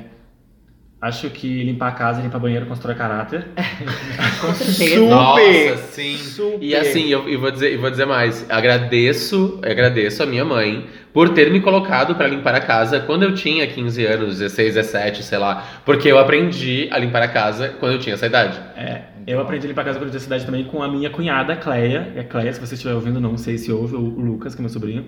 acho 1.02 1.30
que 1.30 1.64
limpar 1.64 1.90
a 1.90 1.92
casa, 1.92 2.22
limpar 2.22 2.40
banheiro, 2.40 2.66
constrói 2.66 2.96
caráter. 2.96 3.46
Com 4.42 4.54
certeza. 4.54 4.96
Super. 4.96 5.10
Nossa, 5.10 5.78
sim. 5.92 6.18
Super. 6.18 6.58
E 6.62 6.76
assim, 6.76 7.08
eu, 7.08 7.28
eu 7.28 7.40
vou 7.40 7.52
dizer, 7.52 7.74
eu 7.74 7.80
vou 7.80 7.90
dizer 7.90 8.06
mais. 8.06 8.50
Agradeço, 8.50 9.60
agradeço 9.64 10.22
a 10.22 10.26
minha 10.26 10.44
mãe 10.44 10.88
por 11.14 11.30
ter 11.30 11.52
me 11.52 11.62
colocado 11.62 12.16
pra 12.16 12.28
limpar 12.28 12.54
a 12.56 12.60
casa 12.60 13.00
quando 13.00 13.24
eu 13.24 13.34
tinha 13.34 13.66
15 13.66 14.06
anos, 14.06 14.40
16, 14.40 14.76
17, 14.76 15.24
sei 15.24 15.38
lá. 15.38 15.66
Porque 15.86 16.08
eu 16.10 16.20
aprendi 16.20 16.90
a 16.92 17.00
limpar 17.00 17.24
a 17.24 17.28
casa 17.28 17.70
quando 17.80 17.94
eu 17.94 18.00
tinha 18.00 18.16
essa 18.16 18.26
idade. 18.26 18.60
É, 18.76 19.04
eu 19.26 19.40
aprendi 19.40 19.66
a 19.66 19.70
limpar 19.70 19.82
a 19.82 19.86
casa 19.86 20.00
quando 20.00 20.08
eu 20.08 20.12
tinha 20.12 20.20
cidade 20.20 20.46
também 20.46 20.66
com 20.66 20.84
a 20.84 20.88
minha 20.88 21.10
cunhada, 21.10 21.56
Cleia. 21.56 22.12
E 22.16 22.20
a 22.20 22.24
Cleia, 22.24 22.52
se 22.52 22.60
você 22.60 22.76
estiver 22.76 22.94
ouvindo, 22.94 23.20
não 23.20 23.38
sei 23.38 23.58
se 23.58 23.72
ouve, 23.72 23.96
ou 23.96 24.02
o 24.02 24.22
Lucas, 24.22 24.54
que 24.54 24.62
é 24.62 24.64
meu 24.64 24.70
sobrinho. 24.70 25.08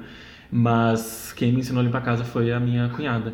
Mas 0.51 1.34
quem 1.34 1.51
me 1.51 1.60
ensinou 1.60 1.82
a 1.82 1.84
limpar 1.84 1.99
a 1.99 2.01
casa 2.01 2.23
foi 2.23 2.51
a 2.51 2.60
minha 2.60 2.89
cunhada. 2.89 3.34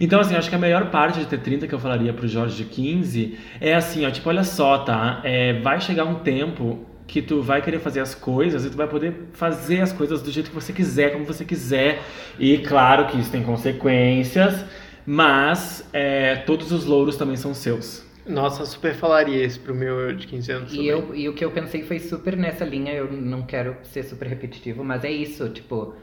Então, 0.00 0.20
assim, 0.20 0.34
acho 0.34 0.48
que 0.48 0.54
a 0.54 0.58
melhor 0.58 0.90
parte 0.90 1.18
de 1.20 1.26
ter 1.26 1.38
30 1.38 1.66
que 1.66 1.74
eu 1.74 1.78
falaria 1.78 2.12
pro 2.12 2.28
Jorge 2.28 2.56
de 2.56 2.64
15 2.64 3.38
é 3.60 3.74
assim, 3.74 4.04
ó, 4.06 4.10
tipo, 4.10 4.28
olha 4.28 4.44
só, 4.44 4.78
tá? 4.78 5.20
É, 5.24 5.54
vai 5.60 5.80
chegar 5.80 6.04
um 6.04 6.16
tempo 6.16 6.86
que 7.06 7.22
tu 7.22 7.40
vai 7.42 7.62
querer 7.62 7.78
fazer 7.78 8.00
as 8.00 8.14
coisas 8.14 8.64
e 8.64 8.70
tu 8.70 8.76
vai 8.76 8.88
poder 8.88 9.28
fazer 9.32 9.80
as 9.80 9.92
coisas 9.92 10.22
do 10.22 10.30
jeito 10.30 10.50
que 10.50 10.54
você 10.54 10.72
quiser, 10.72 11.12
como 11.12 11.24
você 11.24 11.44
quiser. 11.44 12.02
E 12.38 12.58
claro 12.58 13.06
que 13.06 13.18
isso 13.18 13.30
tem 13.30 13.42
consequências, 13.42 14.64
mas 15.04 15.88
é, 15.92 16.36
todos 16.36 16.72
os 16.72 16.84
louros 16.84 17.16
também 17.16 17.36
são 17.36 17.54
seus. 17.54 18.04
Nossa, 18.26 18.62
eu 18.62 18.66
super 18.66 18.94
falaria 18.94 19.44
isso 19.44 19.60
pro 19.60 19.74
meu 19.74 19.98
eu 20.00 20.16
de 20.16 20.26
15 20.26 20.52
anos 20.52 20.72
E, 20.72 20.76
também. 20.76 20.88
eu, 20.88 21.14
e 21.14 21.28
o 21.28 21.34
que 21.34 21.44
eu 21.44 21.52
pensei 21.52 21.84
foi 21.84 21.98
super 22.00 22.36
nessa 22.36 22.64
linha, 22.64 22.92
eu 22.92 23.10
não 23.12 23.46
quero 23.46 23.76
ser 23.84 24.02
super 24.02 24.26
repetitivo, 24.26 24.82
mas 24.84 25.04
é 25.04 25.10
isso, 25.10 25.48
tipo, 25.50 25.94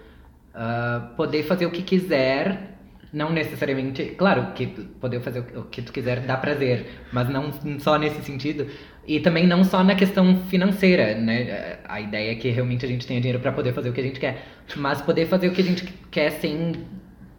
ah, 0.54 1.14
poder 1.18 1.44
fazer 1.44 1.66
o 1.66 1.72
que 1.72 1.84
quiser, 1.84 2.73
não 3.14 3.32
necessariamente, 3.32 4.04
claro 4.18 4.54
que 4.56 4.68
poder 4.68 5.22
fazer 5.22 5.40
o- 5.56 5.64
que 5.66 5.82
tu 5.82 5.94
quiser 5.94 6.22
dá 6.22 6.36
prazer, 6.36 6.88
mas 7.12 7.30
não 7.30 7.52
só 7.80 7.98
nesse 7.98 8.22
sentido, 8.24 8.68
e 9.08 9.20
também 9.20 9.46
não 9.48 9.64
só 9.64 9.84
na 9.84 9.96
questão 9.96 10.38
financeira, 10.50 11.16
né? 11.16 11.78
A 11.88 12.02
ideia 12.02 12.32
é 12.32 12.36
que 12.36 12.50
realmente 12.50 12.86
a 12.86 12.88
gente 12.90 13.06
tenha 13.06 13.22
dinheiro 13.22 13.40
para 13.40 13.52
poder 13.52 13.74
fazer 13.74 13.90
o 13.90 13.94
que 13.94 14.02
a 14.02 14.04
gente 14.04 14.20
quer, 14.20 14.44
mas 14.76 15.02
poder 15.02 15.28
fazer 15.28 15.48
o 15.50 15.52
que 15.52 15.62
a 15.62 15.66
gente 15.66 15.86
quer 16.10 16.32
sem 16.32 16.74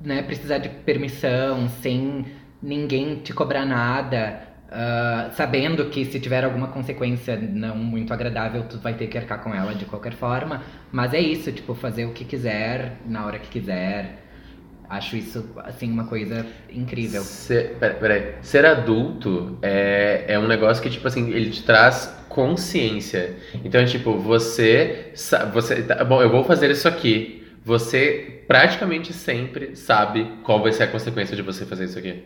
né, 0.00 0.22
precisar 0.22 0.58
de 0.58 0.68
permissão, 0.68 1.68
sem 1.68 2.26
ninguém 2.62 3.16
te 3.16 3.32
cobrar 3.32 3.64
nada, 3.64 4.40
ah, 4.70 5.30
sabendo 5.32 5.86
que 5.90 6.04
se 6.04 6.20
tiver 6.20 6.44
alguma 6.44 6.68
consequência 6.68 7.36
não 7.36 7.76
muito 7.76 8.12
agradável, 8.12 8.64
tu 8.64 8.78
vai 8.78 8.94
ter 8.94 9.06
que 9.06 9.16
arcar 9.18 9.42
com 9.42 9.54
ela 9.54 9.74
de 9.74 9.84
qualquer 9.86 10.12
forma. 10.14 10.62
Mas 10.92 11.14
é 11.14 11.20
isso, 11.20 11.50
tipo, 11.52 11.74
fazer 11.74 12.04
o 12.06 12.12
que 12.12 12.24
quiser, 12.24 12.98
na 13.06 13.24
hora 13.26 13.38
que 13.38 13.48
quiser. 13.48 14.23
Acho 14.88 15.16
isso, 15.16 15.44
assim, 15.64 15.90
uma 15.90 16.04
coisa 16.06 16.46
incrível. 16.70 17.22
Ser, 17.22 17.76
pera- 17.80 17.94
peraí. 17.94 18.34
Ser 18.42 18.64
adulto 18.66 19.58
é, 19.62 20.24
é 20.28 20.38
um 20.38 20.46
negócio 20.46 20.82
que, 20.82 20.90
tipo 20.90 21.06
assim, 21.08 21.30
ele 21.30 21.50
te 21.50 21.62
traz 21.62 22.14
consciência. 22.28 23.36
Então, 23.64 23.80
é 23.80 23.84
tipo, 23.86 24.18
você. 24.18 25.12
você 25.52 25.82
tá, 25.82 26.04
bom, 26.04 26.20
eu 26.22 26.30
vou 26.30 26.44
fazer 26.44 26.70
isso 26.70 26.86
aqui. 26.86 27.46
Você 27.64 28.42
praticamente 28.46 29.12
sempre 29.14 29.74
sabe 29.74 30.30
qual 30.42 30.62
vai 30.62 30.70
ser 30.70 30.82
a 30.82 30.86
consequência 30.88 31.34
de 31.34 31.40
você 31.42 31.64
fazer 31.64 31.86
isso 31.86 31.98
aqui. 31.98 32.22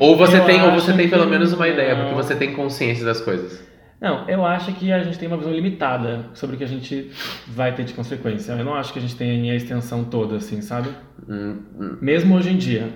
Ou 0.00 0.16
você 0.16 0.38
Eu 0.38 0.46
tem, 0.46 0.62
ou 0.62 0.72
você 0.72 0.94
tem 0.94 1.10
pelo 1.10 1.26
menos 1.26 1.52
uma 1.52 1.68
ideia, 1.68 1.94
não. 1.94 2.00
porque 2.08 2.14
você 2.14 2.34
tem 2.34 2.54
consciência 2.54 3.04
das 3.04 3.20
coisas. 3.20 3.62
Não, 4.00 4.28
eu 4.28 4.44
acho 4.44 4.72
que 4.72 4.92
a 4.92 5.02
gente 5.02 5.18
tem 5.18 5.28
uma 5.28 5.36
visão 5.36 5.52
limitada 5.52 6.26
sobre 6.34 6.56
o 6.56 6.58
que 6.58 6.64
a 6.64 6.68
gente 6.68 7.10
vai 7.46 7.74
ter 7.74 7.84
de 7.84 7.94
consequência. 7.94 8.52
Eu 8.52 8.64
não 8.64 8.74
acho 8.74 8.92
que 8.92 8.98
a 8.98 9.02
gente 9.02 9.16
tenha 9.16 9.52
a 9.52 9.56
extensão 9.56 10.04
toda, 10.04 10.36
assim, 10.36 10.60
sabe? 10.60 10.90
Hum, 11.28 11.62
hum. 11.78 11.96
Mesmo 12.00 12.34
hoje 12.36 12.50
em 12.50 12.56
dia. 12.56 12.90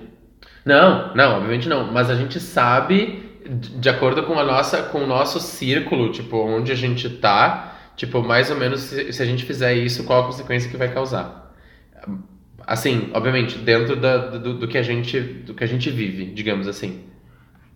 Não, 0.63 1.13
não, 1.15 1.37
obviamente 1.37 1.67
não. 1.67 1.91
Mas 1.91 2.09
a 2.09 2.15
gente 2.15 2.39
sabe, 2.39 3.23
de 3.49 3.69
de 3.79 3.89
acordo 3.89 4.23
com 4.23 4.37
a 4.37 4.43
nossa, 4.43 4.83
com 4.83 4.99
o 4.99 5.07
nosso 5.07 5.39
círculo, 5.39 6.11
tipo, 6.11 6.37
onde 6.37 6.71
a 6.71 6.75
gente 6.75 7.09
tá, 7.09 7.75
tipo, 7.95 8.21
mais 8.21 8.51
ou 8.51 8.57
menos 8.57 8.81
se, 8.81 9.11
se 9.11 9.23
a 9.23 9.25
gente 9.25 9.45
fizer 9.45 9.73
isso, 9.73 10.03
qual 10.03 10.23
a 10.23 10.25
consequência 10.27 10.69
que 10.69 10.77
vai 10.77 10.93
causar. 10.93 11.55
Assim, 12.67 13.09
obviamente, 13.13 13.57
dentro 13.57 13.95
da, 13.95 14.17
do, 14.17 14.53
do 14.53 14.67
que 14.67 14.77
a 14.77 14.83
gente, 14.83 15.19
do 15.19 15.55
que 15.55 15.63
a 15.63 15.67
gente 15.67 15.89
vive, 15.89 16.25
digamos 16.25 16.67
assim. 16.67 17.09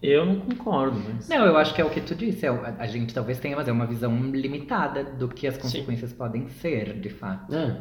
Eu 0.04 0.26
não 0.26 0.36
concordo, 0.42 1.00
mas. 1.00 1.30
Não, 1.30 1.46
eu 1.46 1.56
acho 1.56 1.74
que 1.74 1.80
é 1.80 1.86
o 1.86 1.90
que 1.90 2.02
tu 2.02 2.14
disse. 2.14 2.46
é 2.46 2.50
a, 2.50 2.86
gente 2.86 3.14
talvez 3.14 3.40
tenha, 3.40 3.56
mas 3.56 3.70
é 3.70 3.72
uma 3.72 3.88
visão 3.88 4.14
limitada 4.32 5.02
do 5.02 5.30
que 5.30 5.48
as 5.48 5.58
consequências 5.58 6.12
podem 6.12 6.50
ser, 6.50 7.00
de 7.00 7.10
fato. 7.10 7.56
É. 7.56 7.78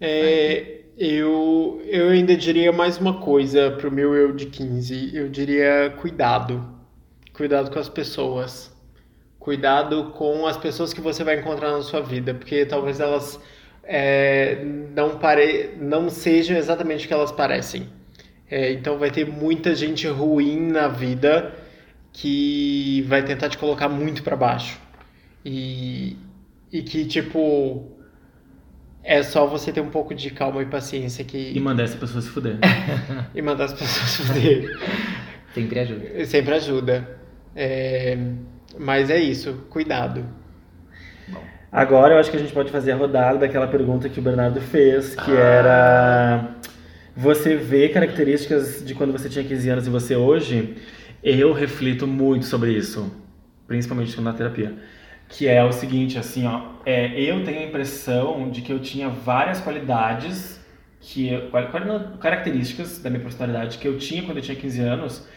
É, 0.00 0.80
eu, 0.98 1.80
eu 1.86 2.08
ainda 2.08 2.36
diria 2.36 2.72
mais 2.72 2.98
uma 2.98 3.20
coisa 3.20 3.70
pro 3.70 3.88
meu 3.88 4.12
eu 4.16 4.32
de 4.32 4.46
15. 4.46 5.16
Eu 5.16 5.28
diria 5.28 5.94
cuidado. 5.96 6.74
Cuidado 7.32 7.70
com 7.70 7.78
as 7.78 7.88
pessoas. 7.88 8.76
Cuidado 9.38 10.10
com 10.16 10.48
as 10.48 10.56
pessoas 10.56 10.92
que 10.92 11.00
você 11.00 11.22
vai 11.22 11.38
encontrar 11.38 11.70
na 11.70 11.82
sua 11.82 12.00
vida, 12.00 12.34
porque 12.34 12.66
talvez 12.66 12.98
elas 12.98 13.40
é, 13.84 14.64
não, 14.64 15.18
pare... 15.18 15.76
não 15.80 16.10
sejam 16.10 16.56
exatamente 16.56 17.04
o 17.04 17.08
que 17.08 17.14
elas 17.14 17.30
parecem. 17.30 17.88
É, 18.50 18.72
então 18.72 18.98
vai 18.98 19.12
ter 19.12 19.24
muita 19.24 19.72
gente 19.76 20.08
ruim 20.08 20.58
na 20.58 20.88
vida 20.88 21.59
que 22.12 23.02
vai 23.08 23.22
tentar 23.22 23.48
te 23.48 23.58
colocar 23.58 23.88
muito 23.88 24.22
pra 24.22 24.36
baixo. 24.36 24.78
E, 25.44 26.16
e 26.72 26.82
que, 26.82 27.04
tipo, 27.04 27.90
é 29.02 29.22
só 29.22 29.46
você 29.46 29.72
ter 29.72 29.80
um 29.80 29.90
pouco 29.90 30.14
de 30.14 30.30
calma 30.30 30.62
e 30.62 30.66
paciência 30.66 31.24
que, 31.24 31.52
E 31.54 31.60
mandar 31.60 31.84
essa 31.84 31.96
pessoa 31.96 32.20
se 32.20 32.28
fuder. 32.28 32.58
e 33.34 33.40
mandar 33.40 33.64
as 33.64 33.72
pessoas 33.72 34.10
se 34.10 34.22
fuder. 34.22 34.78
Sempre 35.54 35.80
ajuda. 35.80 36.24
Sempre 36.26 36.54
ajuda. 36.54 37.18
É, 37.56 38.18
mas 38.78 39.10
é 39.10 39.18
isso, 39.18 39.64
cuidado. 39.70 40.24
Agora 41.72 42.14
eu 42.14 42.18
acho 42.18 42.30
que 42.30 42.36
a 42.36 42.40
gente 42.40 42.52
pode 42.52 42.70
fazer 42.70 42.92
a 42.92 42.96
rodada 42.96 43.38
daquela 43.38 43.68
pergunta 43.68 44.08
que 44.08 44.18
o 44.18 44.22
Bernardo 44.22 44.60
fez, 44.60 45.14
que 45.14 45.30
era 45.30 46.56
você 47.16 47.54
vê 47.56 47.88
características 47.88 48.84
de 48.84 48.94
quando 48.94 49.12
você 49.12 49.28
tinha 49.28 49.44
15 49.44 49.68
anos 49.68 49.86
e 49.86 49.90
você 49.90 50.16
hoje? 50.16 50.76
Eu 51.22 51.52
reflito 51.52 52.06
muito 52.06 52.46
sobre 52.46 52.72
isso, 52.72 53.12
principalmente 53.66 54.18
na 54.20 54.32
terapia. 54.32 54.74
Que 55.28 55.46
é 55.46 55.62
o 55.62 55.70
seguinte, 55.70 56.18
assim, 56.18 56.46
ó, 56.46 56.62
é, 56.84 57.20
eu 57.20 57.44
tenho 57.44 57.60
a 57.60 57.64
impressão 57.64 58.50
de 58.50 58.62
que 58.62 58.72
eu 58.72 58.80
tinha 58.80 59.08
várias 59.10 59.60
qualidades, 59.60 60.58
que 60.98 61.30
características 62.18 62.98
da 62.98 63.10
minha 63.10 63.22
personalidade 63.22 63.78
que 63.78 63.86
eu 63.86 63.98
tinha 63.98 64.22
quando 64.22 64.38
eu 64.38 64.42
tinha 64.42 64.56
15 64.56 64.80
anos, 64.80 65.28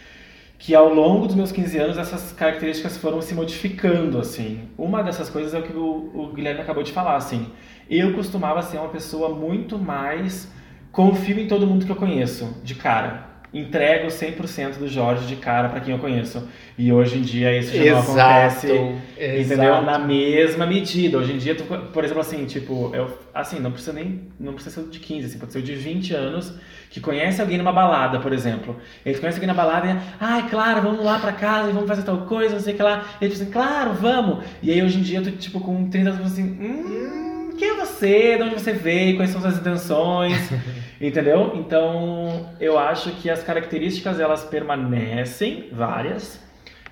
que 0.58 0.74
ao 0.74 0.94
longo 0.94 1.28
dos 1.28 1.36
meus 1.36 1.52
15 1.52 1.78
anos 1.78 1.98
essas 1.98 2.32
características 2.32 2.98
foram 2.98 3.22
se 3.22 3.34
modificando, 3.34 4.20
assim. 4.20 4.70
Uma 4.78 5.04
dessas 5.04 5.30
coisas 5.30 5.54
é 5.54 5.60
o 5.60 5.64
que 5.64 5.74
o, 5.74 6.12
o 6.14 6.34
Guilherme 6.34 6.62
acabou 6.62 6.84
de 6.84 6.94
falar, 6.94 7.18
assim. 7.18 7.48
Eu 7.90 8.14
costumava 8.14 8.62
ser 8.62 8.78
uma 8.78 8.90
pessoa 8.90 9.30
muito 9.36 9.78
mais 9.78 10.50
confio 10.94 11.40
em 11.40 11.48
todo 11.48 11.68
mundo 11.68 11.86
que 11.86 11.92
eu 11.92 11.96
conheço, 11.98 12.62
de 12.64 12.76
cara. 12.76 13.33
Entrego 13.54 14.08
100% 14.08 14.78
do 14.78 14.88
Jorge 14.88 15.28
de 15.28 15.36
cara 15.36 15.70
pra 15.70 15.80
quem 15.80 15.94
eu 15.94 16.00
conheço. 16.00 16.48
E 16.76 16.92
hoje 16.92 17.20
em 17.20 17.22
dia 17.22 17.56
isso 17.56 17.76
já 17.76 17.92
não 17.92 18.00
acontece. 18.00 18.68
Entendeu? 18.68 18.98
exato. 19.38 19.86
Na 19.86 20.00
mesma 20.00 20.66
medida. 20.66 21.18
Hoje 21.20 21.34
em 21.34 21.38
dia, 21.38 21.54
tu, 21.54 21.64
por 21.64 22.04
exemplo, 22.04 22.22
assim, 22.22 22.46
tipo, 22.46 22.92
eu, 22.96 23.16
assim, 23.34 23.60
não 23.60 23.72
precisa 23.72 23.94
nem, 23.94 24.22
não 24.40 24.54
precisa 24.54 24.82
ser 24.82 24.90
de 24.90 25.00
15, 25.00 25.28
assim, 25.28 25.38
pode 25.38 25.54
ser 25.54 25.62
de 25.62 25.76
20 25.76 26.16
anos, 26.16 26.54
que 26.90 27.00
conhece 27.00 27.42
alguém 27.42 27.60
numa 27.60 27.72
balada, 27.72 28.20
por 28.20 28.34
exemplo. 28.34 28.76
Ele 29.06 29.18
conhece 29.20 29.38
alguém 29.38 29.48
na 29.48 29.54
balada 29.54 29.88
e, 29.88 29.98
ai, 30.20 30.50
claro, 30.50 30.82
vamos 30.82 31.06
lá 31.06 31.20
pra 31.20 31.32
casa 31.32 31.70
e 31.70 31.74
vamos 31.74 31.88
fazer 31.88 32.02
tal 32.02 32.26
coisa, 32.26 32.56
não 32.56 32.62
sei 32.62 32.74
o 32.74 32.78
que 32.78 32.84
lá. 32.84 33.06
E 33.22 33.26
ele 33.26 33.34
diz 33.34 33.42
assim, 33.42 33.52
claro, 33.52 33.94
vamos. 33.94 34.44
E 34.64 34.72
aí 34.72 34.82
hoje 34.82 34.98
em 34.98 35.04
dia, 35.04 35.22
tu, 35.22 35.32
tipo, 35.32 35.60
com 35.60 35.90
30 35.90 36.10
anos, 36.10 36.32
assim, 36.32 36.44
hum, 36.44 37.23
quem 37.58 37.70
é 37.70 37.74
você? 37.76 38.38
De 38.38 38.44
onde 38.44 38.56
você 38.56 38.74
veio? 38.74 39.18
Quais 39.18 39.30
são 39.32 39.42
suas 39.42 39.58
intenções? 39.58 40.38
Entendeu? 41.00 41.54
Então, 41.56 42.50
eu 42.60 42.78
acho 42.78 43.12
que 43.12 43.30
as 43.30 43.44
características, 43.44 44.20
elas 44.20 44.44
permanecem, 44.44 45.70
várias, 45.72 46.40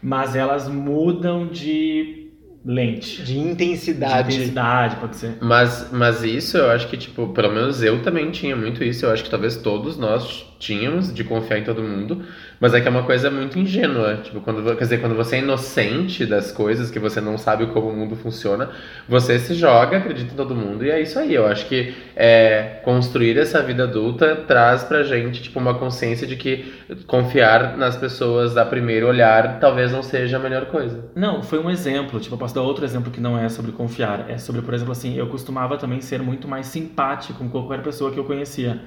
mas 0.02 0.36
elas 0.36 0.68
mudam 0.68 1.48
de 1.48 2.30
lente. 2.66 3.24
De 3.24 3.38
intensidade. 3.38 4.30
De 4.30 4.36
intensidade, 4.36 4.96
pode 4.98 5.16
ser. 5.16 5.38
Mas, 5.42 5.90
mas 5.92 6.24
isso 6.24 6.58
eu 6.58 6.70
acho 6.70 6.88
que, 6.88 6.98
tipo, 6.98 7.30
pelo 7.30 7.54
menos 7.54 7.82
eu 7.82 8.02
também 8.02 8.32
tinha 8.32 8.56
muito 8.56 8.84
isso. 8.84 9.06
Eu 9.06 9.12
acho 9.12 9.24
que 9.24 9.30
talvez 9.30 9.58
todos 9.58 9.98
nós 9.98 10.51
tínhamos 10.62 11.12
de 11.12 11.24
confiar 11.24 11.58
em 11.58 11.64
todo 11.64 11.82
mundo. 11.82 12.24
Mas 12.60 12.76
é 12.76 12.80
que 12.80 12.88
é 12.88 12.92
uma 12.92 13.02
coisa 13.02 13.32
muito 13.32 13.58
ingênua. 13.58 14.18
Tipo, 14.24 14.40
quando, 14.40 14.64
quer 14.78 14.84
dizer, 14.84 15.02
quando 15.02 15.16
você 15.16 15.38
é 15.38 15.40
inocente 15.40 16.28
das 16.28 16.52
coisas, 16.52 16.92
que 16.92 17.00
você 17.00 17.20
não 17.20 17.36
sabe 17.36 17.66
como 17.68 17.90
o 17.90 17.96
mundo 17.96 18.16
funciona, 18.16 18.70
você 19.10 19.40
se 19.40 19.56
joga, 19.56 19.98
acredita 19.98 20.32
em 20.32 20.38
todo 20.38 20.56
mundo. 20.56 20.86
E 20.86 20.92
é 20.92 21.02
isso 21.02 21.18
aí. 21.18 21.34
Eu 21.34 21.48
acho 21.48 21.66
que 21.66 21.96
é, 22.16 22.80
construir 22.84 23.36
essa 23.40 23.64
vida 23.64 23.84
adulta 23.84 24.36
traz 24.48 24.84
pra 24.84 25.02
gente, 25.02 25.42
tipo, 25.42 25.60
uma 25.60 25.74
consciência 25.74 26.28
de 26.28 26.36
que 26.36 26.72
confiar 27.08 27.76
nas 27.76 27.98
pessoas 27.98 28.56
a 28.56 28.64
primeiro 28.64 29.08
olhar 29.08 29.60
talvez 29.60 29.92
não 29.92 30.04
seja 30.04 30.38
a 30.38 30.40
melhor 30.40 30.68
coisa. 30.68 31.10
Não, 31.16 31.42
foi 31.42 31.58
um 31.58 31.70
exemplo. 31.70 32.20
Tipo, 32.20 32.36
eu 32.36 32.40
posso 32.40 32.54
dar 32.54 32.62
outro 32.62 32.86
exemplo 32.86 33.12
que 33.12 33.20
não 33.20 33.36
é 33.36 33.50
sobre 33.50 33.72
confiar. 33.72 34.30
É 34.30 34.38
sobre, 34.38 34.62
por 34.62 34.76
exemplo, 34.76 34.92
assim, 34.92 35.18
eu 35.18 35.26
costumava 35.28 35.78
também 35.78 36.00
ser 36.00 36.22
muito 36.22 36.48
mais 36.48 36.68
simpático 36.68 37.40
com 37.40 37.50
qualquer 37.50 37.82
pessoa 37.82 38.12
que 38.12 38.20
eu 38.20 38.24
conhecia. 38.24 38.80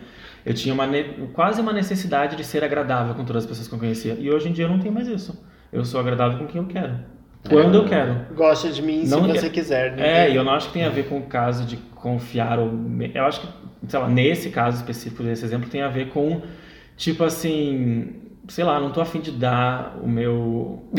Eu 0.45 0.53
tinha 0.55 0.75
uma 0.75 0.87
quase 1.33 1.61
uma 1.61 1.73
necessidade 1.73 2.37
de 2.37 2.45
ser 2.45 2.63
agradável 2.63 3.15
com 3.15 3.25
todas 3.25 3.45
as 3.45 3.49
pessoas 3.49 3.67
que 3.69 3.75
eu 3.75 3.79
conhecia. 3.79 4.15
E 4.19 4.31
hoje 4.31 4.49
em 4.49 4.53
dia 4.53 4.65
eu 4.67 4.69
não 4.69 4.79
tenho 4.79 4.93
mais 4.93 5.09
isso. 5.09 5.43
Eu 5.73 5.85
sou 5.85 5.99
agradável 6.01 6.39
com 6.39 6.47
quem 6.47 6.61
eu 6.61 6.67
quero. 6.67 6.95
Quando 7.49 7.75
eu 7.75 7.85
quero. 7.87 8.27
Gosta 8.35 8.71
de 8.71 8.81
mim 8.83 9.05
Não 9.07 9.25
se 9.25 9.33
que- 9.33 9.41
você 9.41 9.51
quiser. 9.51 9.93
É, 9.95 9.97
né? 9.97 10.31
e 10.31 10.37
eu 10.37 10.45
não 10.45 10.53
acho 10.53 10.69
que 10.69 10.75
tem 10.75 10.85
a 10.85 10.89
ver 10.91 11.09
com 11.09 11.19
o 11.19 11.23
caso 11.23 11.65
de 11.67 11.77
confiar 11.95 12.59
ou 12.59 12.71
eu 13.15 13.25
acho 13.25 13.41
que, 13.41 13.49
sei 13.89 13.99
lá, 13.99 14.09
nesse 14.09 14.51
caso 14.51 14.77
específico 14.79 15.23
desse 15.23 15.45
exemplo 15.45 15.69
tem 15.69 15.83
a 15.83 15.89
ver 15.89 16.09
com 16.09 16.43
tipo 16.97 17.23
assim, 17.25 18.15
sei 18.49 18.65
lá, 18.65 18.79
não 18.81 18.91
tô 18.93 19.01
afim 19.01 19.21
de 19.21 19.31
dar 19.31 19.97
o 20.03 20.09
meu 20.09 20.85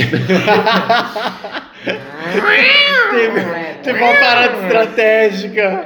Teve, 3.11 3.41
teve 3.83 3.99
uma 4.03 4.13
parada 4.15 4.57
estratégica. 4.65 5.85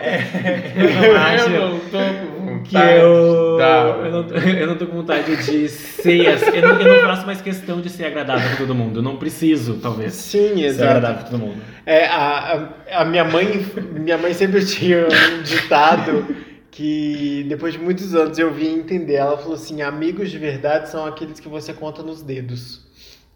eu 0.75 1.13
não 1.13 1.21
acho 1.21 1.49
tô 1.91 1.97
com 1.99 2.38
que 2.69 2.75
eu 2.75 3.59
eu 3.59 4.11
não, 4.11 4.37
eu 4.37 4.67
não 4.67 4.77
tô 4.77 4.85
com 4.85 4.97
vontade 4.97 5.35
de 5.43 5.67
ser 5.67 6.25
eu 6.53 6.61
não, 6.61 6.79
eu 6.81 6.93
não 6.93 7.01
faço 7.07 7.25
mais 7.25 7.41
questão 7.41 7.81
de 7.81 7.89
ser 7.89 8.05
agradável 8.05 8.51
com 8.51 8.57
todo 8.57 8.75
mundo, 8.75 8.99
eu 8.99 9.03
não 9.03 9.17
preciso, 9.17 9.79
talvez. 9.81 10.13
Sim, 10.13 10.55
Ser 10.55 10.63
exato. 10.65 10.89
agradável 10.89 11.23
com 11.23 11.31
todo 11.31 11.39
mundo. 11.39 11.61
É, 11.85 12.05
a, 12.05 12.69
a, 12.91 13.01
a 13.01 13.05
minha 13.05 13.25
mãe, 13.25 13.65
minha 13.93 14.17
mãe 14.17 14.33
sempre 14.33 14.63
tinha 14.65 15.07
um 15.07 15.41
ditado 15.41 16.25
que 16.71 17.45
depois 17.49 17.73
de 17.73 17.79
muitos 17.79 18.13
anos 18.15 18.37
eu 18.37 18.53
vim 18.53 18.75
entender. 18.75 19.15
Ela 19.15 19.37
falou 19.37 19.55
assim: 19.55 19.81
amigos 19.81 20.29
de 20.29 20.37
verdade 20.37 20.89
são 20.89 21.05
aqueles 21.05 21.39
que 21.39 21.49
você 21.49 21.73
conta 21.73 22.03
nos 22.03 22.21
dedos. 22.21 22.87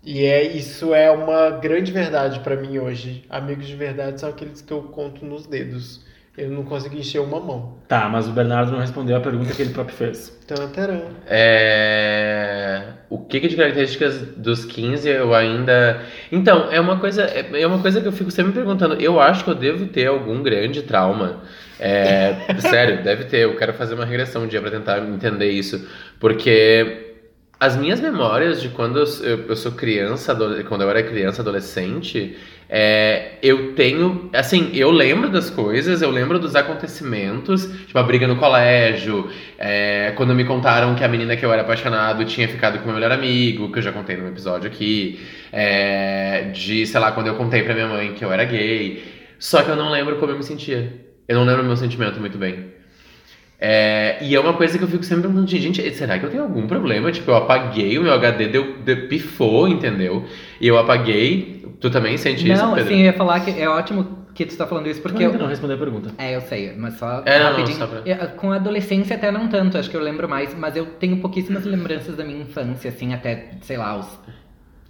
E 0.05 0.25
é 0.25 0.43
isso 0.43 0.93
é 0.93 1.09
uma 1.09 1.49
grande 1.49 1.91
verdade 1.91 2.39
pra 2.41 2.55
mim 2.55 2.77
hoje. 2.77 3.25
Amigos 3.29 3.67
de 3.67 3.75
verdade 3.75 4.19
são 4.19 4.29
aqueles 4.29 4.61
que 4.61 4.71
eu 4.71 4.83
conto 4.83 5.25
nos 5.25 5.47
dedos. 5.47 6.01
Eu 6.35 6.49
não 6.49 6.63
consegui 6.63 6.97
encher 6.97 7.19
uma 7.19 7.39
mão. 7.39 7.75
Tá, 7.87 8.09
mas 8.09 8.27
o 8.27 8.31
Bernardo 8.31 8.71
não 8.71 8.79
respondeu 8.79 9.15
a 9.15 9.19
pergunta 9.19 9.53
que 9.53 9.61
ele 9.61 9.71
próprio 9.71 9.95
fez. 9.95 10.29
Tantarã. 10.47 11.01
É... 11.27 12.81
O 13.07 13.19
que, 13.19 13.39
que 13.39 13.47
de 13.47 13.55
características 13.55 14.19
dos 14.35 14.65
15 14.65 15.07
eu 15.07 15.35
ainda. 15.35 16.01
Então, 16.31 16.71
é 16.71 16.79
uma 16.79 16.99
coisa. 16.99 17.23
É 17.25 17.61
é 17.61 17.67
uma 17.67 17.79
coisa 17.79 18.01
que 18.01 18.07
eu 18.07 18.11
fico 18.11 18.31
sempre 18.31 18.49
me 18.49 18.55
perguntando. 18.55 18.95
Eu 18.95 19.21
acho 19.21 19.43
que 19.43 19.51
eu 19.51 19.55
devo 19.55 19.85
ter 19.85 20.07
algum 20.07 20.41
grande 20.41 20.81
trauma. 20.81 21.43
É, 21.79 22.35
Sério, 22.57 23.03
deve 23.03 23.25
ter. 23.25 23.41
Eu 23.41 23.55
quero 23.55 23.73
fazer 23.73 23.93
uma 23.93 24.05
regressão 24.05 24.43
um 24.43 24.47
dia 24.47 24.59
pra 24.59 24.71
tentar 24.71 24.97
entender 24.99 25.51
isso. 25.51 25.87
Porque 26.19 27.12
as 27.65 27.75
minhas 27.77 27.99
memórias 27.99 28.61
de 28.61 28.69
quando 28.69 28.99
eu, 28.99 29.05
eu- 29.23 29.45
eu 29.49 29.55
sou 29.55 29.71
criança, 29.73 30.35
quando 30.67 30.81
eu 30.81 30.89
era 30.89 31.01
criança, 31.03 31.41
adolescente, 31.41 32.35
é, 32.69 33.33
eu 33.41 33.73
tenho. 33.75 34.29
Assim, 34.33 34.71
eu 34.73 34.89
lembro 34.91 35.29
das 35.29 35.49
coisas, 35.49 36.01
eu 36.01 36.09
lembro 36.09 36.39
dos 36.39 36.55
acontecimentos, 36.55 37.65
tipo 37.85 37.97
a 37.99 38.03
briga 38.03 38.27
no 38.27 38.35
colégio, 38.37 39.29
é, 39.57 40.11
quando 40.15 40.33
me 40.33 40.43
contaram 40.45 40.95
que 40.95 41.03
a 41.03 41.07
menina 41.07 41.35
que 41.35 41.45
eu 41.45 41.51
era 41.53 41.61
apaixonado 41.61 42.25
tinha 42.25 42.47
ficado 42.47 42.79
com 42.79 42.85
meu 42.85 42.95
melhor 42.95 43.11
amigo, 43.11 43.71
que 43.71 43.79
eu 43.79 43.83
já 43.83 43.91
contei 43.91 44.15
num 44.17 44.27
episódio 44.27 44.67
aqui, 44.69 45.19
é, 45.51 46.49
de, 46.53 46.85
sei 46.87 46.99
lá, 46.99 47.11
quando 47.11 47.27
eu 47.27 47.35
contei 47.35 47.63
pra 47.63 47.73
minha 47.73 47.87
mãe 47.87 48.13
que 48.13 48.23
eu 48.25 48.31
era 48.31 48.43
gay. 48.45 49.03
Só 49.39 49.61
que 49.63 49.69
eu 49.69 49.75
não 49.75 49.89
lembro 49.91 50.17
como 50.17 50.31
eu 50.31 50.37
me 50.37 50.43
sentia. 50.43 50.91
Eu 51.27 51.35
não 51.37 51.45
lembro 51.45 51.63
meu 51.63 51.75
sentimento 51.77 52.19
muito 52.19 52.37
bem. 52.37 52.71
É, 53.65 54.17
e 54.21 54.35
é 54.35 54.39
uma 54.41 54.51
coisa 54.55 54.77
que 54.77 54.83
eu 54.83 54.87
fico 54.89 55.05
sempre 55.05 55.21
perguntando, 55.23 55.47
gente, 55.49 55.89
será 55.93 56.19
que 56.19 56.25
eu 56.25 56.29
tenho 56.29 56.43
algum 56.43 56.67
problema? 56.67 57.09
Tipo, 57.13 57.31
eu 57.31 57.37
apaguei 57.37 57.97
o 57.97 58.03
meu 58.03 58.11
HD, 58.13 58.49
deu, 58.49 58.77
deu, 58.79 59.07
pifou, 59.07 59.69
entendeu? 59.69 60.25
E 60.59 60.67
eu 60.67 60.77
apaguei. 60.77 61.63
Tu 61.79 61.89
também 61.89 62.17
sente 62.17 62.49
isso, 62.51 62.61
Não, 62.61 62.75
assim, 62.75 62.93
eu 62.99 63.05
ia 63.05 63.13
falar 63.13 63.39
que 63.39 63.51
é 63.51 63.69
ótimo 63.69 64.25
que 64.35 64.45
tu 64.45 64.57
tá 64.57 64.67
falando 64.67 64.87
isso, 64.87 65.01
porque 65.01 65.17
eu 65.19 65.27
eu, 65.27 65.31
ainda 65.31 65.43
não 65.43 65.49
respondeu 65.49 65.77
a 65.77 65.79
pergunta. 65.79 66.11
É, 66.17 66.35
eu 66.35 66.41
sei, 66.41 66.73
mas 66.77 66.95
só 66.97 67.23
É, 67.25 67.39
não, 67.39 67.45
não, 67.45 67.51
rapidinho. 67.51 67.77
só 67.77 67.87
pra- 67.87 68.01
Eu- 68.05 68.29
Com 68.35 68.51
a 68.51 68.55
adolescência 68.57 69.15
até 69.15 69.31
não 69.31 69.47
tanto, 69.47 69.77
acho 69.77 69.89
que 69.89 69.95
eu 69.95 70.01
lembro 70.01 70.27
mais, 70.27 70.53
mas 70.53 70.75
eu 70.75 70.85
tenho 70.85 71.17
pouquíssimas 71.17 71.63
lembranças 71.63 72.17
da 72.17 72.25
minha 72.25 72.41
infância, 72.41 72.89
assim, 72.89 73.13
até, 73.13 73.51
sei 73.61 73.77
lá, 73.77 73.97
os 73.97 74.07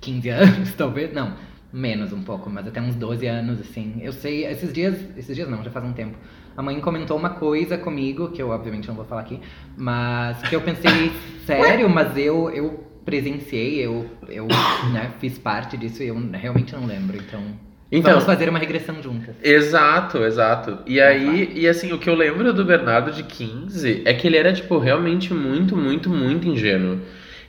15 0.01 0.29
anos, 0.29 0.73
talvez, 0.73 1.13
não, 1.13 1.33
menos 1.71 2.11
um 2.11 2.23
pouco, 2.23 2.49
mas 2.49 2.67
até 2.67 2.81
uns 2.81 2.95
12 2.95 3.27
anos, 3.27 3.59
assim. 3.59 3.99
Eu 4.01 4.13
sei, 4.13 4.45
esses 4.45 4.73
dias, 4.73 4.95
esses 5.15 5.35
dias 5.35 5.47
não, 5.47 5.63
já 5.63 5.69
faz 5.69 5.85
um 5.85 5.93
tempo. 5.93 6.17
A 6.55 6.61
mãe 6.61 6.79
comentou 6.79 7.17
uma 7.17 7.31
coisa 7.31 7.77
comigo, 7.77 8.29
que 8.29 8.41
eu 8.41 8.49
obviamente 8.49 8.87
não 8.87 8.95
vou 8.95 9.05
falar 9.05 9.21
aqui, 9.21 9.39
mas 9.77 10.41
que 10.43 10.55
eu 10.55 10.61
pensei, 10.61 11.11
sério, 11.45 11.89
mas 11.89 12.17
eu, 12.17 12.49
eu 12.51 12.83
presenciei, 13.03 13.85
eu, 13.85 14.05
eu 14.29 14.47
né, 14.91 15.11
fiz 15.19 15.37
parte 15.37 15.75
disso 15.77 16.03
e 16.03 16.07
eu 16.07 16.29
realmente 16.31 16.73
não 16.73 16.85
lembro, 16.85 17.17
então... 17.17 17.41
Então- 17.91 18.09
Vamos 18.11 18.25
fazer 18.25 18.49
uma 18.49 18.57
regressão 18.57 19.03
juntas. 19.03 19.35
Exato, 19.43 20.17
exato. 20.23 20.79
E 20.87 20.99
aí, 20.99 21.51
e 21.53 21.67
assim, 21.67 21.93
o 21.93 21.99
que 21.99 22.09
eu 22.09 22.15
lembro 22.15 22.51
do 22.51 22.65
Bernardo 22.65 23.11
de 23.11 23.21
15 23.21 24.01
é 24.03 24.13
que 24.15 24.25
ele 24.25 24.35
era, 24.37 24.51
tipo, 24.51 24.79
realmente 24.79 25.31
muito, 25.31 25.77
muito, 25.77 26.09
muito 26.09 26.47
ingênuo. 26.47 26.99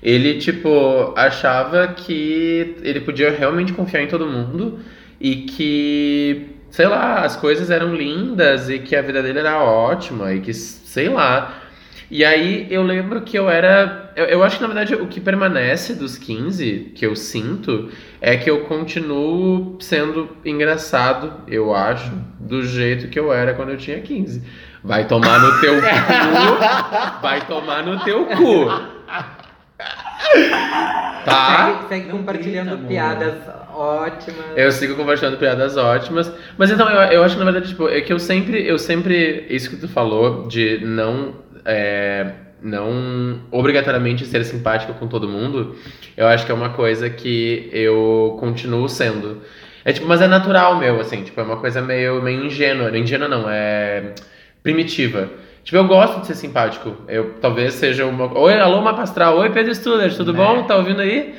Ele, 0.03 0.35
tipo, 0.35 1.15
achava 1.17 1.89
que 1.89 2.77
ele 2.83 3.01
podia 3.01 3.31
realmente 3.31 3.73
confiar 3.73 4.03
em 4.03 4.07
todo 4.07 4.27
mundo 4.27 4.81
e 5.19 5.37
que, 5.37 6.49
sei 6.75 6.89
lá, 6.89 7.21
as 7.21 7.37
coisas 7.37 7.71
eram 7.71 7.95
lindas 7.95 8.69
e 8.69 8.81
que 8.81 8.97
a 8.97 9.03
vida 9.03 9.23
dele 9.23 9.39
era 9.39 9.63
ótima 9.63 10.33
e 10.33 10.41
que, 10.41 10.53
sei 10.53 11.09
lá. 11.09 11.61
E 12.11 12.25
aí 12.25 12.67
eu 12.69 12.83
lembro 12.83 13.23
que 13.23 13.39
eu 13.39 13.49
era. 13.49 14.13
Eu, 14.17 14.25
eu 14.25 14.43
acho 14.43 14.57
que 14.57 14.63
na 14.63 14.67
verdade 14.67 14.97
o 14.97 15.07
que 15.07 15.21
permanece 15.21 15.95
dos 15.95 16.19
15, 16.19 16.93
que 16.97 17.07
eu 17.07 17.15
sinto, 17.15 17.91
é 18.21 18.37
que 18.37 18.51
eu 18.51 18.65
continuo 18.65 19.79
sendo 19.81 20.37
engraçado, 20.45 21.43
eu 21.47 21.73
acho, 21.73 22.11
do 22.41 22.65
jeito 22.65 23.07
que 23.07 23.21
eu 23.21 23.33
era 23.33 23.55
quando 23.55 23.71
eu 23.71 23.79
tinha 23.79 24.01
15. 24.01 24.43
Vai 24.83 25.07
tomar 25.07 25.39
no 25.39 25.61
teu 25.61 25.77
cu. 25.77 25.83
Vai 27.23 27.47
tomar 27.47 27.85
no 27.85 28.01
teu 28.01 28.27
cu. 28.27 28.69
Tá? 31.25 31.67
Segue, 31.67 31.89
segue 31.89 32.11
compartilhando 32.11 32.71
grita, 32.71 32.87
piadas 32.87 33.35
ótimas. 33.73 34.45
Eu 34.57 34.71
sigo 34.71 34.95
compartilhando 34.95 35.39
piadas 35.39 35.77
ótimas. 35.77 36.31
Mas 36.59 36.71
então, 36.71 36.89
eu, 36.89 37.13
eu 37.13 37.25
acho 37.25 37.35
que 37.35 37.39
na 37.43 37.51
verdade, 37.51 37.69
tipo, 37.69 37.89
é 37.89 38.01
que 38.01 38.13
eu 38.13 38.19
sempre, 38.19 38.67
eu 38.67 38.79
sempre, 38.79 39.47
isso 39.49 39.71
que 39.71 39.77
tu 39.77 39.89
falou, 39.89 40.47
de 40.47 40.81
não, 40.85 41.35
é, 41.65 42.31
não 42.61 43.41
obrigatoriamente 43.51 44.27
ser 44.27 44.45
simpático 44.45 44.93
com 44.95 45.07
todo 45.07 45.27
mundo, 45.29 45.77
eu 46.17 46.27
acho 46.27 46.45
que 46.45 46.53
é 46.53 46.55
uma 46.55 46.71
coisa 46.71 47.09
que 47.09 47.71
eu 47.73 48.37
continuo 48.39 48.89
sendo. 48.89 49.41
É 49.85 49.93
tipo, 49.93 50.07
mas 50.07 50.21
é 50.21 50.27
natural 50.27 50.79
meu, 50.79 51.01
assim, 51.01 51.23
tipo, 51.23 51.41
é 51.41 51.45
uma 51.45 51.57
coisa 51.57 51.81
meio, 51.81 52.23
meio 52.23 52.45
ingênua. 52.45 52.91
Não 52.91 52.99
ingênua 52.99 53.29
não, 53.29 53.49
é 53.49 54.13
primitiva. 54.63 55.29
Tipo, 55.65 55.79
eu 55.79 55.87
gosto 55.89 56.21
de 56.21 56.27
ser 56.27 56.35
simpático. 56.35 56.95
Eu 57.09 57.35
talvez 57.41 57.75
seja 57.75 58.05
uma. 58.05 58.39
Oi, 58.39 58.55
alô, 58.61 58.83
Mapa 58.83 59.03
Astral. 59.03 59.39
Oi, 59.39 59.51
Pedro 59.51 59.75
Stuller, 59.75 60.15
tudo 60.15 60.33
Né? 60.33 60.39
bom? 60.39 60.63
Tá 60.65 60.77
ouvindo 60.77 61.01
aí? 61.01 61.35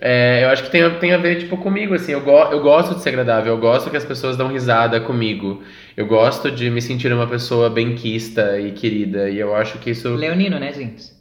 É, 0.00 0.44
eu 0.44 0.50
acho 0.50 0.62
que 0.64 0.70
tem, 0.70 0.82
a- 0.82 0.90
tem 0.98 1.12
a 1.14 1.16
ver, 1.16 1.36
tipo, 1.38 1.56
comigo, 1.56 1.94
assim, 1.94 2.12
eu, 2.12 2.20
go 2.20 2.30
eu 2.52 2.60
gosto 2.60 2.94
de 2.94 3.00
ser 3.02 3.08
agradável, 3.08 3.54
eu 3.54 3.58
gosto 3.58 3.90
que 3.90 3.96
as 3.96 4.04
pessoas 4.04 4.36
dão 4.36 4.48
risada 4.48 5.00
comigo, 5.00 5.62
eu 5.96 6.06
gosto 6.06 6.50
de 6.50 6.68
me 6.70 6.82
sentir 6.82 7.10
uma 7.14 7.26
pessoa 7.26 7.70
benquista 7.70 8.60
e 8.60 8.72
querida, 8.72 9.30
e 9.30 9.38
eu 9.38 9.56
acho 9.56 9.78
que 9.78 9.88
isso... 9.88 10.14
Leonino, 10.14 10.58
né, 10.58 10.70
gente? 10.70 11.16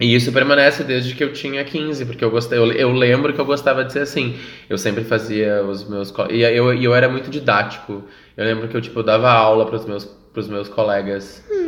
E 0.00 0.14
isso 0.14 0.32
permanece 0.32 0.82
desde 0.82 1.14
que 1.14 1.22
eu 1.22 1.32
tinha 1.34 1.62
15, 1.64 2.06
porque 2.06 2.24
eu 2.24 2.30
gostei, 2.30 2.58
eu, 2.58 2.72
eu 2.72 2.92
lembro 2.92 3.32
que 3.34 3.40
eu 3.40 3.44
gostava 3.44 3.84
de 3.84 3.92
ser 3.92 4.00
assim. 4.00 4.36
Eu 4.68 4.76
sempre 4.76 5.04
fazia 5.04 5.62
os 5.62 5.88
meus 5.88 6.12
e 6.30 6.40
eu, 6.40 6.72
eu 6.74 6.94
era 6.94 7.08
muito 7.08 7.30
didático. 7.30 8.02
Eu 8.36 8.44
lembro 8.44 8.66
que 8.66 8.76
eu 8.76 8.80
tipo 8.80 9.02
dava 9.04 9.30
aula 9.30 9.66
para 9.66 9.76
os 9.76 9.86
meus 9.86 10.04
pros 10.04 10.48
meus 10.48 10.68
colegas. 10.68 11.44
Então, 11.48 11.63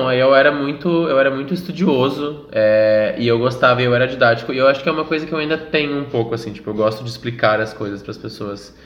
Eu 0.00 0.32
era 0.32 0.52
muito, 0.52 0.88
eu 1.08 1.18
era 1.18 1.28
muito 1.28 1.52
estudioso 1.52 2.46
é, 2.52 3.16
e 3.18 3.26
eu 3.26 3.36
gostava 3.36 3.82
e 3.82 3.84
eu 3.84 3.92
era 3.92 4.06
didático. 4.06 4.52
E 4.52 4.58
eu 4.58 4.68
acho 4.68 4.80
que 4.80 4.88
é 4.88 4.92
uma 4.92 5.04
coisa 5.04 5.26
que 5.26 5.32
eu 5.32 5.38
ainda 5.38 5.58
tenho 5.58 5.98
um 5.98 6.04
pouco 6.04 6.36
assim, 6.36 6.52
tipo, 6.52 6.70
eu 6.70 6.74
gosto 6.74 7.02
de 7.02 7.10
explicar 7.10 7.60
as 7.60 7.74
coisas 7.74 8.00
para 8.00 8.12
as 8.12 8.16
pessoas, 8.16 8.78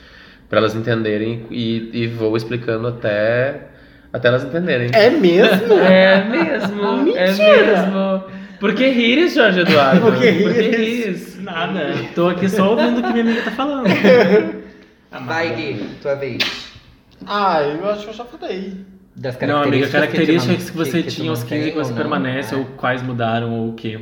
para 0.49 0.57
elas 0.57 0.73
entenderem 0.73 1.45
e, 1.51 1.91
e 1.93 2.07
vou 2.07 2.35
explicando 2.35 2.87
até 2.87 3.67
até 4.11 4.27
elas 4.27 4.43
entenderem. 4.43 4.89
É 4.91 5.11
mesmo? 5.11 5.73
É 5.75 6.23
mesmo, 6.23 7.15
é 7.15 7.27
Mentira! 7.27 7.81
mesmo. 7.83 8.23
Por 8.59 8.73
que 8.73 8.87
rires, 8.87 9.35
Jorge 9.35 9.59
Eduardo? 9.59 10.01
Por 10.01 10.17
que 10.17 10.31
Por 10.31 10.51
que 10.51 10.61
rires? 10.61 11.05
rires? 11.05 11.41
Nada, 11.43 11.93
tô 12.15 12.29
aqui 12.29 12.49
só 12.49 12.71
ouvindo 12.71 13.01
o 13.01 13.03
que 13.03 13.11
minha 13.13 13.23
amiga 13.23 13.41
tá 13.43 13.51
falando. 13.51 13.85
Vai, 15.27 15.53
Gui, 15.53 15.89
tua 16.01 16.15
vez. 16.15 16.71
Ah, 17.27 17.61
eu 17.61 17.87
acho 17.91 18.05
que 18.05 18.09
eu 18.09 18.13
já 18.15 18.25
falei. 18.25 18.92
Das 19.15 19.39
Não, 19.39 19.61
amiga, 19.61 19.87
características 19.89 20.65
te 20.65 20.71
que 20.71 20.77
você 20.77 21.03
que 21.03 21.09
tinha 21.09 21.29
aos 21.29 21.43
15 21.43 21.71
que 21.71 21.77
você 21.77 21.93
permanece, 21.93 22.55
né? 22.55 22.61
ou 22.61 22.67
quais 22.77 23.01
mudaram, 23.03 23.53
ou 23.53 23.69
o 23.69 23.73
quê? 23.73 23.99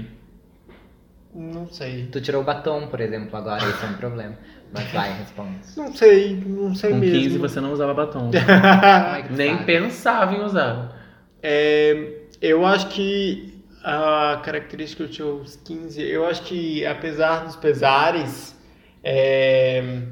Não 1.33 1.67
sei. 1.67 2.07
Tu 2.07 2.21
tirou 2.21 2.41
o 2.41 2.45
batom, 2.45 2.87
por 2.87 2.99
exemplo, 3.01 3.35
agora, 3.37 3.63
isso 3.63 3.85
é 3.85 3.89
um 3.89 3.93
problema. 3.93 4.37
Mas 4.73 4.89
vai, 4.91 5.11
responde. 5.17 5.59
Não 5.75 5.93
sei, 5.93 6.35
não 6.45 6.73
sei 6.73 6.91
Com 6.91 6.97
mesmo. 6.97 7.19
15 7.19 7.37
você 7.37 7.59
não 7.61 7.73
usava 7.73 7.93
batom. 7.93 8.31
É 8.35 9.23
Nem 9.29 9.53
sabe? 9.55 9.65
pensava 9.65 10.33
em 10.33 10.41
usar. 10.41 10.97
É, 11.43 12.13
eu 12.41 12.65
acho 12.65 12.87
que 12.89 13.63
a 13.83 14.41
característica 14.43 15.03
que 15.03 15.09
eu 15.09 15.13
tinha 15.13 15.27
aos 15.27 15.55
15, 15.57 16.01
eu 16.01 16.25
acho 16.25 16.43
que 16.43 16.85
apesar 16.85 17.45
dos 17.45 17.55
pesares, 17.55 18.55
é, 19.03 20.03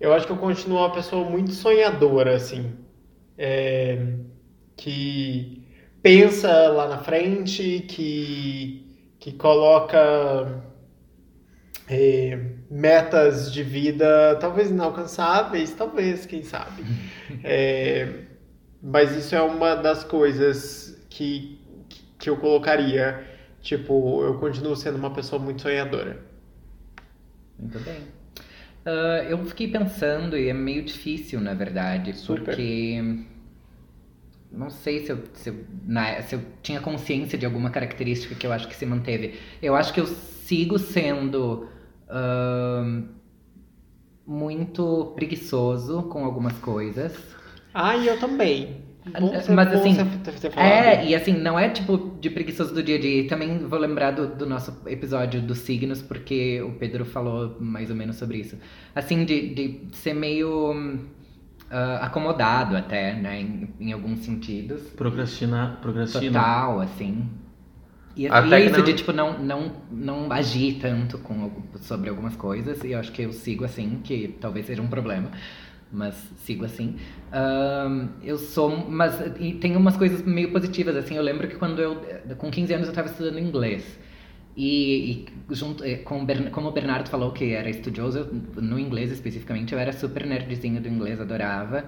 eu 0.00 0.12
acho 0.12 0.26
que 0.26 0.32
eu 0.32 0.36
continuo 0.36 0.78
uma 0.78 0.92
pessoa 0.92 1.28
muito 1.28 1.52
sonhadora, 1.52 2.34
assim. 2.36 2.72
É, 3.36 4.14
que 4.76 5.66
pensa 6.02 6.68
lá 6.68 6.88
na 6.88 6.98
frente, 6.98 7.80
que, 7.88 8.94
que 9.18 9.32
coloca 9.32 10.62
é, 11.88 12.38
metas 12.70 13.52
de 13.52 13.62
vida 13.62 14.36
talvez 14.40 14.70
inalcançáveis, 14.70 15.72
talvez, 15.72 16.26
quem 16.26 16.42
sabe. 16.42 16.84
É, 17.42 18.24
mas 18.82 19.14
isso 19.16 19.34
é 19.34 19.40
uma 19.40 19.74
das 19.74 20.04
coisas 20.04 20.98
que, 21.08 21.58
que 22.18 22.28
eu 22.28 22.36
colocaria. 22.36 23.24
Tipo, 23.60 24.22
eu 24.22 24.38
continuo 24.38 24.76
sendo 24.76 24.98
uma 24.98 25.10
pessoa 25.12 25.40
muito 25.40 25.62
sonhadora. 25.62 26.22
Muito 27.58 27.78
bem. 27.80 28.02
Ah, 28.86 29.24
eu 29.28 29.44
fiquei 29.46 29.68
pensando, 29.68 30.36
e 30.36 30.48
é 30.48 30.52
meio 30.54 30.82
difícil, 30.84 31.40
na 31.40 31.54
verdade, 31.54 32.12
Super. 32.16 32.44
porque. 32.44 33.24
Não 34.50 34.70
sei 34.70 35.04
se 35.04 35.10
eu, 35.10 35.18
se, 35.34 35.48
eu, 35.50 35.64
na- 35.84 36.22
se 36.22 36.34
eu 36.36 36.40
tinha 36.62 36.80
consciência 36.80 37.36
de 37.36 37.44
alguma 37.44 37.70
característica 37.70 38.34
que 38.36 38.46
eu 38.46 38.52
acho 38.52 38.68
que 38.68 38.76
se 38.76 38.86
manteve. 38.86 39.34
Eu 39.60 39.74
acho 39.74 39.92
que 39.92 40.00
eu 40.00 40.06
sigo 40.06 40.78
sendo 40.78 41.68
ahn, 42.08 43.02
muito 44.26 45.12
preguiçoso 45.14 46.02
com 46.04 46.24
algumas 46.24 46.58
coisas. 46.58 47.36
Ah, 47.74 47.96
e 47.96 48.06
eu 48.06 48.18
também. 48.18 48.82
Bom 49.06 49.34
Ah, 49.34 49.40
ser- 49.40 49.52
mas 49.54 49.68
bom 49.68 49.80
assim, 49.80 49.96
ter 50.40 50.50
falado. 50.50 50.86
É, 50.86 51.04
e 51.06 51.14
assim, 51.14 51.32
não 51.34 51.58
é 51.58 51.68
tipo 51.68 52.16
de 52.20 52.30
preguiçoso 52.30 52.72
do 52.74 52.82
dia 52.82 52.96
a 52.96 53.00
dia. 53.00 53.20
E 53.22 53.26
Também 53.26 53.58
vou 53.66 53.78
lembrar 53.78 54.12
do, 54.12 54.28
do 54.34 54.46
nosso 54.46 54.76
episódio 54.86 55.42
dos 55.42 55.58
signos, 55.58 56.00
porque 56.02 56.62
o 56.62 56.72
Pedro 56.72 57.04
falou 57.04 57.56
mais 57.60 57.90
ou 57.90 57.96
menos 57.96 58.16
sobre 58.16 58.38
isso. 58.38 58.56
Assim, 58.94 59.24
de, 59.24 59.54
de 59.54 59.80
ser 59.96 60.14
meio 60.14 60.74
ah, 61.70 62.06
acomodado 62.06 62.76
até, 62.76 63.14
né, 63.14 63.40
em, 63.40 63.74
em 63.80 63.92
alguns 63.92 64.20
sentidos. 64.20 64.82
Procrastina, 64.96 65.78
procrastina. 65.82 66.38
Total, 66.38 66.80
assim. 66.80 67.28
E, 68.16 68.28
Até 68.28 68.60
e 68.60 68.62
que 68.62 68.70
isso 68.70 68.78
não- 68.78 68.84
de, 68.84 68.94
tipo, 68.94 69.12
não, 69.12 69.38
não, 69.42 69.72
não 69.90 70.32
agir 70.32 70.78
tanto 70.80 71.18
com, 71.18 71.50
sobre 71.80 72.08
algumas 72.10 72.36
coisas. 72.36 72.82
E 72.84 72.92
eu 72.92 73.00
acho 73.00 73.10
que 73.12 73.22
eu 73.22 73.32
sigo 73.32 73.64
assim, 73.64 74.00
que 74.04 74.28
talvez 74.40 74.66
seja 74.66 74.82
um 74.82 74.86
problema. 74.88 75.30
Mas 75.92 76.14
sigo 76.36 76.64
assim. 76.64 76.96
Eu 78.22 78.38
sou... 78.38 78.76
Mas 78.90 79.20
e 79.38 79.54
tem 79.54 79.76
umas 79.76 79.96
coisas 79.96 80.22
meio 80.22 80.50
positivas, 80.52 80.96
assim. 80.96 81.16
Eu 81.16 81.22
lembro 81.22 81.48
que 81.48 81.56
quando 81.56 81.80
eu... 81.80 81.96
Com 82.36 82.50
15 82.50 82.72
anos 82.74 82.88
eu 82.88 82.94
tava 82.94 83.08
estudando 83.08 83.38
inglês. 83.38 83.98
E, 84.56 85.26
e 85.50 85.54
junto, 85.54 85.82
eh, 85.84 85.96
com 85.96 86.24
como 86.52 86.68
o 86.68 86.72
Bernardo 86.72 87.08
falou 87.08 87.32
que 87.32 87.52
era 87.52 87.68
estudioso, 87.68 88.18
eu- 88.20 88.62
no 88.62 88.78
inglês 88.78 89.10
especificamente, 89.10 89.72
eu 89.74 89.80
era 89.80 89.92
super 89.92 90.24
nerdzinho 90.26 90.80
do 90.80 90.88
inglês, 90.88 91.20
adorava. 91.20 91.84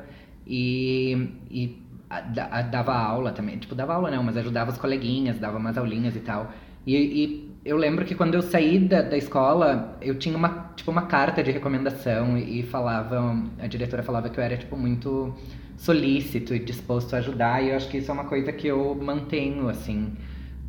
E, 0.47 1.29
e 1.51 1.79
a- 2.11 2.59
a- 2.59 2.63
dava 2.63 2.93
aula 2.95 3.33
também. 3.33 3.59
Tipo, 3.59 3.75
dava 3.75 3.95
aula 3.95 4.11
não, 4.11 4.23
mas 4.23 4.37
ajudava 4.37 4.71
os 4.73 4.79
coleguinhas, 4.79 5.39
dava 5.39 5.59
umas 5.59 5.79
aulinhas 5.79 6.17
e 6.17 6.21
tal. 6.21 6.53
E, 6.87 6.97
e 6.97 7.56
eu 7.69 7.77
lembro 7.77 8.05
que 8.05 8.15
quando 8.15 8.35
eu 8.35 8.43
saí 8.43 8.79
da, 8.79 9.03
da 9.03 9.17
escola, 9.17 9.97
eu 10.01 10.19
tinha 10.19 10.37
uma, 10.37 10.73
tipo, 10.77 10.91
uma 10.91 11.03
carta 11.07 11.43
de 11.43 11.51
recomendação 11.51 12.39
e, 12.39 12.61
e 12.61 12.63
falava, 12.63 13.21
a 13.59 13.67
diretora 13.67 14.03
falava 14.03 14.29
que 14.31 14.39
eu 14.39 14.45
era, 14.45 14.57
tipo, 14.57 14.77
muito 14.77 15.35
solícito 15.77 16.55
e 16.55 16.59
disposto 16.59 17.15
a 17.15 17.19
ajudar. 17.19 17.63
E 17.63 17.71
eu 17.71 17.77
acho 17.77 17.89
que 17.89 17.99
isso 17.99 18.11
é 18.11 18.15
uma 18.15 18.25
coisa 18.25 18.53
que 18.53 18.67
eu 18.67 18.95
mantenho, 18.95 19.69
assim, 19.69 20.15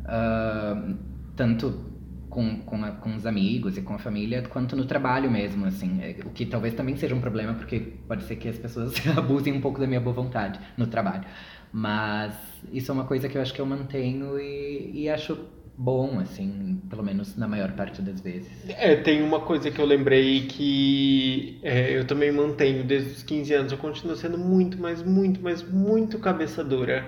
ah, 0.04 0.94
tanto 1.36 1.86
com, 2.28 2.58
com, 2.60 2.84
a- 2.84 2.90
com 2.92 3.14
os 3.16 3.24
amigos 3.26 3.76
e 3.78 3.82
com 3.82 3.94
a 3.94 3.98
família, 3.98 4.42
quanto 4.42 4.76
no 4.76 4.84
trabalho 4.84 5.30
mesmo, 5.30 5.64
assim. 5.66 6.00
É, 6.02 6.16
O 6.24 6.30
que 6.30 6.44
talvez 6.46 6.74
também 6.74 6.96
seja 6.96 7.14
um 7.14 7.20
problema, 7.20 7.54
porque 7.54 7.80
pode 8.06 8.24
ser 8.24 8.36
que 8.36 8.48
as 8.48 8.58
pessoas 8.58 8.94
abusem 9.16 9.52
um 9.52 9.60
pouco 9.60 9.80
da 9.80 9.86
minha 9.86 10.00
boa 10.00 10.14
vontade 10.14 10.60
no 10.76 10.86
trabalho. 10.86 11.24
Mas 11.72 12.34
isso 12.72 12.90
é 12.90 12.94
uma 12.94 13.04
coisa 13.04 13.28
que 13.28 13.36
eu 13.36 13.42
acho 13.42 13.52
que 13.54 13.60
eu 13.60 13.66
mantenho 13.66 14.38
e, 14.38 15.02
e 15.04 15.08
acho 15.10 15.38
bom, 15.80 16.18
assim, 16.20 16.80
pelo 16.90 17.04
menos 17.04 17.36
na 17.36 17.46
maior 17.46 17.70
parte 17.72 18.02
das 18.02 18.20
vezes. 18.20 18.50
É, 18.68 18.96
tem 18.96 19.22
uma 19.22 19.38
coisa 19.40 19.70
que 19.70 19.80
eu 19.80 19.86
lembrei 19.86 20.40
que 20.42 21.58
é, 21.62 21.96
eu 21.96 22.04
também 22.04 22.32
mantenho 22.32 22.82
desde 22.82 23.10
os 23.12 23.22
15 23.22 23.54
anos. 23.54 23.72
Eu 23.72 23.78
continuo 23.78 24.16
sendo 24.16 24.36
muito, 24.36 24.76
mas 24.80 25.02
muito, 25.04 25.40
mas 25.40 25.62
muito 25.62 26.18
cabeça 26.18 26.64
dura. 26.64 27.04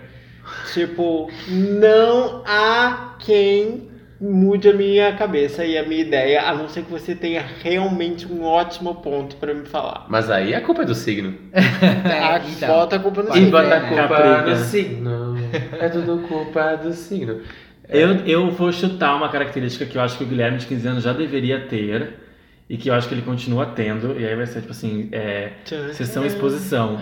Tipo, 0.73 1.29
não 1.49 2.43
há 2.47 3.17
quem 3.19 3.91
mude 4.21 4.69
a 4.69 4.75
minha 4.75 5.15
cabeça 5.17 5.65
e 5.65 5.77
a 5.79 5.83
minha 5.87 6.03
ideia, 6.03 6.43
a 6.43 6.55
não 6.55 6.69
ser 6.69 6.85
que 6.85 6.91
você 6.91 7.15
tenha 7.15 7.43
realmente 7.63 8.31
um 8.31 8.43
ótimo 8.45 8.95
ponto 8.97 9.37
pra 9.37 9.53
me 9.55 9.65
falar. 9.67 10.07
Mas 10.11 10.31
aí 10.31 10.55
a 10.55 10.61
culpa 10.61 10.83
é 10.83 10.85
do 10.85 10.95
signo. 10.95 11.35
Ah, 12.23 12.39
então. 12.47 12.69
bota 12.69 12.97
a 12.97 12.99
culpa 12.99 13.23
no 13.23 13.29
Pode 13.29 13.41
E 13.41 13.45
signo. 13.45 13.59
ser, 13.59 13.63
bota 13.65 13.77
a 13.77 13.81
né? 13.81 13.89
culpa 13.89 14.09
Caprica. 14.09 14.51
no 14.51 14.57
signo. 14.65 15.37
É 15.81 15.89
tudo 15.89 16.29
culpa 16.29 16.77
do 16.77 16.93
signo. 16.93 17.41
Eu, 17.91 18.11
eu 18.27 18.51
vou 18.51 18.73
chutar 18.73 19.17
uma 19.17 19.29
característica 19.29 19.85
que 19.85 19.97
eu 19.99 20.03
acho 20.03 20.17
que 20.19 20.25
o 20.25 20.27
Guilherme 20.27 20.59
de 20.59 20.67
15 20.67 20.89
anos 20.89 21.03
já 21.05 21.13
deveria 21.13 21.61
ter 21.67 22.15
e 22.69 22.77
que 22.77 22.89
eu 22.89 22.95
acho 22.95 23.09
que 23.09 23.15
ele 23.15 23.23
continua 23.23 23.67
tendo, 23.67 24.19
e 24.19 24.25
aí 24.25 24.37
vai 24.37 24.47
ser 24.47 24.61
tipo 24.61 24.71
assim, 24.73 25.09
é, 25.11 25.53
sessão 25.93 26.25
exposição. 26.25 27.01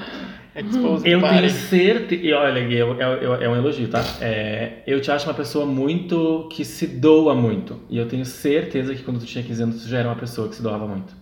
Exposed 0.56 1.06
Eu 1.08 1.20
body. 1.20 1.36
tenho 1.36 1.50
certeza. 1.50 2.22
E 2.22 2.32
olha, 2.32 2.64
Gui, 2.66 2.74
eu- 2.74 2.94
eu- 3.00 3.12
eu- 3.22 3.34
é 3.34 3.48
um 3.48 3.54
elogio, 3.54 3.86
tá? 3.88 4.02
É, 4.20 4.82
eu 4.86 5.00
te 5.00 5.10
acho 5.10 5.26
uma 5.28 5.34
pessoa 5.34 5.64
muito. 5.66 6.48
que 6.50 6.64
se 6.64 6.86
doa 6.86 7.34
muito. 7.34 7.80
E 7.88 7.96
eu 7.98 8.08
tenho 8.08 8.24
certeza 8.24 8.92
que 8.94 9.02
quando 9.02 9.20
tu 9.20 9.26
tinha 9.26 9.44
15 9.44 9.62
anos, 9.62 9.82
tu 9.82 9.88
já 9.88 9.98
era 9.98 10.08
uma 10.08 10.16
pessoa 10.16 10.48
que 10.48 10.56
se 10.56 10.62
doava 10.62 10.86
muito. 10.86 11.14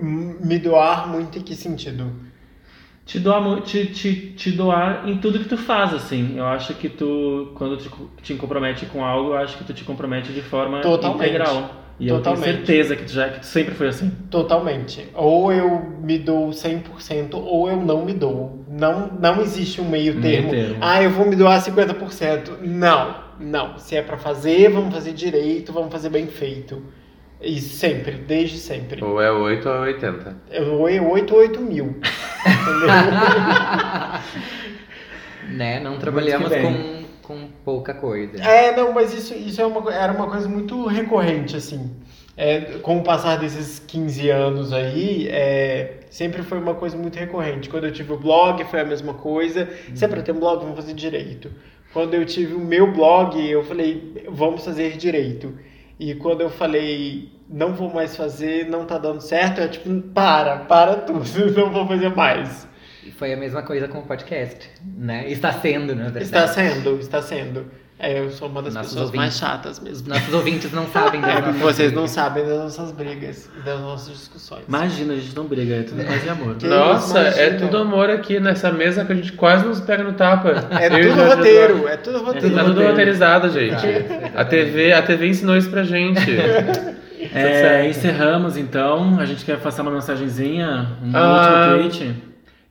Me 0.00 0.58
doar 0.58 1.08
muito 1.08 1.38
em 1.38 1.42
que 1.42 1.56
sentido? 1.56 2.12
Te 3.08 3.18
doar, 3.18 3.62
te, 3.62 3.86
te, 3.86 4.14
te 4.36 4.50
doar 4.52 5.08
em 5.08 5.16
tudo 5.16 5.38
que 5.38 5.48
tu 5.48 5.56
faz, 5.56 5.94
assim. 5.94 6.34
Eu 6.36 6.44
acho 6.44 6.74
que 6.74 6.90
tu, 6.90 7.52
quando 7.54 7.78
te, 7.78 7.88
te 8.22 8.34
compromete 8.34 8.84
com 8.84 9.02
algo, 9.02 9.30
eu 9.30 9.38
acho 9.38 9.56
que 9.56 9.64
tu 9.64 9.72
te 9.72 9.82
compromete 9.82 10.30
de 10.30 10.42
forma 10.42 10.82
Totalmente. 10.82 11.24
integral. 11.26 11.70
E 11.98 12.06
eu 12.06 12.20
tenho 12.20 12.36
Totalmente. 12.36 12.66
certeza 12.66 12.94
que 12.94 13.04
tu, 13.04 13.10
já, 13.12 13.30
que 13.30 13.40
tu 13.40 13.46
sempre 13.46 13.74
foi 13.74 13.88
assim. 13.88 14.12
Totalmente. 14.30 15.08
Ou 15.14 15.50
eu 15.50 15.80
me 16.02 16.18
dou 16.18 16.50
100% 16.50 17.30
ou 17.32 17.70
eu 17.70 17.78
não 17.78 18.04
me 18.04 18.12
dou. 18.12 18.62
Não, 18.68 19.10
não 19.18 19.40
existe 19.40 19.80
um 19.80 19.88
meio 19.88 20.14
Meio 20.14 20.20
termo. 20.42 20.50
termo. 20.50 20.76
Ah, 20.82 21.02
eu 21.02 21.08
vou 21.08 21.26
me 21.26 21.34
doar 21.34 21.62
50%. 21.62 22.58
Não, 22.60 23.14
não. 23.40 23.78
Se 23.78 23.96
é 23.96 24.02
pra 24.02 24.18
fazer, 24.18 24.68
vamos 24.68 24.92
fazer 24.92 25.14
direito, 25.14 25.72
vamos 25.72 25.90
fazer 25.90 26.10
bem 26.10 26.26
feito. 26.26 26.82
E 27.40 27.58
sempre, 27.58 28.12
desde 28.16 28.58
sempre. 28.58 29.02
Ou 29.02 29.18
é 29.18 29.32
8 29.32 29.66
ou 29.66 29.74
é 29.76 29.80
80. 29.92 30.36
Eu 30.50 30.80
8 30.80 31.32
ou 31.34 31.40
8 31.40 31.60
mil. 31.62 31.96
Né? 35.48 35.80
Não 35.80 35.98
trabalhamos 35.98 36.50
com, 36.50 37.04
com 37.22 37.48
pouca 37.64 37.94
coisa. 37.94 38.42
É, 38.42 38.76
não, 38.76 38.92
mas 38.92 39.14
isso, 39.14 39.34
isso 39.34 39.60
é 39.60 39.66
uma, 39.66 39.92
era 39.92 40.12
uma 40.12 40.28
coisa 40.28 40.48
muito 40.48 40.86
recorrente, 40.86 41.56
assim. 41.56 41.90
É, 42.36 42.60
com 42.82 42.98
o 42.98 43.02
passar 43.02 43.36
desses 43.36 43.80
15 43.80 44.30
anos 44.30 44.72
aí, 44.72 45.26
é, 45.28 46.00
sempre 46.10 46.42
foi 46.42 46.58
uma 46.58 46.74
coisa 46.74 46.96
muito 46.96 47.18
recorrente. 47.18 47.68
Quando 47.68 47.84
eu 47.84 47.92
tive 47.92 48.12
o 48.12 48.18
blog, 48.18 48.62
foi 48.64 48.80
a 48.80 48.84
mesma 48.84 49.14
coisa. 49.14 49.68
Se 49.94 50.04
é 50.04 50.08
pra 50.08 50.22
ter 50.22 50.32
um 50.32 50.38
blog, 50.38 50.60
vamos 50.60 50.76
fazer 50.76 50.94
direito. 50.94 51.50
quando 51.92 52.14
eu 52.14 52.24
tive 52.24 52.54
o 52.54 52.60
meu 52.60 52.92
blog, 52.92 53.40
eu 53.44 53.64
falei, 53.64 54.24
vamos 54.28 54.64
fazer 54.64 54.96
direito. 54.96 55.52
E 55.98 56.14
quando 56.14 56.42
eu 56.42 56.50
falei, 56.50 57.32
não 57.48 57.74
vou 57.74 57.92
mais 57.92 58.16
fazer, 58.16 58.68
não 58.68 58.84
tá 58.84 58.98
dando 58.98 59.20
certo, 59.20 59.60
é 59.60 59.68
tipo, 59.68 59.90
para, 60.14 60.58
para 60.58 60.96
tudo, 60.96 61.24
não 61.56 61.72
vou 61.72 61.86
fazer 61.86 62.14
mais. 62.14 62.68
E 63.04 63.10
Foi 63.10 63.32
a 63.32 63.36
mesma 63.36 63.62
coisa 63.62 63.88
com 63.88 63.98
o 63.98 64.06
podcast, 64.06 64.70
né? 64.84 65.28
Está 65.28 65.52
sendo, 65.52 65.94
na 65.96 66.04
verdade. 66.04 66.24
Está 66.24 66.46
sendo, 66.46 66.98
está 67.00 67.22
sendo. 67.22 67.70
É, 68.00 68.20
eu 68.20 68.30
sou 68.30 68.48
uma 68.48 68.62
das 68.62 68.74
Nossos 68.74 68.92
pessoas 68.92 69.10
mais 69.10 69.34
ouvintes. 69.34 69.38
chatas 69.40 69.80
mesmo. 69.80 70.08
Nossos 70.08 70.32
ouvintes 70.32 70.70
não 70.72 70.86
sabem 70.86 71.20
das 71.20 71.30
É, 71.30 71.40
nossas 71.40 71.56
vocês 71.60 71.92
não 71.92 72.02
brigas. 72.02 72.10
sabem 72.12 72.46
das 72.46 72.58
nossas 72.58 72.92
brigas 72.92 73.50
das 73.64 73.80
nossas 73.80 74.16
discussões. 74.16 74.62
Imagina, 74.68 75.14
a 75.14 75.16
gente 75.16 75.34
não 75.34 75.44
briga, 75.46 75.74
é 75.74 75.82
tudo 75.82 76.04
paz 76.04 76.24
e 76.24 76.28
amor. 76.28 76.54
Que 76.54 76.66
Nossa, 76.68 77.18
é 77.18 77.50
tudo 77.54 77.76
amor 77.76 78.08
aqui 78.08 78.38
nessa 78.38 78.70
mesa 78.70 79.04
que 79.04 79.12
a 79.12 79.16
gente 79.16 79.32
quase 79.32 79.66
nos 79.66 79.80
pega 79.80 80.04
no 80.04 80.12
tapa. 80.12 80.50
É 80.80 80.86
Eu 80.86 80.98
e 80.98 81.06
o 81.08 81.10
tudo 81.16 81.24
roteiro, 81.28 81.88
é 81.88 81.96
tudo 81.96 82.18
É 82.18 82.20
roteiro. 82.20 82.50
Tá 82.50 82.60
tudo 82.60 82.68
roteiro. 82.70 82.90
roteirizado, 82.90 83.50
gente. 83.50 83.82
Tá, 84.32 84.40
A. 84.42 84.44
TV, 84.44 84.92
a 84.92 85.02
TV 85.02 85.26
ensinou 85.28 85.56
isso 85.56 85.70
pra 85.70 85.82
gente. 85.82 86.20
É, 87.34 87.86
encerramos 87.88 88.56
então. 88.56 89.18
A 89.20 89.26
gente 89.26 89.44
quer 89.44 89.58
passar 89.58 89.82
uma 89.82 89.90
mensagenzinha, 89.90 90.86
um 91.02 91.10
Ah, 91.14 91.74
último 91.74 91.98
tweet. 91.98 92.22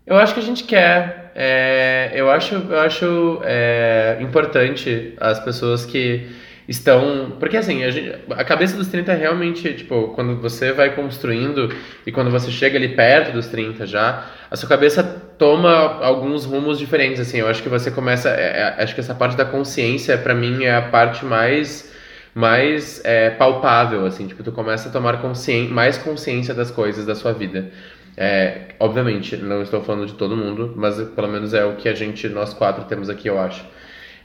Eu 0.06 0.18
acho 0.18 0.34
que 0.34 0.40
a 0.40 0.44
gente 0.44 0.64
quer. 0.64 1.27
É, 1.40 2.12
eu 2.16 2.32
acho, 2.32 2.56
eu 2.56 2.80
acho 2.80 3.42
é, 3.44 4.18
importante 4.22 5.14
as 5.20 5.40
pessoas 5.40 5.86
que 5.86 6.28
estão. 6.68 7.36
Porque 7.40 7.56
assim, 7.58 7.84
a, 7.84 7.92
gente- 7.92 8.12
a 8.32 8.44
cabeça 8.44 8.76
dos 8.76 8.88
30 8.88 9.12
é 9.12 9.16
realmente, 9.16 9.72
tipo, 9.76 10.08
quando 10.16 10.36
você 10.42 10.72
vai 10.72 10.96
construindo 10.96 11.70
e 12.08 12.12
quando 12.12 12.32
você 12.32 12.50
chega 12.50 12.76
ali 12.78 12.90
perto 12.90 13.32
dos 13.34 13.48
30 13.48 13.86
já, 13.86 14.26
a 14.50 14.56
sua 14.56 14.68
cabeça 14.68 15.04
toma 15.38 15.70
alguns 16.04 16.44
rumos 16.46 16.80
diferentes. 16.80 17.20
Assim, 17.22 17.38
eu 17.38 17.48
acho 17.48 17.62
que 17.62 17.70
você 17.70 17.92
começa. 17.92 18.30
é, 18.30 18.74
é, 18.80 18.84
acho 18.84 18.96
que 18.96 19.02
essa 19.02 19.14
parte 19.14 19.38
da 19.38 19.46
consciência, 19.46 20.18
pra 20.18 20.34
mim, 20.34 20.64
é 20.64 20.76
a 20.76 20.82
parte 20.82 21.24
mais. 21.26 21.96
Mais 22.36 23.02
é, 23.04 23.32
palpável, 23.32 24.06
assim, 24.06 24.28
tipo, 24.28 24.44
tu 24.44 24.52
começa 24.52 24.90
a 24.90 24.92
tomar 24.92 25.20
conscien 25.24 25.70
mais 25.70 25.98
consciência 25.98 26.54
das 26.54 26.70
coisas 26.70 27.04
da 27.04 27.16
sua 27.16 27.34
vida. 27.34 27.72
É, 28.18 28.70
obviamente, 28.80 29.38
não 29.38 29.62
estou 29.62 29.84
falando 29.84 30.08
de 30.08 30.14
todo 30.14 30.36
mundo, 30.36 30.74
mas 30.76 31.00
pelo 31.10 31.28
menos 31.28 31.54
é 31.54 31.64
o 31.66 31.76
que 31.76 31.88
a 31.88 31.94
gente, 31.94 32.28
nós 32.28 32.54
quatro, 32.54 32.84
temos 32.86 33.10
aqui, 33.10 33.28
eu 33.30 33.40
acho. 33.40 33.64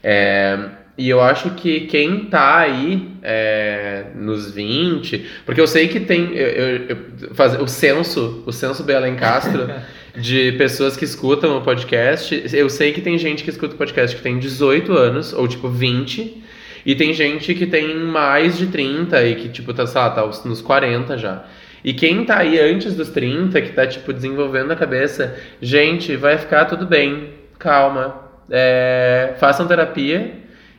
É, 0.03 0.57
e 0.97 1.09
eu 1.09 1.21
acho 1.21 1.51
que 1.51 1.81
quem 1.81 2.25
tá 2.25 2.57
aí 2.59 3.07
é, 3.21 4.05
nos 4.15 4.51
20, 4.51 5.25
porque 5.45 5.61
eu 5.61 5.67
sei 5.67 5.87
que 5.87 5.99
tem 5.99 6.33
eu, 6.35 6.47
eu- 6.47 6.85
eu- 6.89 7.35
faz- 7.35 7.59
o 7.59 7.67
censo, 7.67 8.43
o 8.45 8.51
censo 8.51 8.83
Belém 8.83 9.15
Castro 9.15 9.69
de 10.15 10.51
pessoas 10.53 10.95
que 10.97 11.05
escutam 11.05 11.57
o 11.57 11.61
podcast, 11.61 12.43
eu 12.53 12.69
sei 12.69 12.93
que 12.93 13.01
tem 13.01 13.17
gente 13.17 13.43
que 13.43 13.49
escuta 13.49 13.75
o 13.75 13.77
podcast 13.77 14.15
que 14.15 14.21
tem 14.21 14.37
18 14.39 14.91
anos, 14.93 15.33
ou 15.33 15.47
tipo 15.47 15.67
20, 15.69 16.43
e 16.85 16.93
tem 16.95 17.13
gente 17.13 17.53
que 17.55 17.65
tem 17.65 17.95
mais 17.97 18.57
de 18.57 18.67
30 18.67 19.23
e 19.23 19.35
que, 19.35 19.49
tipo, 19.49 19.73
tá, 19.73 19.87
sei 19.87 20.01
lá, 20.01 20.09
tá 20.09 20.21
nos 20.45 20.61
40 20.61 21.17
já. 21.17 21.45
E 21.83 21.93
quem 21.93 22.23
tá 22.25 22.37
aí 22.37 22.59
antes 22.59 22.95
dos 22.95 23.09
30, 23.09 23.61
que 23.61 23.73
tá, 23.73 23.85
tipo, 23.85 24.13
desenvolvendo 24.13 24.71
a 24.71 24.75
cabeça, 24.75 25.35
gente, 25.61 26.15
vai 26.15 26.37
ficar 26.37 26.65
tudo 26.65 26.85
bem, 26.85 27.29
calma. 27.59 28.21
É, 28.49 29.33
façam 29.37 29.67
terapia 29.67 30.31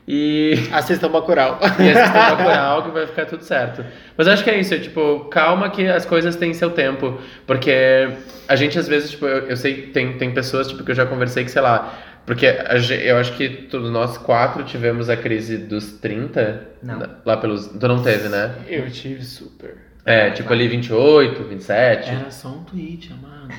e, 0.06 0.54
Assistam 0.72 1.10
Bacurau. 1.10 1.58
e 1.78 1.90
assistam 1.90 2.36
Bacurau 2.36 2.82
que 2.84 2.90
vai 2.90 3.06
ficar 3.06 3.26
tudo 3.26 3.42
certo. 3.42 3.84
Mas 4.16 4.26
eu 4.26 4.32
acho 4.32 4.44
que 4.44 4.50
é 4.50 4.58
isso, 4.58 4.74
é, 4.74 4.78
tipo, 4.78 5.26
calma 5.30 5.70
que 5.70 5.86
as 5.86 6.04
coisas 6.04 6.36
têm 6.36 6.52
seu 6.54 6.70
tempo. 6.70 7.18
Porque 7.46 8.08
a 8.46 8.56
gente, 8.56 8.78
às 8.78 8.86
vezes, 8.86 9.10
tipo, 9.10 9.26
eu, 9.26 9.48
eu 9.48 9.56
sei 9.56 9.74
que 9.74 9.86
tem, 9.88 10.16
tem 10.18 10.32
pessoas, 10.32 10.68
tipo, 10.68 10.84
que 10.84 10.90
eu 10.90 10.94
já 10.94 11.06
conversei 11.06 11.44
que, 11.44 11.50
sei 11.50 11.62
lá, 11.62 11.94
porque 12.26 12.46
a 12.46 12.76
eu 13.02 13.18
acho 13.18 13.36
que 13.36 13.48
todos 13.48 13.90
nós 13.90 14.16
quatro 14.16 14.64
tivemos 14.64 15.10
a 15.10 15.16
crise 15.16 15.58
dos 15.58 15.92
30. 15.92 16.68
Não. 16.82 17.02
Lá 17.24 17.36
pelos. 17.36 17.66
Tu 17.66 17.88
não 17.88 18.02
teve, 18.02 18.28
né? 18.28 18.54
Eu 18.66 18.90
tive 18.90 19.22
super. 19.22 19.76
É, 20.06 20.30
tipo 20.30 20.52
ali 20.52 20.68
28, 20.68 21.44
27. 21.44 22.10
Era 22.10 22.30
só 22.30 22.48
um 22.48 22.64
tweet, 22.64 23.10
amado. 23.12 23.54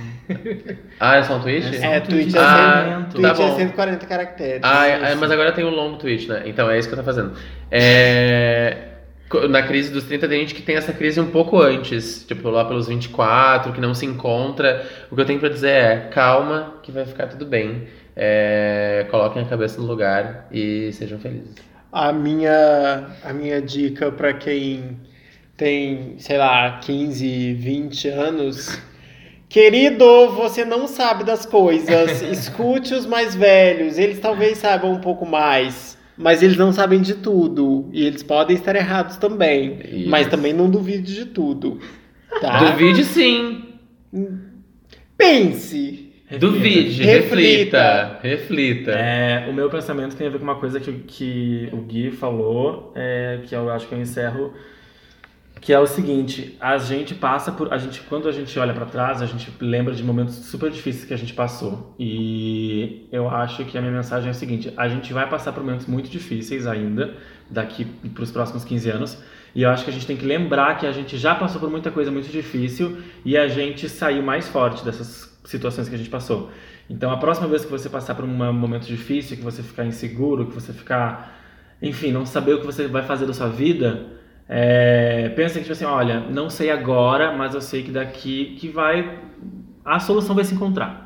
Ah, 0.99 1.15
é 1.17 1.23
só 1.23 1.37
um 1.37 1.41
tweet? 1.41 1.75
É 1.83 1.95
É, 1.95 1.97
um 1.99 2.01
tweet 2.01 2.35
é, 2.35 2.39
Ah, 2.39 2.99
tá 3.03 3.09
tweet 3.11 3.25
é 3.25 3.33
bom. 3.33 3.55
140 3.57 4.05
caracteres. 4.05 4.61
Ah, 4.63 4.87
é- 4.87 5.11
é, 5.11 5.15
mas 5.15 5.31
agora 5.31 5.51
tem 5.51 5.65
um 5.65 5.69
longo 5.69 5.97
tweet, 5.97 6.27
né? 6.29 6.43
Então 6.45 6.69
é 6.69 6.77
isso 6.77 6.87
que 6.87 6.93
eu 6.93 6.97
tô 6.99 7.03
fazendo. 7.03 7.33
É, 7.71 8.77
Na 9.49 9.63
crise 9.63 9.91
dos 9.91 10.03
30 10.03 10.27
tem 10.27 10.39
gente 10.41 10.53
que 10.53 10.61
tem 10.61 10.75
essa 10.75 10.93
crise 10.93 11.19
um 11.19 11.31
pouco 11.31 11.59
antes, 11.59 12.23
tipo 12.27 12.47
lá 12.49 12.63
pelos 12.63 12.87
24, 12.87 13.73
que 13.73 13.81
não 13.81 13.93
se 13.95 14.05
encontra. 14.05 14.85
O 15.11 15.15
que 15.15 15.21
eu 15.21 15.25
tenho 15.25 15.39
pra 15.39 15.49
dizer 15.49 15.69
é, 15.69 15.97
calma, 16.11 16.75
que 16.83 16.91
vai 16.91 17.05
ficar 17.05 17.25
tudo 17.27 17.43
bem. 17.45 17.87
É, 18.15 19.07
coloquem 19.09 19.41
a 19.41 19.45
cabeça 19.45 19.81
no 19.81 19.87
lugar 19.87 20.47
e 20.51 20.91
sejam 20.93 21.17
felizes. 21.19 21.55
A 21.91 22.13
minha, 22.13 23.07
a 23.23 23.33
minha 23.33 23.59
dica 23.61 24.11
pra 24.11 24.31
quem 24.33 24.97
tem, 25.57 26.15
sei 26.19 26.37
lá, 26.37 26.79
15, 26.79 27.53
20 27.53 28.07
anos. 28.09 28.79
Querido, 29.47 30.31
você 30.31 30.65
não 30.65 30.87
sabe 30.87 31.23
das 31.23 31.45
coisas. 31.45 32.21
Escute 32.29 32.93
os 32.93 33.05
mais 33.05 33.35
velhos. 33.35 33.97
Eles 33.97 34.19
talvez 34.19 34.57
saibam 34.57 34.91
um 34.91 34.99
pouco 34.99 35.25
mais. 35.25 35.97
Mas 36.17 36.41
eles 36.41 36.57
não 36.57 36.71
sabem 36.71 37.01
de 37.01 37.15
tudo. 37.15 37.89
E 37.93 38.05
eles 38.05 38.23
podem 38.23 38.55
estar 38.55 38.75
errados 38.75 39.17
também. 39.17 39.79
Isso. 39.83 40.09
Mas 40.09 40.27
também 40.27 40.53
não 40.53 40.69
duvide 40.69 41.13
de 41.13 41.25
tudo. 41.25 41.79
Tá? 42.41 42.71
Duvide 42.71 43.03
sim. 43.03 43.63
Pense. 45.17 46.13
Duvide, 46.39 47.03
reflita. 47.03 48.19
Reflita. 48.21 48.91
É, 48.91 49.47
o 49.49 49.53
meu 49.53 49.69
pensamento 49.69 50.15
tem 50.15 50.27
a 50.27 50.29
ver 50.29 50.39
com 50.39 50.43
uma 50.43 50.55
coisa 50.55 50.79
que, 50.79 50.91
que 50.91 51.69
o 51.71 51.77
Gui 51.77 52.11
falou, 52.11 52.91
é, 52.95 53.39
que 53.45 53.55
eu 53.55 53.69
acho 53.69 53.87
que 53.87 53.93
eu 53.93 54.01
encerro, 54.01 54.53
que 55.65 55.73
é 55.73 55.79
o 55.79 55.87
seguinte: 55.87 56.55
a 56.59 56.77
gente 56.77 57.15
passa 57.15 57.51
por, 57.51 57.73
a 57.73 57.77
gente 57.79 57.99
quando 58.01 58.29
a 58.29 58.31
gente 58.31 58.57
olha 58.59 58.71
pra 58.71 58.85
trás, 58.85 59.19
a 59.19 59.25
gente 59.25 59.51
lembra 59.59 59.95
de 59.95 60.03
momentos 60.03 60.35
super 60.35 60.69
difíceis 60.69 61.05
que 61.05 61.13
a 61.13 61.17
gente 61.17 61.33
passou. 61.33 61.95
E 61.97 63.07
eu 63.11 63.27
acho 63.27 63.65
que 63.65 63.75
a 63.75 63.81
minha 63.81 63.91
mensagem 63.91 64.27
é 64.27 64.31
a 64.31 64.33
seguinte: 64.35 64.71
a 64.77 64.87
gente 64.87 65.11
vai 65.11 65.27
passar 65.27 65.51
por 65.53 65.63
momentos 65.63 65.87
muito 65.87 66.07
difíceis 66.07 66.67
ainda 66.67 67.15
daqui 67.49 67.83
para 67.83 68.23
os 68.23 68.29
próximos 68.29 68.63
15 68.63 68.89
anos. 68.91 69.17
E 69.55 69.63
eu 69.63 69.69
acho 69.71 69.83
que 69.83 69.89
a 69.89 69.93
gente 69.93 70.05
tem 70.05 70.15
que 70.15 70.25
lembrar 70.25 70.77
que 70.77 70.85
a 70.85 70.91
gente 70.91 71.17
já 71.17 71.33
passou 71.33 71.59
por 71.59 71.71
muita 71.71 71.89
coisa 71.89 72.11
muito 72.11 72.29
difícil 72.29 72.97
e 73.23 73.35
a 73.35 73.47
gente 73.47 73.89
saiu 73.89 74.21
mais 74.21 74.47
forte 74.47 74.85
dessas 74.85 75.35
situações 75.45 75.89
que 75.89 75.95
a 75.95 75.97
gente 75.97 76.11
passou. 76.11 76.51
Então, 76.87 77.09
a 77.09 77.17
próxima 77.17 77.47
vez 77.47 77.65
que 77.65 77.71
você 77.71 77.89
passar 77.89 78.13
por 78.13 78.23
um 78.25 78.53
momento 78.53 78.85
difícil, 78.85 79.35
que 79.35 79.43
você 79.43 79.63
ficar 79.63 79.85
inseguro, 79.85 80.45
que 80.45 80.53
você 80.53 80.71
ficar, 80.71 81.35
enfim, 81.81 82.11
não 82.11 82.23
saber 82.23 82.53
o 82.53 82.59
que 82.59 82.65
você 82.67 82.87
vai 82.87 83.01
fazer 83.01 83.25
da 83.25 83.33
sua 83.33 83.47
vida, 83.47 84.14
é, 84.47 85.29
pensa 85.35 85.55
que 85.55 85.61
tipo 85.61 85.73
assim, 85.73 85.85
olha, 85.85 86.19
não 86.19 86.49
sei 86.49 86.69
agora, 86.69 87.31
mas 87.35 87.53
eu 87.55 87.61
sei 87.61 87.83
que 87.83 87.91
daqui 87.91 88.55
que 88.59 88.67
vai 88.69 89.19
a 89.83 89.99
solução 89.99 90.35
vai 90.35 90.43
se 90.43 90.53
encontrar. 90.55 91.03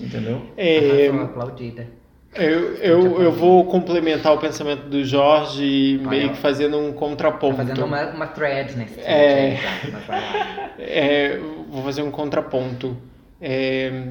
Entendeu? 0.00 0.42
É, 0.56 1.08
aplaudida. 1.08 1.86
eu, 2.34 2.74
eu, 2.76 3.22
eu 3.22 3.32
vou 3.32 3.64
complementar 3.66 4.32
o 4.34 4.38
pensamento 4.38 4.88
do 4.88 5.04
Jorge, 5.04 5.98
Olha. 6.00 6.10
meio 6.10 6.30
que 6.30 6.36
fazendo 6.38 6.76
um 6.78 6.92
Tá 6.92 6.98
contraponto. 6.98 7.56
fazendo 7.56 7.84
uma, 7.84 8.10
uma 8.10 8.26
thread 8.26 8.76
nesse 8.76 9.00
É. 9.00 9.56
tá? 9.90 9.98
Vai. 10.06 10.74
É, 10.78 11.38
vou 11.68 11.84
fazer 11.84 12.02
um 12.02 12.10
contraponto. 12.10 12.96
É, 13.40 14.08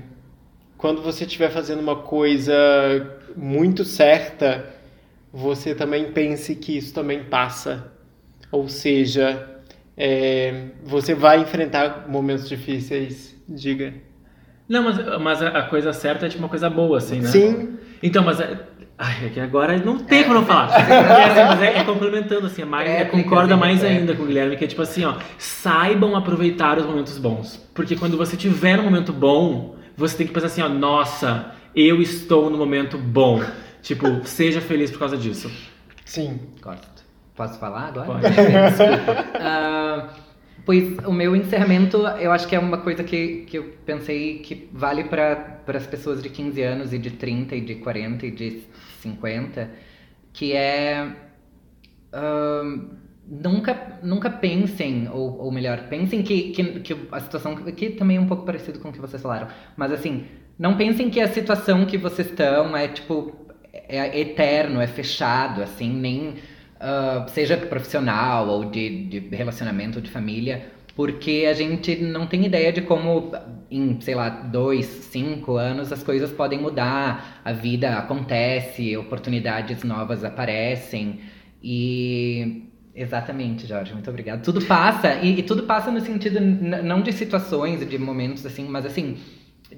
quando 0.77 1.01
você 1.01 1.25
estiver 1.25 1.49
fazendo 1.51 1.81
uma 1.81 1.97
coisa 1.97 2.53
muito 3.35 3.83
certa, 3.83 4.65
você 5.31 5.75
também 5.75 6.11
pense 6.13 6.55
que 6.55 6.77
isso 6.77 6.93
também 6.93 7.23
passa. 7.25 7.91
Ou 8.53 8.69
seja, 8.69 9.49
é, 9.97 10.67
você 10.85 11.15
vai 11.15 11.39
enfrentar 11.41 12.05
momentos 12.07 12.47
difíceis. 12.47 13.35
Diga. 13.49 13.95
Não, 14.69 14.83
mas, 14.83 14.97
mas 15.19 15.41
a 15.41 15.63
coisa 15.63 15.91
certa 15.91 16.27
é 16.27 16.29
tipo 16.29 16.41
uma 16.43 16.49
coisa 16.49 16.69
boa, 16.69 16.99
assim, 16.99 17.19
né? 17.19 17.27
Sim, 17.27 17.77
Então, 18.01 18.23
mas. 18.23 18.39
é- 18.39 18.59
Ai, 18.95 19.25
é 19.25 19.29
que 19.29 19.39
agora 19.39 19.75
não 19.79 19.97
tem 19.97 20.21
como 20.23 20.35
não 20.35 20.45
falar. 20.45 20.69
É, 20.69 21.23
assim, 21.25 21.43
mas 21.49 21.61
é, 21.63 21.79
é 21.79 21.83
complementando, 21.83 22.45
assim, 22.45 22.61
a 22.61 22.65
Mari 22.65 22.89
É, 22.89 23.01
é, 23.01 23.05
concorda 23.05 23.55
é, 23.55 23.57
mais 23.57 23.83
é. 23.83 23.87
ainda 23.87 24.15
com 24.15 24.21
o 24.21 24.25
Guilherme, 24.27 24.55
que 24.55 24.63
é 24.63 24.67
tipo 24.67 24.83
assim, 24.83 25.03
ó, 25.03 25.15
saibam 25.39 26.15
aproveitar 26.15 26.77
os 26.77 26.85
momentos 26.85 27.17
bons. 27.17 27.57
Porque 27.73 27.95
quando 27.95 28.15
você 28.15 28.37
tiver 28.37 28.79
um 28.79 28.83
momento 28.83 29.11
bom, 29.11 29.75
você 29.97 30.15
tem 30.15 30.27
que 30.27 30.31
pensar 30.33 30.45
assim, 30.45 30.61
ó, 30.61 30.69
nossa, 30.69 31.53
eu 31.75 32.01
estou 32.03 32.51
no 32.51 32.57
momento 32.57 32.97
bom. 32.99 33.41
Tipo, 33.81 34.21
seja 34.25 34.61
feliz 34.61 34.91
por 34.91 34.99
causa 34.99 35.17
disso. 35.17 35.51
sim. 36.05 36.39
Gosto. 36.61 36.92
Posso 37.35 37.59
falar 37.59 37.87
agora? 37.87 38.07
Pode. 38.07 38.23
Ah, 39.45 40.09
pois 40.65 40.97
o 40.99 41.11
meu 41.11 41.35
encerramento, 41.35 41.97
eu 41.97 42.31
acho 42.31 42.47
que 42.47 42.55
é 42.55 42.59
uma 42.59 42.77
coisa 42.77 43.03
que, 43.03 43.45
que 43.47 43.57
eu 43.57 43.73
pensei 43.85 44.39
que 44.39 44.69
vale 44.71 45.03
para 45.05 45.59
as 45.67 45.87
pessoas 45.87 46.21
de 46.21 46.29
15 46.29 46.61
anos 46.61 46.93
e 46.93 46.97
de 46.97 47.11
30 47.11 47.55
e 47.55 47.61
de 47.61 47.75
40 47.75 48.25
e 48.25 48.31
de 48.31 48.63
50, 49.01 49.69
que 50.31 50.53
é 50.53 51.11
ahn, 52.13 52.89
nunca, 53.27 53.99
nunca 54.03 54.29
pensem, 54.29 55.09
ou, 55.11 55.39
ou 55.39 55.51
melhor, 55.51 55.87
pensem 55.89 56.21
que, 56.21 56.51
que, 56.51 56.79
que 56.79 56.97
a 57.11 57.19
situação, 57.19 57.55
que 57.55 57.89
também 57.91 58.17
é 58.17 58.19
um 58.19 58.27
pouco 58.27 58.45
parecido 58.45 58.79
com 58.79 58.89
o 58.89 58.93
que 58.93 59.01
vocês 59.01 59.21
falaram, 59.21 59.47
mas 59.75 59.91
assim, 59.91 60.25
não 60.57 60.77
pensem 60.77 61.09
que 61.09 61.19
a 61.19 61.27
situação 61.27 61.85
que 61.85 61.97
vocês 61.97 62.29
estão 62.29 62.75
é 62.77 62.87
tipo, 62.87 63.35
é 63.73 64.19
eterno, 64.19 64.79
é 64.79 64.87
fechado, 64.87 65.61
assim, 65.61 65.91
nem 65.91 66.35
ah, 66.85 67.25
seja 67.29 67.55
profissional 67.55 68.49
ou 68.49 68.65
de, 68.65 69.05
de 69.05 69.19
relacionamento 69.33 70.01
de 70.01 70.11
família, 70.11 70.65
porque 70.97 71.47
a 71.49 71.53
gente 71.53 71.95
não 71.95 72.27
tem 72.27 72.45
ideia 72.45 72.73
de 72.73 72.81
como 72.81 73.31
em, 73.71 74.01
sei 74.01 74.15
lá, 74.15 74.27
dois, 74.29 74.85
cinco 74.85 75.55
anos 75.55 75.93
as 75.93 76.03
coisas 76.03 76.29
podem 76.33 76.59
mudar, 76.59 77.41
a 77.45 77.53
vida 77.53 77.97
acontece, 77.97 78.97
oportunidades 78.97 79.81
novas 79.83 80.25
aparecem 80.25 81.21
e 81.63 82.69
Exatamente, 82.95 83.65
Jorge, 83.65 83.91
muito 83.91 84.09
obrigado. 84.09 84.43
Tudo 84.43 84.63
passa, 84.65 85.15
e, 85.15 85.39
e 85.39 85.43
tudo 85.43 85.63
passa 85.63 85.89
no 85.89 85.99
sentido 85.99 86.39
não 86.39 87.01
de 87.01 87.11
situações 87.11 87.81
e 87.81 87.85
de 87.85 87.97
momentos 87.97 88.45
assim, 88.45 88.67
mas 88.67 88.85
assim, 88.85 89.17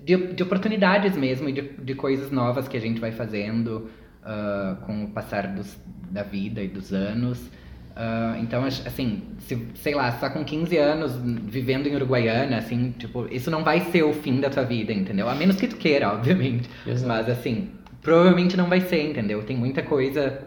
de, 0.04 0.34
de 0.34 0.44
oportunidades 0.44 1.16
mesmo, 1.16 1.48
e 1.48 1.54
de, 1.54 1.62
de 1.62 1.96
coisas 1.96 2.30
novas 2.32 2.68
que 2.68 2.76
a 2.76 2.82
gente 2.82 3.00
vai 3.00 3.14
fazendo 3.14 3.90
ah, 4.26 4.78
com 4.86 5.06
o 5.06 5.08
passar 5.10 5.48
dos, 5.48 5.78
da 6.12 6.24
vida 6.24 6.62
e 6.62 6.68
dos 6.68 6.94
anos. 6.94 7.50
Ah, 7.96 8.36
então, 8.40 8.66
assim, 8.66 9.24
se, 9.40 9.68
sei 9.76 9.96
lá, 9.96 10.12
você 10.12 10.20
tá 10.20 10.30
com 10.30 10.44
15 10.44 10.78
anos 10.78 11.14
vivendo 11.46 11.88
em 11.88 11.96
Uruguaiana, 11.96 12.58
assim, 12.58 12.92
tipo, 12.98 13.28
isso 13.32 13.50
não 13.50 13.64
vai 13.64 13.82
ser 13.82 14.04
o 14.04 14.14
fim 14.14 14.40
da 14.42 14.50
tua 14.50 14.64
vida, 14.64 14.92
entendeu? 14.94 15.30
A 15.30 15.36
menos 15.36 15.56
que 15.58 15.68
tu 15.68 15.78
queira, 15.78 16.12
obviamente. 16.14 16.70
Exato. 16.86 17.08
Mas 17.08 17.30
assim, 17.30 17.72
provavelmente 18.02 18.58
não 18.58 18.68
vai 18.68 18.82
ser, 18.82 19.02
entendeu? 19.10 19.44
Tem 19.44 19.56
muita 19.56 19.82
coisa 19.84 20.44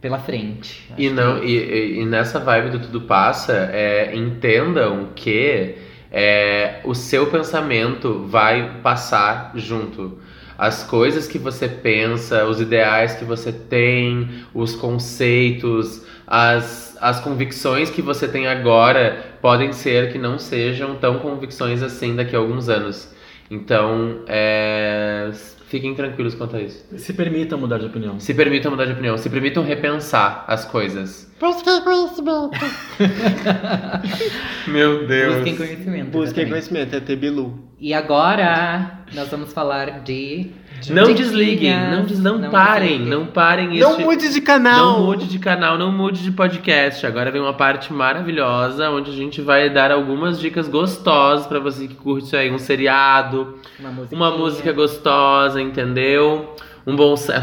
pela 0.00 0.18
frente. 0.18 0.88
E 0.96 1.08
não, 1.10 1.40
que- 1.40 1.44
e, 1.44 1.56
e- 1.98 2.00
e 2.00 2.06
nessa 2.06 2.38
vibe 2.40 2.70
do 2.70 2.80
tudo 2.80 3.02
passa, 3.02 3.52
é, 3.72 4.14
entendam 4.16 5.12
que 5.14 5.76
é, 6.10 6.80
o 6.84 6.94
seu 6.94 7.30
pensamento 7.30 8.26
vai 8.26 8.80
passar 8.82 9.52
junto. 9.54 10.18
As 10.60 10.82
coisas 10.82 11.26
que 11.26 11.38
você 11.38 11.66
pensa, 11.66 12.44
os 12.44 12.60
ideais 12.60 13.14
que 13.14 13.24
você 13.24 13.50
tem, 13.50 14.44
os 14.52 14.76
conceitos, 14.76 16.04
as, 16.26 16.98
as 17.00 17.18
convicções 17.18 17.88
que 17.88 18.02
você 18.02 18.28
tem 18.28 18.46
agora 18.46 19.24
podem 19.40 19.72
ser 19.72 20.12
que 20.12 20.18
não 20.18 20.38
sejam 20.38 20.96
tão 20.96 21.18
convicções 21.18 21.82
assim 21.82 22.14
daqui 22.14 22.36
a 22.36 22.38
alguns 22.38 22.68
anos. 22.68 23.10
Então, 23.50 24.22
é, 24.28 25.28
fiquem 25.66 25.92
tranquilos 25.94 26.36
quanto 26.36 26.54
a 26.56 26.62
isso. 26.62 26.84
Se 26.96 27.12
permita 27.12 27.56
mudar 27.56 27.78
de 27.78 27.86
opinião. 27.86 28.20
Se 28.20 28.32
permitam 28.32 28.70
mudar 28.70 28.84
de 28.84 28.92
opinião, 28.92 29.18
se 29.18 29.28
permitam 29.28 29.64
repensar 29.64 30.44
as 30.46 30.64
coisas. 30.64 31.28
Busquei 31.40 31.80
conhecimento. 31.80 32.50
Meu 34.68 35.06
Busquem 35.34 35.56
conhecimento. 35.56 36.10
Busquem 36.10 36.44
exatamente. 36.44 36.50
conhecimento, 36.50 36.94
é 36.96 37.00
ter 37.00 37.16
Bilu. 37.16 37.58
E 37.80 37.92
agora 37.92 39.00
nós 39.14 39.28
vamos 39.28 39.52
falar 39.52 40.00
de. 40.04 40.50
Não 40.88 41.12
desliguem, 41.12 41.76
não, 41.90 42.04
des- 42.04 42.18
não, 42.18 42.38
Não 42.38 42.50
parem, 42.50 42.88
desliguem. 42.98 43.10
não 43.10 43.26
parem 43.26 43.78
Não 43.78 43.90
este- 43.92 44.04
mude 44.04 44.32
de 44.32 44.40
canal! 44.40 44.98
Não 44.98 45.06
mude 45.06 45.26
de 45.26 45.38
canal, 45.38 45.76
não 45.76 45.92
mude 45.92 46.22
de 46.22 46.30
podcast. 46.32 47.04
Agora 47.06 47.30
vem 47.30 47.40
uma 47.40 47.52
parte 47.54 47.92
maravilhosa 47.92 48.88
onde 48.90 49.10
a 49.10 49.14
gente 49.14 49.40
vai 49.42 49.68
dar 49.68 49.90
algumas 49.90 50.40
dicas 50.40 50.68
gostosas 50.68 51.46
pra 51.46 51.58
você 51.58 51.86
que 51.88 51.94
curte 51.94 52.34
aí 52.36 52.50
um 52.50 52.58
seriado, 52.58 53.58
Uma 53.78 53.90
música. 53.90 54.16
uma 54.16 54.30
música 54.30 54.72
gostosa, 54.72 55.60
entendeu? 55.60 56.54
Um 56.86 56.96
bom 56.96 57.14
céu. 57.16 57.42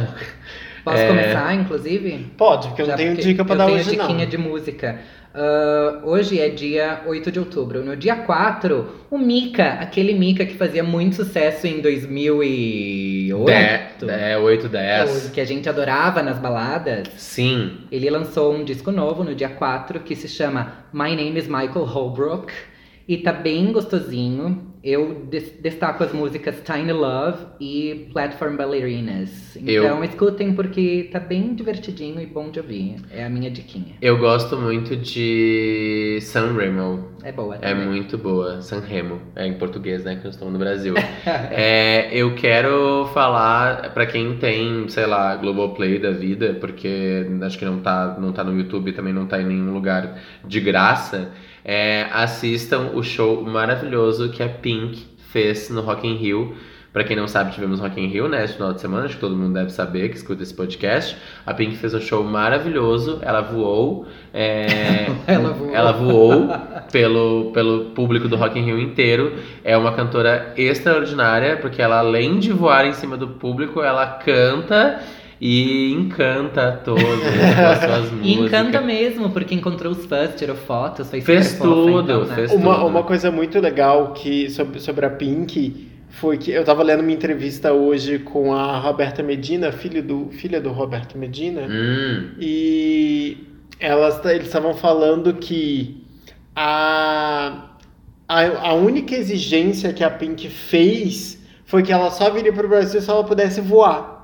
Posso 0.83 0.97
É. 1.01 1.07
começar, 1.07 1.53
inclusive? 1.53 2.27
Pode, 2.37 2.67
porque 2.69 2.81
eu 2.81 2.85
Já 2.85 2.91
não 2.93 2.97
tenho 2.97 3.15
dica 3.17 3.43
pra 3.43 3.53
eu 3.55 3.57
dar 3.57 3.65
tenho 3.65 3.77
hoje, 3.79 3.89
diquinha 3.91 4.23
não. 4.23 4.29
de 4.29 4.37
música. 4.37 4.99
Ah, 5.39 5.99
hoje 6.03 6.39
é 6.39 6.49
dia 6.49 7.01
8 7.05 7.31
de 7.31 7.37
outubro. 7.39 7.83
No 7.85 7.95
dia 7.95 8.15
4, 8.15 8.87
o 9.11 9.17
Mika, 9.19 9.73
aquele 9.81 10.13
Mika 10.13 10.45
que 10.45 10.55
fazia 10.55 10.83
muito 10.83 11.15
sucesso 11.17 11.67
em 11.67 11.79
2008. 13.45 14.05
De- 14.05 14.11
é, 14.11 14.37
8, 14.37 14.69
10. 14.69 15.29
Que 15.33 15.41
a 15.41 15.45
gente 15.45 15.67
adorava 15.69 16.21
nas 16.23 16.37
baladas. 16.39 17.07
Sim. 17.17 17.79
Ele 17.91 18.09
lançou 18.09 18.53
um 18.53 18.63
disco 18.63 18.91
novo 18.91 19.23
no 19.23 19.35
dia 19.35 19.49
4 19.49 19.99
que 20.01 20.15
se 20.15 20.27
chama 20.27 20.85
My 20.93 21.15
Name 21.15 21.37
is 21.37 21.47
Michael 21.47 21.85
Holbrook 21.85 22.51
e 23.07 23.17
tá 23.17 23.31
bem 23.31 23.71
gostosinho. 23.71 24.73
Eu 24.89 25.25
des- 25.29 25.51
destaco 25.61 26.01
as 26.01 26.13
músicas 26.13 26.61
Tiny 26.63 26.93
Love 26.93 27.39
e 27.59 28.07
Platform 28.13 28.55
Ballerinas. 28.55 29.57
Eu- 29.65 29.83
Então 29.83 30.01
escutem 30.01 30.53
porque 30.53 31.09
tá 31.11 31.19
bem 31.19 31.53
divertidinho 31.53 32.21
e 32.21 32.25
bom 32.25 32.49
de 32.49 32.59
ouvir. 32.61 32.95
É 33.11 33.25
a 33.25 33.29
minha 33.29 33.51
diquinha. 33.51 33.95
Eu 34.01 34.17
gosto 34.17 34.55
muito 34.55 34.95
de 34.95 36.19
San 36.21 36.53
Remo. 36.53 37.09
É 37.21 37.33
boa 37.33 37.55
É 37.55 37.57
também. 37.57 37.85
muito 37.85 38.17
boa. 38.17 38.61
San 38.61 38.79
Remo. 38.79 39.19
É 39.35 39.45
em 39.45 39.55
português, 39.55 40.05
né? 40.05 40.15
Que 40.15 40.23
nós 40.23 40.35
estamos 40.35 40.53
no 40.53 40.59
Brasil. 40.59 40.93
É, 41.51 42.09
eu 42.13 42.33
quero 42.35 43.09
falar 43.13 43.91
pra 43.93 44.05
quem 44.05 44.37
tem, 44.37 44.87
sei 44.87 45.05
lá, 45.05 45.35
Globoplay 45.35 45.99
da 45.99 46.11
vida, 46.11 46.55
porque 46.61 47.25
acho 47.41 47.57
que 47.59 47.65
não 47.65 47.79
tá, 47.79 48.17
não 48.19 48.31
tá 48.31 48.41
no 48.43 48.57
YouTube, 48.57 48.93
também 48.93 49.11
não 49.13 49.25
tá 49.25 49.41
em 49.41 49.45
nenhum 49.45 49.73
lugar 49.73 50.17
de 50.45 50.59
graça. 50.61 51.29
É, 51.67 52.07
assistam 52.13 52.91
o 52.93 53.03
show 53.03 53.41
maravilhoso 53.41 54.29
que 54.29 54.41
a 54.41 54.47
Pink 54.47 55.05
fez 55.29 55.69
no 55.69 55.81
Rock 55.81 56.07
in 56.07 56.15
Rio. 56.15 56.55
Pra 56.93 57.03
quem 57.03 57.15
não 57.15 57.27
sabe, 57.27 57.51
tivemos 57.51 57.79
Rock 57.79 58.01
in 58.01 58.07
Rio, 58.07 58.27
né, 58.27 58.43
esse 58.43 58.53
final 58.53 58.73
de 58.73 58.81
semana, 58.81 59.05
acho 59.05 59.15
que 59.15 59.19
todo 59.19 59.35
mundo 59.35 59.53
deve 59.53 59.69
saber 59.69 60.09
que 60.09 60.15
escuta 60.15 60.41
esse 60.41 60.53
podcast. 60.53 61.15
A 61.45 61.53
Pink 61.53 61.75
fez 61.75 61.93
um 61.93 61.99
show 61.99 62.23
maravilhoso, 62.23 63.19
ela 63.21 63.41
voou. 63.41 64.07
é, 64.33 65.05
Ela 65.27 65.49
voou. 65.51 65.75
ela 65.75 65.91
voou 65.91 66.49
pelo, 66.91 67.51
pelo 67.51 67.85
público 67.91 68.27
do 68.27 68.35
Rock 68.37 68.57
in 68.57 68.63
Rio 68.63 68.79
inteiro. 68.79 69.33
É 69.63 69.77
uma 69.77 69.91
cantora 69.91 70.53
extraordinária, 70.57 71.57
porque 71.57 71.81
ela, 71.81 71.99
além 71.99 72.39
de 72.39 72.51
voar 72.51 72.87
em 72.87 72.93
cima 72.93 73.15
do 73.17 73.27
público, 73.27 73.81
ela 73.83 74.07
canta 74.07 74.99
e 75.39 75.91
encanta 75.93 76.71
todos 76.83 77.55
com 77.55 77.65
as 77.65 77.79
suas 77.83 78.11
músicas. 78.11 78.21
E 78.21 78.33
encanta 78.33 78.81
mesmo, 78.81 79.31
porque 79.31 79.53
encontrou 79.55 79.91
os 79.93 80.05
fãs, 80.05 80.35
tirou 80.35 80.55
fotos, 80.55 81.09
fez, 81.09 81.25
Fez 81.25 81.59
tudo, 81.59 81.99
então, 82.01 82.25
né? 82.25 82.35
fez 82.35 82.53
Uma, 82.53 82.75
tudo. 82.75 82.85
uma 82.85 83.03
coisa 83.03 83.31
muito 83.31 83.59
legal 83.59 84.13
que 84.13 84.49
sobre, 84.49 84.79
sobre 84.79 85.05
a 85.05 85.09
Pink 85.09 85.91
foi 86.09 86.37
que 86.37 86.51
eu 86.51 86.63
tava 86.63 86.83
lendo 86.83 87.01
uma 87.01 87.11
entrevista 87.11 87.73
hoje 87.73 88.19
com 88.19 88.53
a 88.53 88.79
Roberta 88.79 89.21
Medina, 89.21 89.71
filho 89.71 90.01
do, 90.03 90.29
filha 90.31 90.59
do 90.61 90.71
Roberto 90.71 91.17
Medina, 91.17 91.69
Hum, 91.69 92.31
e 92.39 93.37
elas, 93.79 94.23
eles 94.25 94.47
estavam 94.47 94.73
falando 94.73 95.33
que 95.35 96.03
a, 96.55 97.69
a, 98.27 98.69
a 98.69 98.73
única 98.73 99.15
exigência 99.15 99.93
que 99.93 100.03
a 100.03 100.09
Pink 100.09 100.49
fez 100.49 101.39
foi 101.65 101.83
que 101.83 101.91
ela 101.91 102.09
só 102.11 102.29
viria 102.31 102.53
para 102.53 102.65
o 102.65 102.69
Brasil 102.69 103.01
se 103.01 103.09
ela 103.09 103.23
pudesse 103.23 103.61
voar. 103.61 104.16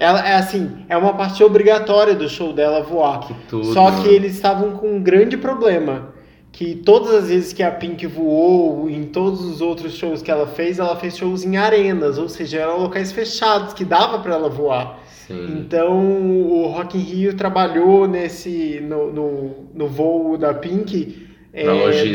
Ela 0.00 0.26
é 0.26 0.34
assim, 0.36 0.78
é 0.88 0.96
uma 0.96 1.12
parte 1.12 1.44
obrigatória 1.44 2.14
do 2.14 2.26
show 2.26 2.54
dela 2.54 2.82
voar. 2.82 3.20
que 3.20 3.34
tudo. 3.46 3.66
Só 3.66 3.90
que 4.00 4.08
eles 4.08 4.32
estavam 4.32 4.72
com 4.78 4.96
um 4.96 5.02
grande 5.02 5.36
problema. 5.36 6.14
Que 6.50 6.74
todas 6.74 7.14
as 7.14 7.28
vezes 7.28 7.52
que 7.52 7.62
a 7.62 7.70
Pink 7.70 8.06
voou, 8.06 8.88
em 8.88 9.04
todos 9.04 9.44
os 9.44 9.60
outros 9.60 9.94
shows 9.94 10.22
que 10.22 10.30
ela 10.30 10.46
fez, 10.46 10.78
ela 10.78 10.96
fez 10.96 11.16
shows 11.16 11.44
em 11.44 11.56
arenas, 11.58 12.18
ou 12.18 12.28
seja, 12.28 12.60
eram 12.60 12.78
locais 12.80 13.12
fechados 13.12 13.74
que 13.74 13.84
dava 13.84 14.18
para 14.18 14.34
ela 14.34 14.48
voar. 14.48 14.98
Sim. 15.06 15.58
Então 15.60 16.00
o 16.00 16.66
Rock 16.66 16.98
in 16.98 17.02
Rio 17.02 17.36
trabalhou 17.36 18.08
nesse 18.08 18.80
no, 18.82 19.12
no, 19.12 19.68
no 19.72 19.86
voo 19.86 20.36
da 20.36 20.54
Pink 20.54 21.28
é, 21.52 21.64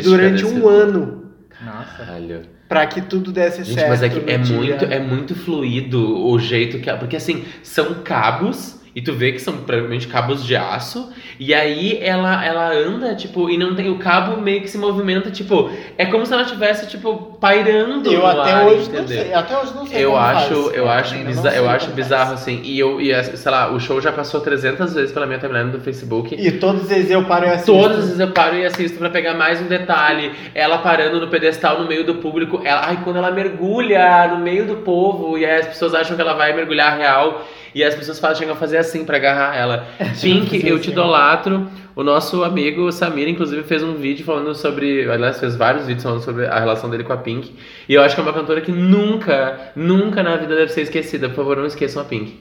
durante 0.02 0.44
um 0.44 0.60
voo. 0.60 0.70
ano 0.70 1.32
Nossa. 1.64 2.04
Caralho. 2.04 2.55
Para 2.68 2.86
que 2.88 3.02
tudo 3.02 3.32
desse 3.32 3.64
Gente, 3.64 3.76
certo. 3.76 3.90
mas 3.90 4.02
é 4.04 4.08
é 4.08 4.38
dia. 4.38 4.56
muito, 4.56 4.86
é 4.86 5.00
muito 5.00 5.36
fluido 5.36 6.26
o 6.28 6.40
jeito 6.40 6.80
que. 6.80 6.92
Porque 6.94 7.16
assim, 7.16 7.44
são 7.62 7.96
cabos. 8.04 8.80
E 8.96 9.02
tu 9.02 9.12
vê 9.12 9.34
que 9.34 9.40
são 9.40 9.58
provavelmente 9.58 10.08
cabos 10.08 10.46
de 10.46 10.56
aço. 10.56 11.12
E 11.38 11.54
aí 11.54 12.00
ela, 12.02 12.46
ela 12.46 12.72
anda, 12.72 13.14
tipo, 13.14 13.50
e 13.50 13.58
não 13.58 13.76
tem. 13.76 13.90
O 13.90 14.00
cabo 14.00 14.40
meio 14.42 14.62
que 14.62 14.70
se 14.70 14.78
movimenta, 14.78 15.30
tipo. 15.30 15.70
É 15.98 16.06
como 16.06 16.26
se 16.26 16.32
ela 16.32 16.44
estivesse, 16.44 16.88
tipo, 16.88 17.38
pairando. 17.42 18.10
Eu 18.10 18.26
até 18.26 18.54
ar, 18.54 18.66
hoje 18.68 18.90
não 18.90 19.02
entendeu? 19.02 19.24
sei, 19.26 19.34
até 19.34 19.58
hoje 19.58 19.74
não 19.76 19.86
sei 19.86 20.06
Eu 20.06 20.16
acho, 20.16 20.64
faz. 20.64 20.78
eu 20.78 20.90
acho, 20.90 21.16
não 21.18 21.34
sei 21.34 21.60
eu 21.60 21.70
acho 21.70 21.86
faz. 21.88 21.96
bizarro 21.96 22.34
assim. 22.36 22.62
E 22.64 22.80
eu, 22.80 23.02
e, 23.02 23.24
sei 23.24 23.52
lá, 23.52 23.70
o 23.70 23.80
show 23.82 24.00
já 24.00 24.14
passou 24.14 24.40
300 24.40 24.94
vezes 24.94 25.12
pela 25.12 25.26
minha 25.26 25.40
timeline 25.40 25.72
do 25.72 25.82
Facebook. 25.82 26.34
E 26.34 26.52
todas 26.54 26.84
as 26.84 26.88
vezes 26.88 27.12
eu 27.12 27.26
paro 27.26 27.46
e 27.46 27.50
assisto. 27.50 27.74
Todas 27.74 27.98
as 27.98 28.06
vezes 28.06 28.20
eu 28.22 28.32
paro 28.32 28.56
e 28.56 28.66
assisto 28.66 28.98
pra 28.98 29.10
pegar 29.10 29.34
mais 29.34 29.60
um 29.62 29.66
detalhe. 29.68 30.32
Ela 30.54 30.78
parando 30.78 31.20
no 31.20 31.28
pedestal 31.28 31.82
no 31.82 31.88
meio 31.88 32.06
do 32.06 32.16
público. 32.16 32.62
Ela, 32.64 32.86
ai, 32.86 33.00
quando 33.04 33.18
ela 33.18 33.30
mergulha 33.32 34.30
no 34.30 34.38
meio 34.40 34.66
do 34.66 34.76
povo 34.78 35.38
e 35.38 35.46
aí 35.46 35.60
as 35.60 35.68
pessoas 35.68 35.94
acham 35.94 36.16
que 36.16 36.22
ela 36.22 36.34
vai 36.34 36.54
mergulhar 36.54 36.98
real. 36.98 37.46
E 37.76 37.84
as 37.84 37.94
pessoas 37.94 38.18
fazem, 38.20 38.38
chegam 38.38 38.56
a 38.56 38.58
fazer 38.58 38.78
assim 38.78 39.04
pra 39.04 39.18
agarrar 39.18 39.54
ela. 39.54 39.86
Pink, 40.22 40.66
eu 40.66 40.76
assim, 40.76 40.84
te 40.84 40.90
ó. 40.90 40.92
idolatro. 40.94 41.70
O 41.94 42.04
nosso 42.04 42.42
amigo 42.42 42.90
Samir, 42.90 43.28
inclusive, 43.28 43.64
fez 43.64 43.84
um 43.84 43.96
vídeo 43.96 44.24
falando 44.24 44.56
sobre. 44.56 45.10
Aliás, 45.12 45.42
fez 45.42 45.58
vários 45.58 45.86
vídeos 45.86 46.04
falando 46.04 46.22
sobre 46.22 46.46
a 46.46 46.58
relação 46.58 46.90
dele 46.90 47.04
com 47.04 47.12
a 47.12 47.18
Pink. 47.18 47.54
E 47.90 47.94
eu 47.94 48.02
acho 48.02 48.16
que 48.16 48.22
é 48.22 48.24
uma 48.24 48.32
cantora 48.32 48.62
que 48.62 48.72
nunca, 48.72 49.74
nunca 49.76 50.24
na 50.24 50.38
vida 50.38 50.56
deve 50.56 50.72
ser 50.72 50.84
esquecida. 50.84 51.28
Por 51.28 51.36
favor, 51.36 51.58
não 51.58 51.66
esqueçam 51.66 52.02
a 52.02 52.06
Pink. 52.06 52.40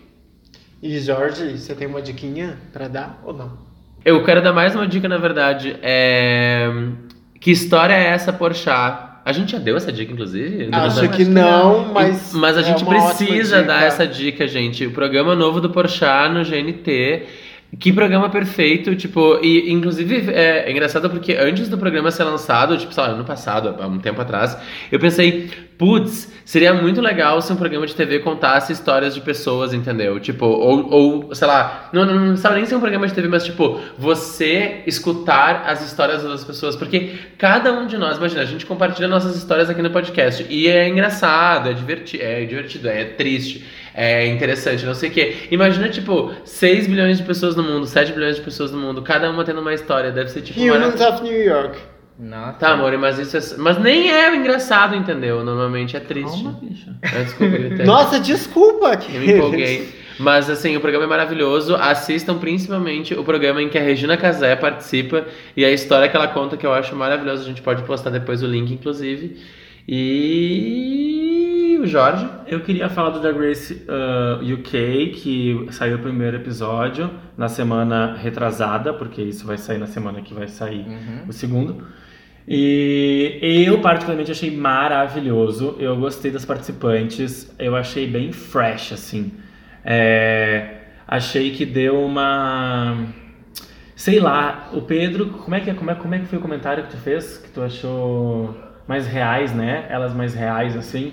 E 0.81 1.01
Jorge, 1.01 1.59
você 1.59 1.75
tem 1.75 1.89
uma 1.89 2.01
diquinha 2.01 2.57
pra 2.73 2.87
dar 2.87 3.21
ou 3.25 3.33
não? 3.35 3.59
Eu 4.05 4.23
quero 4.23 4.41
dar 4.41 4.53
mais 4.53 4.73
uma 4.77 4.87
dica, 4.87 5.09
na 5.09 5.19
verdade. 5.19 5.77
É... 5.83 6.71
Que 7.41 7.51
história 7.51 7.95
é 7.95 8.05
essa, 8.05 8.33
Porchat? 8.33 9.14
A 9.25 9.33
gente 9.33 9.53
já 9.53 9.59
deu 9.59 9.77
essa 9.77 9.91
dica, 9.91 10.13
inclusive? 10.13 10.69
Acho 10.71 11.01
Acho 11.01 11.09
que 11.09 11.17
que 11.19 11.25
não, 11.25 11.85
não. 11.87 11.95
mas. 11.95 12.33
Mas 12.35 12.59
a 12.59 12.61
é 12.61 12.65
gente 12.65 12.85
precisa 12.85 13.57
dica. 13.63 13.69
dar 13.69 13.83
essa 13.85 14.07
dica, 14.07 14.47
gente. 14.47 14.87
O 14.87 14.91
programa 14.91 15.35
novo 15.35 15.61
do 15.61 15.71
Porchat 15.71 16.31
no 16.33 16.45
GNT. 16.45 17.23
Que 17.79 17.93
programa 17.93 18.29
perfeito, 18.29 18.95
tipo, 18.95 19.39
e 19.43 19.73
inclusive 19.73 20.31
é, 20.33 20.69
é 20.69 20.71
engraçado 20.71 21.09
porque 21.09 21.33
antes 21.33 21.69
do 21.69 21.79
programa 21.79 22.11
ser 22.11 22.25
lançado, 22.25 22.77
tipo, 22.77 22.93
sei 22.93 23.03
lá, 23.03 23.11
ano 23.11 23.25
passado, 23.25 23.75
há 23.81 23.87
um 23.87 23.99
tempo 23.99 24.21
atrás, 24.21 24.57
eu 24.93 24.99
pensei, 25.01 25.51
putz, 25.79 26.33
seria 26.45 26.75
muito 26.75 27.01
legal 27.01 27.41
se 27.41 27.53
um 27.53 27.57
programa 27.57 27.87
de 27.87 27.95
TV 27.95 28.21
contasse 28.21 28.73
histórias 28.73 29.15
de 29.15 29.21
pessoas, 29.21 29.73
entendeu? 29.73 30.21
Tipo, 30.21 30.47
ou, 30.47 30.91
ou 30.91 31.35
sei 31.35 31.49
lá, 31.49 31.89
não, 31.93 32.05
não, 32.05 32.15
não 32.15 32.27
precisava 32.29 32.55
nem 32.55 32.67
ser 32.67 32.77
um 32.77 32.81
programa 32.81 33.07
de 33.07 33.15
TV, 33.15 33.29
mas 33.29 33.45
tipo, 33.45 33.81
você 33.99 34.83
escutar 34.87 35.65
as 35.67 35.85
histórias 35.85 36.23
das 36.23 36.45
pessoas, 36.45 36.77
porque 36.77 37.15
cada 37.39 37.73
um 37.73 37.87
de 37.87 37.97
nós, 37.97 38.19
imagina, 38.19 38.43
a 38.43 38.47
gente 38.47 38.67
compartilha 38.67 39.09
nossas 39.09 39.37
histórias 39.37 39.71
aqui 39.71 39.83
no 39.83 39.91
podcast, 39.91 40.47
e 40.49 40.69
é 40.69 40.89
engraçado, 40.89 41.69
é, 41.69 41.73
é 41.73 42.45
divertido, 42.45 42.89
é 42.89 43.05
triste, 43.05 43.65
é 43.95 44.27
interessante, 44.27 44.85
não 44.85 44.95
sei 44.95 45.09
o 45.09 45.13
quê. 45.13 45.37
Imagina, 45.51 45.89
tipo, 45.89 46.33
6 46.45 46.89
bilhões 46.89 47.19
de 47.19 47.23
pessoas 47.23 47.55
no 47.55 47.63
mundo, 47.63 47.87
7 47.87 48.13
bilhões 48.13 48.37
de 48.37 48.43
pessoas 48.43 48.73
no 48.73 48.79
mundo, 48.79 49.01
cada 49.03 49.31
uma 49.31 49.45
tendo 49.45 49.61
uma 49.61 49.73
história, 49.73 50.11
deve 50.11 50.31
ser 50.31 50.43
tipo... 50.43 50.61
Humans 50.61 51.01
of 51.01 51.23
New 51.23 51.43
York. 51.43 51.79
Nossa. 52.19 52.59
Tá, 52.59 52.73
amor, 52.73 52.97
mas 52.99 53.19
isso 53.19 53.37
é... 53.37 53.41
Mas 53.59 53.79
nem 53.79 54.11
é 54.11 54.35
engraçado, 54.35 54.95
entendeu? 54.95 55.45
Normalmente 55.45 55.97
é 55.97 56.01
triste. 56.01 56.43
Calma, 56.43 56.61
bicha. 56.61 56.95
Ah, 57.03 57.23
desculpa, 57.23 57.57
gritei. 57.57 57.87
Nossa, 57.87 58.21
desculpa. 58.21 58.99
Eu 59.13 59.21
me 59.21 59.33
empolguei. 59.33 59.89
Mas 60.19 60.49
assim, 60.49 60.77
o 60.77 60.81
programa 60.81 61.07
é 61.07 61.09
maravilhoso. 61.09 61.75
Assistam 61.75 62.39
principalmente 62.39 63.15
o 63.15 63.25
programa 63.25 63.61
em 63.61 63.69
que 63.69 63.77
a 63.77 63.81
Regina 63.83 64.17
Casé 64.17 64.55
participa 64.55 65.27
e 65.57 65.65
a 65.65 65.73
história 65.73 66.09
que 66.09 66.17
ela 66.17 66.29
conta, 66.29 66.57
que 66.57 66.65
eu 66.65 66.73
acho 66.73 66.95
maravilhosa. 66.95 67.43
A 67.43 67.47
gente 67.47 67.63
pode 67.63 67.83
postar 67.83 68.11
depois 68.11 68.45
o 68.45 68.47
link, 68.47 68.73
inclusive. 68.73 69.41
E 69.89 71.54
Jorge. 71.87 72.29
Eu 72.47 72.61
queria 72.61 72.89
falar 72.89 73.11
do 73.11 73.21
Drag 73.21 73.37
Race 73.39 73.83
uh, 73.89 74.55
UK, 74.55 75.13
que 75.15 75.67
saiu 75.71 75.97
o 75.97 75.99
primeiro 76.01 76.37
episódio 76.37 77.11
na 77.37 77.49
semana 77.49 78.15
retrasada, 78.15 78.93
porque 78.93 79.23
isso 79.23 79.47
vai 79.47 79.57
sair 79.59 79.79
na 79.79 79.87
semana 79.87 80.21
que 80.21 80.33
vai 80.35 80.49
sair 80.49 80.87
Uhum. 80.87 81.29
o 81.29 81.33
segundo. 81.33 81.85
E 82.47 83.65
eu 83.67 83.81
particularmente 83.81 84.31
achei 84.31 84.55
maravilhoso. 84.55 85.77
Eu 85.79 85.97
gostei 85.97 86.31
das 86.31 86.45
participantes. 86.45 87.51
Eu 87.59 87.75
achei 87.75 88.07
bem 88.07 88.33
fresh, 88.33 88.93
assim. 88.93 89.33
É, 89.85 90.75
achei 91.09 91.51
que 91.53 91.65
deu 91.65 92.05
uma. 92.05 93.07
Sei 93.97 94.21
lá, 94.21 94.69
o 94.73 94.83
Pedro, 94.83 95.27
como 95.29 95.55
é, 95.55 95.61
que, 95.61 95.73
como, 95.73 95.91
é, 95.91 95.95
como 95.95 96.15
é 96.15 96.19
que 96.19 96.27
foi 96.27 96.39
o 96.39 96.43
comentário 96.43 96.85
que 96.85 96.91
tu 96.91 96.97
fez? 96.99 97.39
Que 97.39 97.49
tu 97.51 97.63
achou 97.63 98.55
mais 98.87 99.07
reais, 99.07 99.55
né? 99.55 99.87
Elas 99.89 100.13
mais 100.13 100.35
reais, 100.35 100.77
assim. 100.77 101.13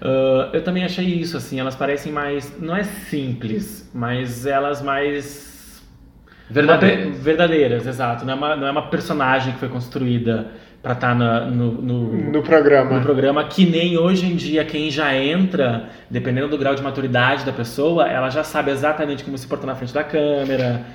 Ah, 0.00 0.50
eu 0.52 0.62
também 0.62 0.84
achei 0.84 1.04
isso, 1.04 1.36
assim. 1.36 1.60
Elas 1.60 1.74
parecem 1.76 2.12
mais. 2.12 2.52
Não 2.60 2.74
é 2.76 2.82
simples, 2.84 3.90
mas 3.94 4.46
elas 4.46 4.80
mais 4.82 5.82
Verdadeiro. 6.48 7.08
uma 7.08 7.16
verdadeiras, 7.16 7.86
exato. 7.86 8.24
Não 8.24 8.32
é 8.32 8.36
uma, 8.36 8.56
não 8.56 8.66
é 8.66 8.70
uma 8.70 8.88
personagem 8.88 9.52
que 9.52 9.58
foi 9.58 9.68
construída 9.68 10.48
pra 10.82 10.94
estar 10.94 11.14
no, 11.14 11.70
no, 11.82 12.30
No 12.32 12.42
programa. 12.42 12.96
no 12.96 13.02
programa, 13.02 13.44
que 13.44 13.66
nem 13.66 13.98
hoje 13.98 14.24
em 14.26 14.34
dia 14.34 14.64
quem 14.64 14.90
já 14.90 15.14
entra, 15.14 15.90
dependendo 16.08 16.48
do 16.48 16.56
grau 16.56 16.74
de 16.74 16.82
maturidade 16.82 17.44
da 17.44 17.52
pessoa, 17.52 18.08
ela 18.08 18.30
já 18.30 18.42
sabe 18.42 18.70
exatamente 18.70 19.22
como 19.22 19.36
se 19.36 19.46
portar 19.46 19.66
na 19.66 19.74
frente 19.74 19.92
da 19.92 20.02
câmera, 20.02 20.86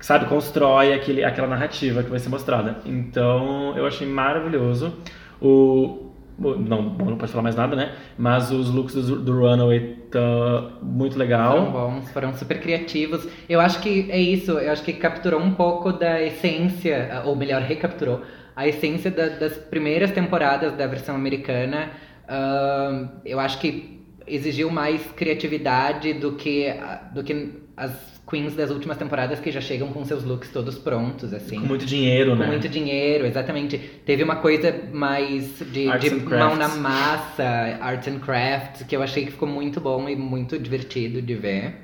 sabe, 0.00 0.24
constrói 0.26 0.94
aquele, 0.94 1.22
aquela 1.22 1.46
narrativa 1.46 2.02
que 2.02 2.08
vai 2.08 2.18
ser 2.18 2.30
mostrada. 2.30 2.76
Então, 2.86 3.74
eu 3.76 3.86
achei 3.86 4.06
maravilhoso. 4.08 4.94
O- 5.40 6.03
não, 6.38 6.88
bom, 6.90 7.10
não 7.10 7.16
pode 7.16 7.30
falar 7.30 7.42
mais 7.44 7.56
nada, 7.56 7.76
né? 7.76 7.94
Mas 8.18 8.50
os 8.50 8.68
looks 8.70 8.94
do, 8.94 9.20
do 9.20 9.40
Runaway 9.40 9.96
tá 10.10 10.72
muito 10.82 11.18
legal. 11.18 11.56
Foram 11.58 11.72
bons, 11.72 12.10
foram 12.12 12.34
super 12.34 12.60
criativos. 12.60 13.26
Eu 13.48 13.60
acho 13.60 13.80
que 13.80 14.10
é 14.10 14.18
isso, 14.20 14.52
eu 14.52 14.72
acho 14.72 14.82
que 14.82 14.92
capturou 14.94 15.40
um 15.40 15.54
pouco 15.54 15.92
da 15.92 16.20
essência, 16.22 17.22
ou 17.24 17.36
melhor, 17.36 17.62
recapturou 17.62 18.22
a 18.56 18.66
essência 18.68 19.10
da- 19.10 19.28
das 19.28 19.56
primeiras 19.56 20.10
temporadas 20.12 20.76
da 20.76 20.86
versão 20.86 21.14
americana. 21.14 21.90
Ahn, 22.28 23.08
eu 23.24 23.38
acho 23.40 23.58
que 23.60 24.02
exigiu 24.26 24.70
mais 24.70 25.04
criatividade 25.12 26.14
do 26.14 26.32
que, 26.36 26.72
do 27.12 27.22
que 27.22 27.52
as 27.76 28.13
queens 28.26 28.54
das 28.54 28.70
últimas 28.70 28.96
temporadas 28.96 29.38
que 29.40 29.50
já 29.50 29.60
chegam 29.60 29.92
com 29.92 30.04
seus 30.04 30.24
looks 30.24 30.50
todos 30.50 30.78
prontos, 30.78 31.32
assim. 31.32 31.60
Com 31.60 31.66
muito 31.66 31.84
dinheiro, 31.86 32.36
Com 32.36 32.36
né? 32.36 32.46
muito 32.46 32.68
dinheiro, 32.68 33.26
exatamente. 33.26 33.78
Teve 34.06 34.22
uma 34.22 34.36
coisa 34.36 34.72
mais 34.92 35.58
de, 35.58 35.92
de 35.98 36.10
mão 36.10 36.56
na 36.56 36.68
massa, 36.68 37.44
arts 37.80 38.08
and 38.08 38.20
crafts, 38.20 38.82
que 38.84 38.96
eu 38.96 39.02
achei 39.02 39.24
que 39.26 39.32
ficou 39.32 39.48
muito 39.48 39.80
bom 39.80 40.08
e 40.08 40.16
muito 40.16 40.58
divertido 40.58 41.20
de 41.22 41.34
ver. 41.34 41.74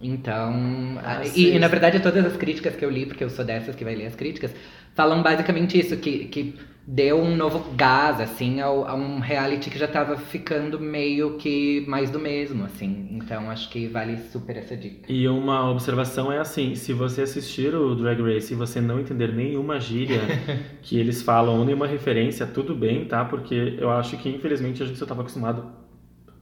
Então, 0.00 0.98
Ah, 1.04 1.18
a- 1.20 1.24
sim. 1.24 1.52
e, 1.52 1.56
e, 1.56 1.58
na 1.58 1.68
verdade 1.68 2.00
todas 2.00 2.24
as 2.24 2.36
críticas 2.36 2.74
que 2.74 2.84
eu 2.84 2.90
li, 2.90 3.06
porque 3.06 3.22
eu 3.22 3.30
sou 3.30 3.44
dessas 3.44 3.74
que 3.76 3.84
vai 3.84 3.94
ler 3.94 4.06
as 4.06 4.16
críticas, 4.16 4.52
falam 4.94 5.22
basicamente 5.22 5.78
isso, 5.78 5.96
que, 5.96 6.26
que 6.26 6.54
deu 6.86 7.20
um 7.20 7.36
novo 7.36 7.72
gás, 7.74 8.20
assim, 8.20 8.60
ao, 8.60 8.86
a 8.86 8.94
um 8.94 9.20
reality 9.20 9.70
que 9.70 9.78
já 9.78 9.86
tava 9.86 10.16
ficando 10.16 10.80
meio 10.80 11.36
que 11.36 11.84
mais 11.86 12.10
do 12.10 12.18
mesmo, 12.18 12.64
assim. 12.64 13.08
Então 13.12 13.50
acho 13.50 13.68
que 13.70 13.86
vale 13.86 14.18
super 14.30 14.56
essa 14.56 14.76
dica. 14.76 15.10
E 15.10 15.28
uma 15.28 15.70
observação 15.70 16.32
é 16.32 16.38
assim, 16.38 16.74
se 16.74 16.92
você 16.92 17.22
assistir 17.22 17.74
o 17.74 17.94
Drag 17.94 18.20
Race 18.20 18.52
e 18.52 18.56
você 18.56 18.80
não 18.80 18.98
entender 18.98 19.32
nenhuma 19.32 19.78
gíria 19.78 20.20
que 20.82 20.98
eles 20.98 21.22
falam, 21.22 21.58
ou 21.58 21.64
nenhuma 21.64 21.86
referência, 21.86 22.46
tudo 22.46 22.74
bem, 22.74 23.04
tá? 23.04 23.24
Porque 23.24 23.76
eu 23.78 23.90
acho 23.90 24.16
que 24.16 24.28
infelizmente 24.28 24.82
a 24.82 24.86
gente 24.86 24.98
só 24.98 25.04
estava 25.04 25.20
acostumado 25.20 25.70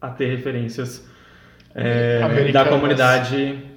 a 0.01 0.09
ter 0.09 0.27
referências 0.27 1.07
é, 1.75 2.51
da 2.51 2.65
comunidade. 2.65 3.70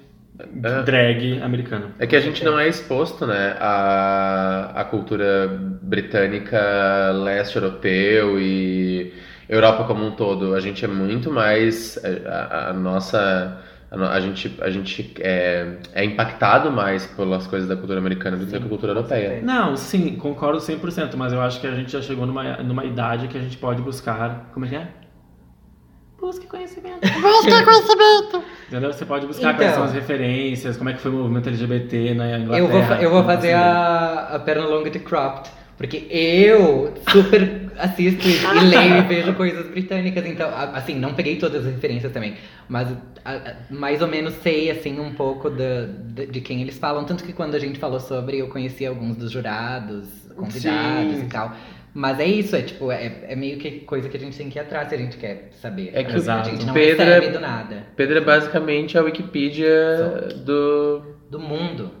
Drag 0.84 1.40
americana. 1.42 1.90
É 1.98 2.06
que 2.06 2.16
a 2.16 2.20
gente 2.20 2.44
não 2.44 2.58
é 2.58 2.68
exposto, 2.68 3.26
né, 3.26 3.56
à, 3.60 4.80
à 4.80 4.84
cultura 4.84 5.48
britânica, 5.82 6.58
leste 7.12 7.56
europeu 7.56 8.40
e 8.40 9.12
Europa 9.48 9.84
como 9.84 10.04
um 10.04 10.10
todo. 10.12 10.54
A 10.54 10.60
gente 10.60 10.84
é 10.84 10.88
muito 10.88 11.30
mais 11.30 11.98
a, 12.04 12.68
a- 12.68 12.70
a 12.70 12.72
nossa 12.72 13.60
a, 13.90 14.18
gente 14.20 14.52
a 14.60 14.70
gente 14.70 15.14
é, 15.20 15.76
é 15.92 16.04
impactado 16.04 16.68
mais 16.72 17.06
pelas 17.06 17.46
coisas 17.46 17.68
da 17.68 17.76
cultura 17.76 18.00
americana 18.00 18.36
do 18.36 18.44
que 18.44 18.56
a 18.56 18.60
cultura 18.60 18.90
europeia. 18.92 19.40
Não, 19.40 19.76
sim, 19.76 20.16
concordo 20.16 20.58
100%, 20.60 21.16
mas 21.16 21.32
eu 21.32 21.40
acho 21.40 21.60
que 21.60 21.66
a 21.68 21.74
gente 21.76 21.92
já 21.92 22.02
chegou 22.02 22.26
numa, 22.26 22.56
numa 22.56 22.84
idade 22.84 23.28
que 23.28 23.38
a 23.38 23.40
gente 23.40 23.56
pode 23.56 23.80
buscar. 23.82 24.50
Como 24.52 24.66
é 24.66 24.68
que 24.68 24.74
é? 24.76 24.88
Busque 26.20 26.46
conhecimento. 26.46 27.00
Busca 27.20 27.64
conhecimento. 27.64 28.44
Entendeu? 28.68 28.92
Você 28.92 29.04
pode 29.04 29.26
buscar 29.26 29.48
Então. 29.54 29.56
quais 29.58 29.74
são 29.74 29.84
as 29.84 29.92
referências, 29.92 30.76
como 30.76 30.88
é 30.90 30.94
que 30.94 31.00
foi 31.00 31.10
o 31.10 31.14
movimento 31.14 31.48
LGBT 31.48 32.14
na 32.14 32.38
Inglaterra. 32.38 32.58
Eu 32.58 32.68
vou, 32.68 32.82
fa- 32.82 33.02
eu 33.02 33.10
vou 33.10 33.24
fazer 33.24 33.52
a, 33.52 34.28
a 34.34 34.38
perna 34.38 34.66
longa 34.66 34.90
de 34.90 34.98
Cropped. 35.00 35.50
Porque 35.76 36.06
eu 36.08 36.94
super 37.10 37.72
assisto 37.76 38.24
e, 38.28 38.38
leio 38.70 38.98
e 38.98 39.00
vejo 39.02 39.34
coisas 39.34 39.66
britânicas. 39.66 40.24
Então, 40.24 40.48
assim, 40.72 40.94
não 40.94 41.14
peguei 41.14 41.34
todas 41.36 41.66
as 41.66 41.72
referências 41.74 42.12
também. 42.12 42.36
Mas 42.68 42.88
a- 43.24 43.32
a- 43.32 43.54
mais 43.70 44.00
ou 44.00 44.06
menos 44.06 44.34
sei, 44.34 44.70
assim, 44.70 45.00
um 45.00 45.12
pouco 45.14 45.50
da- 45.50 45.86
de, 46.14 46.26
de 46.26 46.40
quem 46.40 46.62
eles 46.62 46.78
falam. 46.78 47.04
Tanto 47.04 47.24
que 47.24 47.32
quando 47.32 47.56
a 47.56 47.58
gente 47.58 47.80
falou 47.80 47.98
sobre, 47.98 48.38
eu 48.38 48.46
conheci 48.48 48.86
alguns 48.86 49.16
dos 49.16 49.32
jurados, 49.32 50.06
convidados 50.36 51.16
Sim. 51.16 51.24
e 51.24 51.28
tal. 51.28 51.52
Mas 51.96 52.18
é 52.18 52.24
isso, 52.24 52.56
é 52.56 52.62
tipo, 52.62 52.90
é, 52.90 53.12
é 53.28 53.36
meio 53.36 53.56
que 53.56 53.70
coisa 53.80 54.08
que 54.08 54.16
a 54.16 54.20
gente 54.20 54.36
tem 54.36 54.50
que 54.50 54.58
ir 54.58 54.62
atrás 54.62 54.88
se 54.88 54.94
a 54.96 54.98
gente 54.98 55.16
quer 55.16 55.50
saber. 55.62 55.92
É 55.94 56.02
que 56.02 56.12
a 56.12 56.16
Exato. 56.16 56.50
gente 56.50 56.66
não 56.66 56.74
Pedro 56.74 57.04
recebe 57.04 57.26
é- 57.26 57.30
do 57.30 57.40
nada. 57.40 57.86
Pedro 57.96 58.18
é 58.18 58.20
basicamente 58.20 58.98
a 58.98 59.02
Wikipedia 59.02 60.28
do 60.44 61.14
Do 61.30 61.38
mundo. 61.38 61.92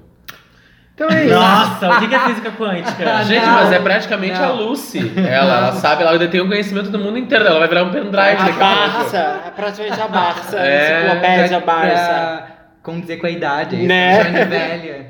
Então 0.94 1.08
é 1.10 1.24
isso. 1.26 1.34
Nossa, 1.34 1.90
o 1.90 2.08
que 2.08 2.14
é 2.14 2.18
física 2.20 2.50
quântica? 2.52 3.04
Ah, 3.18 3.22
Gente, 3.24 3.44
não, 3.44 3.52
mas 3.54 3.72
é 3.72 3.78
praticamente 3.80 4.34
a 4.40 4.46
não. 4.48 4.56
Lucy. 4.56 5.12
Ela, 5.16 5.56
ela 5.58 5.72
sabe, 5.72 6.02
ela 6.04 6.16
detém 6.18 6.40
o 6.40 6.46
conhecimento 6.48 6.88
do 6.90 6.98
mundo 7.00 7.18
inteiro. 7.18 7.44
Ela 7.44 7.58
vai 7.58 7.68
virar 7.68 7.82
um 7.84 7.90
pendrive 7.90 8.16
A 8.16 8.34
daqui 8.34 8.40
a 8.42 8.44
pouco. 8.44 8.58
Barça. 8.58 9.42
É 9.46 9.50
praticamente 9.50 10.00
a 10.00 10.08
Barça. 10.08 10.58
É, 10.58 11.00
Enciclopédia 11.04 11.60
Barça. 11.60 11.96
pra 12.06 12.46
condizer 12.82 13.16
com 13.16 13.26
a 13.26 13.30
idade, 13.30 13.76
Né? 13.76 14.22
Jane 14.22 14.44
velha. 14.44 15.06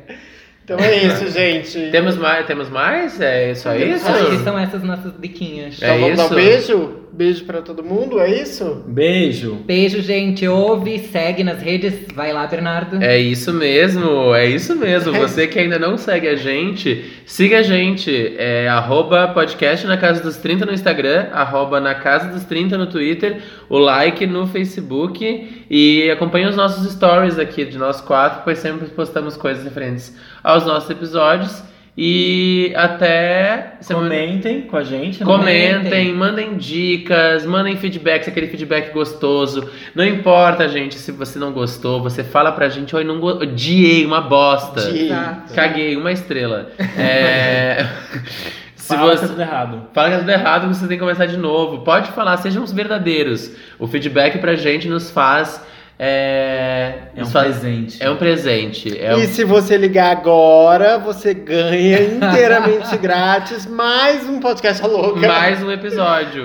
Então 0.64 0.78
é 0.78 0.96
isso, 1.04 1.30
gente. 1.30 1.78
Temos 1.92 2.16
mais? 2.16 2.46
Temos 2.46 2.70
mais? 2.70 3.20
É 3.20 3.54
só 3.54 3.76
isso? 3.76 4.06
Acho 4.08 4.30
que 4.30 4.38
são 4.38 4.58
essas 4.58 4.82
nossas 4.82 5.12
diquinhas. 5.20 5.80
É 5.82 5.94
Então 5.94 6.00
vamos 6.00 6.16
dar 6.16 6.24
isso? 6.24 6.32
um 6.32 6.36
beijo? 6.36 7.04
Beijo 7.12 7.44
pra 7.44 7.62
todo 7.62 7.84
mundo, 7.84 8.18
é 8.18 8.42
isso? 8.42 8.82
Beijo. 8.88 9.54
Beijo, 9.64 10.02
gente. 10.02 10.48
Ouve, 10.48 10.98
segue 10.98 11.44
nas 11.44 11.62
redes. 11.62 11.94
Vai 12.12 12.32
lá, 12.32 12.44
Bernardo. 12.44 13.00
É 13.00 13.16
isso 13.16 13.52
mesmo, 13.52 14.34
é 14.34 14.46
isso 14.46 14.74
mesmo. 14.74 15.12
Você 15.20 15.46
que 15.46 15.56
ainda 15.60 15.78
não 15.78 15.96
segue 15.96 16.26
a 16.26 16.34
gente, 16.34 17.04
siga 17.24 17.58
a 17.58 17.62
gente. 17.62 18.34
É 18.36 18.66
arroba 18.68 19.28
podcast 19.28 19.86
na 19.86 19.96
casa 19.96 20.20
dos 20.24 20.38
30 20.38 20.66
no 20.66 20.72
Instagram, 20.72 21.28
arroba 21.32 21.78
na 21.78 21.94
casa 21.94 22.30
dos 22.30 22.42
30 22.42 22.76
no 22.76 22.86
Twitter, 22.88 23.38
o 23.68 23.78
like 23.78 24.26
no 24.26 24.48
Facebook 24.48 25.63
e 25.70 26.10
acompanhe 26.10 26.46
os 26.46 26.56
nossos 26.56 26.90
stories 26.92 27.38
aqui 27.38 27.64
de 27.64 27.78
nós 27.78 28.00
quatro, 28.00 28.42
pois 28.44 28.58
sempre 28.58 28.88
postamos 28.88 29.36
coisas 29.36 29.64
referentes 29.64 30.16
aos 30.42 30.64
nossos 30.64 30.88
episódios. 30.90 31.62
E 31.96 32.72
até 32.74 33.74
semana- 33.80 34.08
Comentem 34.08 34.62
com 34.62 34.76
a 34.76 34.82
gente. 34.82 35.20
né? 35.20 35.24
Comentem, 35.24 36.12
mandem 36.12 36.56
dicas, 36.56 37.46
mandem 37.46 37.76
feedback, 37.76 38.28
aquele 38.28 38.48
feedback 38.48 38.92
gostoso. 38.92 39.70
Não 39.94 40.04
importa, 40.04 40.66
gente, 40.68 40.96
se 40.96 41.12
você 41.12 41.38
não 41.38 41.52
gostou, 41.52 42.02
você 42.02 42.24
fala 42.24 42.50
pra 42.50 42.68
gente, 42.68 42.96
oi, 42.96 43.04
não 43.04 43.20
go- 43.20 43.38
odiei, 43.40 44.04
uma 44.04 44.20
bosta. 44.20 44.80
Exato. 44.90 45.54
Caguei, 45.54 45.94
uma 45.96 46.10
estrela. 46.10 46.72
É... 46.98 47.86
se 48.84 48.94
Fala 48.94 49.10
que 49.12 49.16
você 49.16 49.22
tá 49.22 49.28
tudo 49.32 49.40
errado. 49.42 49.82
fala 49.94 50.08
que 50.08 50.14
é 50.14 50.18
tudo 50.18 50.30
errado, 50.30 50.68
você 50.68 50.86
tem 50.86 50.96
que 50.98 51.02
começar 51.02 51.26
de 51.26 51.36
novo. 51.38 51.78
Pode 51.82 52.12
falar, 52.12 52.36
sejam 52.36 52.62
os 52.62 52.70
verdadeiros. 52.72 53.50
O 53.78 53.86
feedback 53.86 54.38
pra 54.38 54.54
gente 54.56 54.88
nos 54.88 55.10
faz. 55.10 55.60
É, 55.98 56.94
É 57.16 57.22
um 57.22 57.26
faz- 57.26 57.58
presente. 57.60 58.02
É 58.02 58.10
um 58.10 58.16
presente. 58.16 58.98
É 59.00 59.14
um- 59.14 59.20
E 59.20 59.26
se 59.28 59.42
você 59.44 59.76
ligar 59.76 60.10
agora, 60.10 60.98
você 60.98 61.32
ganha 61.32 62.02
inteiramente 62.02 62.94
grátis 62.98 63.64
mais 63.64 64.28
um 64.28 64.38
podcast 64.40 64.86
louca. 64.86 65.26
mais 65.26 65.62
um 65.62 65.70
episódio. 65.70 66.44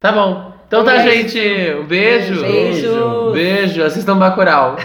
Tá 0.00 0.12
bom. 0.12 0.54
Então 0.66 0.84
tá, 0.84 0.92
Beijo. 0.92 1.10
gente. 1.10 1.74
Um 1.80 1.84
beijo. 1.86 2.40
Beijo. 2.40 3.30
Beijo. 3.32 3.82
Assistam 3.82 4.16
Bacurau. 4.16 4.76